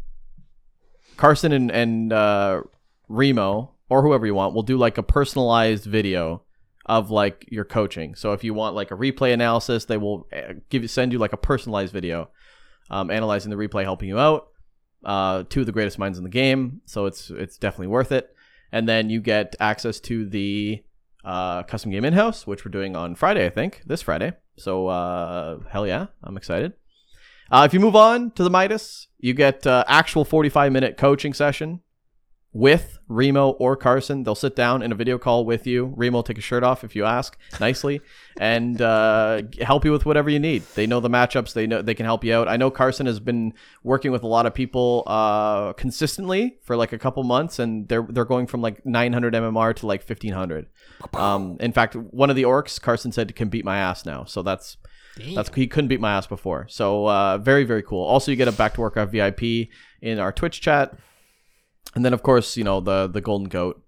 [1.16, 2.62] Carson and and uh,
[3.08, 6.42] Remo or whoever you want will do like a personalized video
[6.86, 8.14] of like your coaching.
[8.14, 11.18] So if you want like a replay analysis, they will uh, give you send you
[11.18, 12.30] like a personalized video,
[12.90, 14.48] um, analyzing the replay, helping you out.
[15.04, 18.34] Uh, two of the greatest minds in the game, so it's it's definitely worth it.
[18.72, 20.82] And then you get access to the
[21.26, 24.32] uh, custom game in house, which we're doing on Friday, I think, this Friday.
[24.56, 26.72] So uh, hell yeah, I'm excited.
[27.50, 31.34] Uh, if you move on to the Midas, you get uh, actual 45 minute coaching
[31.34, 31.80] session
[32.56, 34.24] with Remo or Carson.
[34.24, 35.92] They'll sit down in a video call with you.
[35.94, 38.00] Remo will take his shirt off if you ask nicely,
[38.38, 40.62] and uh, help you with whatever you need.
[40.74, 41.52] They know the matchups.
[41.52, 42.48] They know they can help you out.
[42.48, 43.52] I know Carson has been
[43.84, 48.06] working with a lot of people uh, consistently for like a couple months, and they're
[48.08, 50.66] they're going from like 900 MMR to like 1500.
[51.12, 54.24] Um, in fact, one of the orcs Carson said can beat my ass now.
[54.24, 54.78] So that's
[55.34, 56.66] that's he couldn't beat my ass before.
[56.70, 58.04] So uh, very very cool.
[58.04, 59.68] Also, you get a back to Warcraft VIP
[60.00, 60.96] in our Twitch chat,
[61.94, 63.82] and then of course you know the the golden goat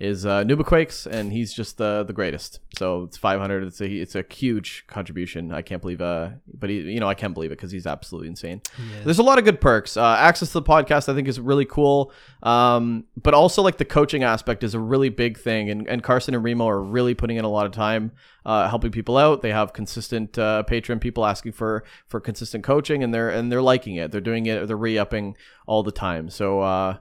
[0.00, 2.58] is uh, Nubaquakes, and he's just the the greatest.
[2.76, 3.62] So it's 500.
[3.62, 5.52] It's a it's a huge contribution.
[5.52, 8.28] I can't believe uh, but he you know I can't believe it because he's absolutely
[8.28, 8.60] insane.
[9.04, 9.96] There's a lot of good perks.
[9.96, 12.12] Uh, access to the podcast, I think, is really cool.
[12.42, 16.34] Um, but also like the coaching aspect is a really big thing, and, and Carson
[16.34, 18.12] and Remo are really putting in a lot of time
[18.44, 19.42] uh, helping people out.
[19.42, 23.62] They have consistent uh, patron people asking for for consistent coaching, and they're and they're
[23.62, 24.10] liking it.
[24.10, 24.66] They're doing it.
[24.66, 25.36] They're re upping
[25.66, 26.30] all the time.
[26.30, 26.96] So uh,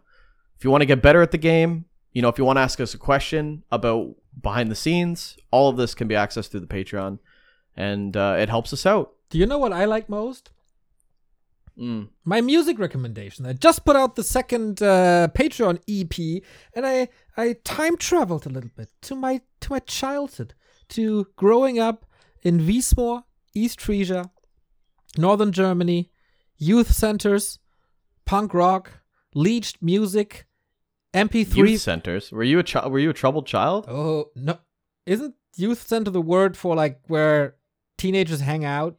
[0.64, 1.84] if you want to get better at the game,
[2.14, 5.68] you know, if you want to ask us a question about behind the scenes, all
[5.68, 7.20] of this can be accessed through the Patreon,
[7.76, 9.12] and uh, it helps us out.
[9.30, 10.52] Do you know what I like most?
[11.78, 12.08] Mm.
[12.24, 13.46] my music recommendation.
[13.46, 16.42] I just put out the second uh, Patreon EP,
[16.74, 20.54] and I I time traveled a little bit to my to my childhood,
[20.96, 22.06] to growing up
[22.42, 23.24] in Wiesmoor,
[23.54, 24.32] East Frisia,
[25.18, 26.10] Northern Germany,
[26.58, 27.60] youth centers,
[28.24, 29.02] punk rock,
[29.36, 30.46] leached music,
[31.14, 31.56] MP3.
[31.70, 32.32] Youth centers.
[32.32, 33.86] Were you a chi- were you a troubled child?
[33.88, 34.58] oh no,
[35.06, 37.56] isn't youth center the word for like where
[37.98, 38.98] teenagers hang out?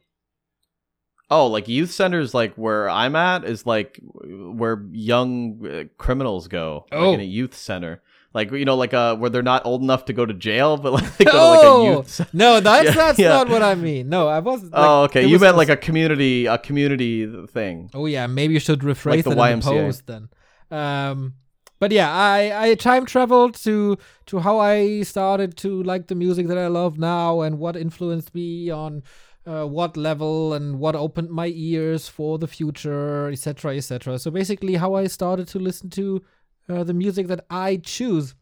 [1.29, 6.85] Oh, like youth centers, like where I'm at, is like where young uh, criminals go.
[6.91, 7.09] Oh.
[7.09, 10.05] like in a youth center, like you know, like uh, where they're not old enough
[10.05, 11.63] to go to jail, but like they go to oh like
[11.93, 12.09] a youth.
[12.09, 12.29] center.
[12.31, 13.29] no, that's Yeah, that's yeah.
[13.29, 14.07] not what I mean.
[14.07, 14.71] No, I wasn't.
[14.73, 15.25] like, oh, okay.
[15.25, 17.89] You meant like a community, a community thing.
[17.95, 20.29] Oh yeah, maybe you should rephrase Like the in the post then.
[20.69, 21.33] Um,
[21.79, 23.97] but yeah, I I time traveled to
[24.27, 28.33] to how I started to like the music that I love now and what influenced
[28.33, 29.03] me on
[29.45, 34.19] uh, what level and what opened my ears for the future, etc., etc.
[34.19, 36.23] So basically, how I started to listen to
[36.69, 38.35] uh, the music that I choose.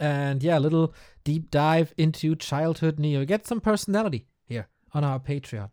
[0.00, 3.24] And yeah, a little deep dive into childhood Neo.
[3.24, 4.26] Get some personality
[4.96, 5.68] on our Patreon.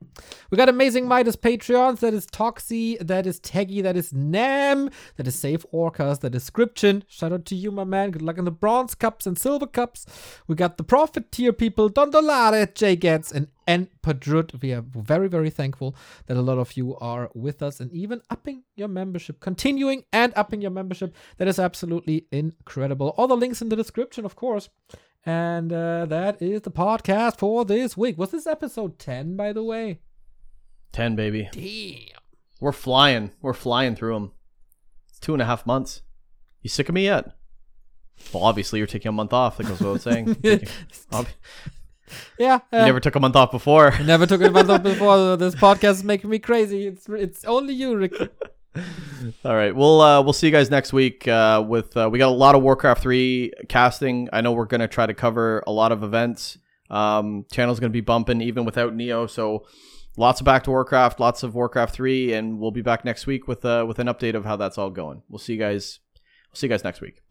[0.51, 1.99] We got amazing Midas Patreons.
[2.01, 6.43] That is Toxie, that is Teggy, that is Nam, that is Save Orcas, that is
[6.43, 7.05] Scription.
[7.07, 8.11] Shout out to you, my man.
[8.11, 10.05] Good luck in the bronze cups and silver cups.
[10.45, 14.61] We got the profit tier people, Don Dolare, Jay Getz, and N Padrut.
[14.61, 15.95] We are very, very thankful
[16.25, 20.33] that a lot of you are with us and even upping your membership, continuing and
[20.35, 21.15] upping your membership.
[21.37, 23.13] That is absolutely incredible.
[23.15, 24.67] All the links in the description, of course.
[25.25, 28.17] And uh, that is the podcast for this week.
[28.17, 29.99] Was this episode 10, by the way?
[30.91, 31.49] 10, baby.
[31.51, 32.19] Damn.
[32.59, 33.31] We're flying.
[33.41, 34.31] We're flying through them.
[35.07, 36.01] It's two and a half months.
[36.61, 37.25] You sick of me yet?
[38.33, 39.57] Well, obviously, you're taking a month off.
[39.57, 40.37] That goes without saying.
[42.37, 42.59] Yeah.
[42.71, 43.91] you uh, never took a month off before.
[44.03, 45.35] Never took a month off before.
[45.35, 46.85] This podcast is making me crazy.
[46.85, 48.29] It's it's only you, Ricky.
[49.45, 51.27] All right, we'll uh, we'll see you guys next week.
[51.27, 54.29] Uh, with uh, we got a lot of Warcraft three casting.
[54.33, 56.57] I know we're gonna try to cover a lot of events.
[56.89, 59.27] Um, channel's gonna be bumping even without Neo.
[59.27, 59.65] So
[60.17, 63.47] lots of back to Warcraft, lots of Warcraft three, and we'll be back next week
[63.47, 65.21] with uh, with an update of how that's all going.
[65.29, 65.99] We'll see you guys.
[66.49, 67.21] We'll see you guys next week.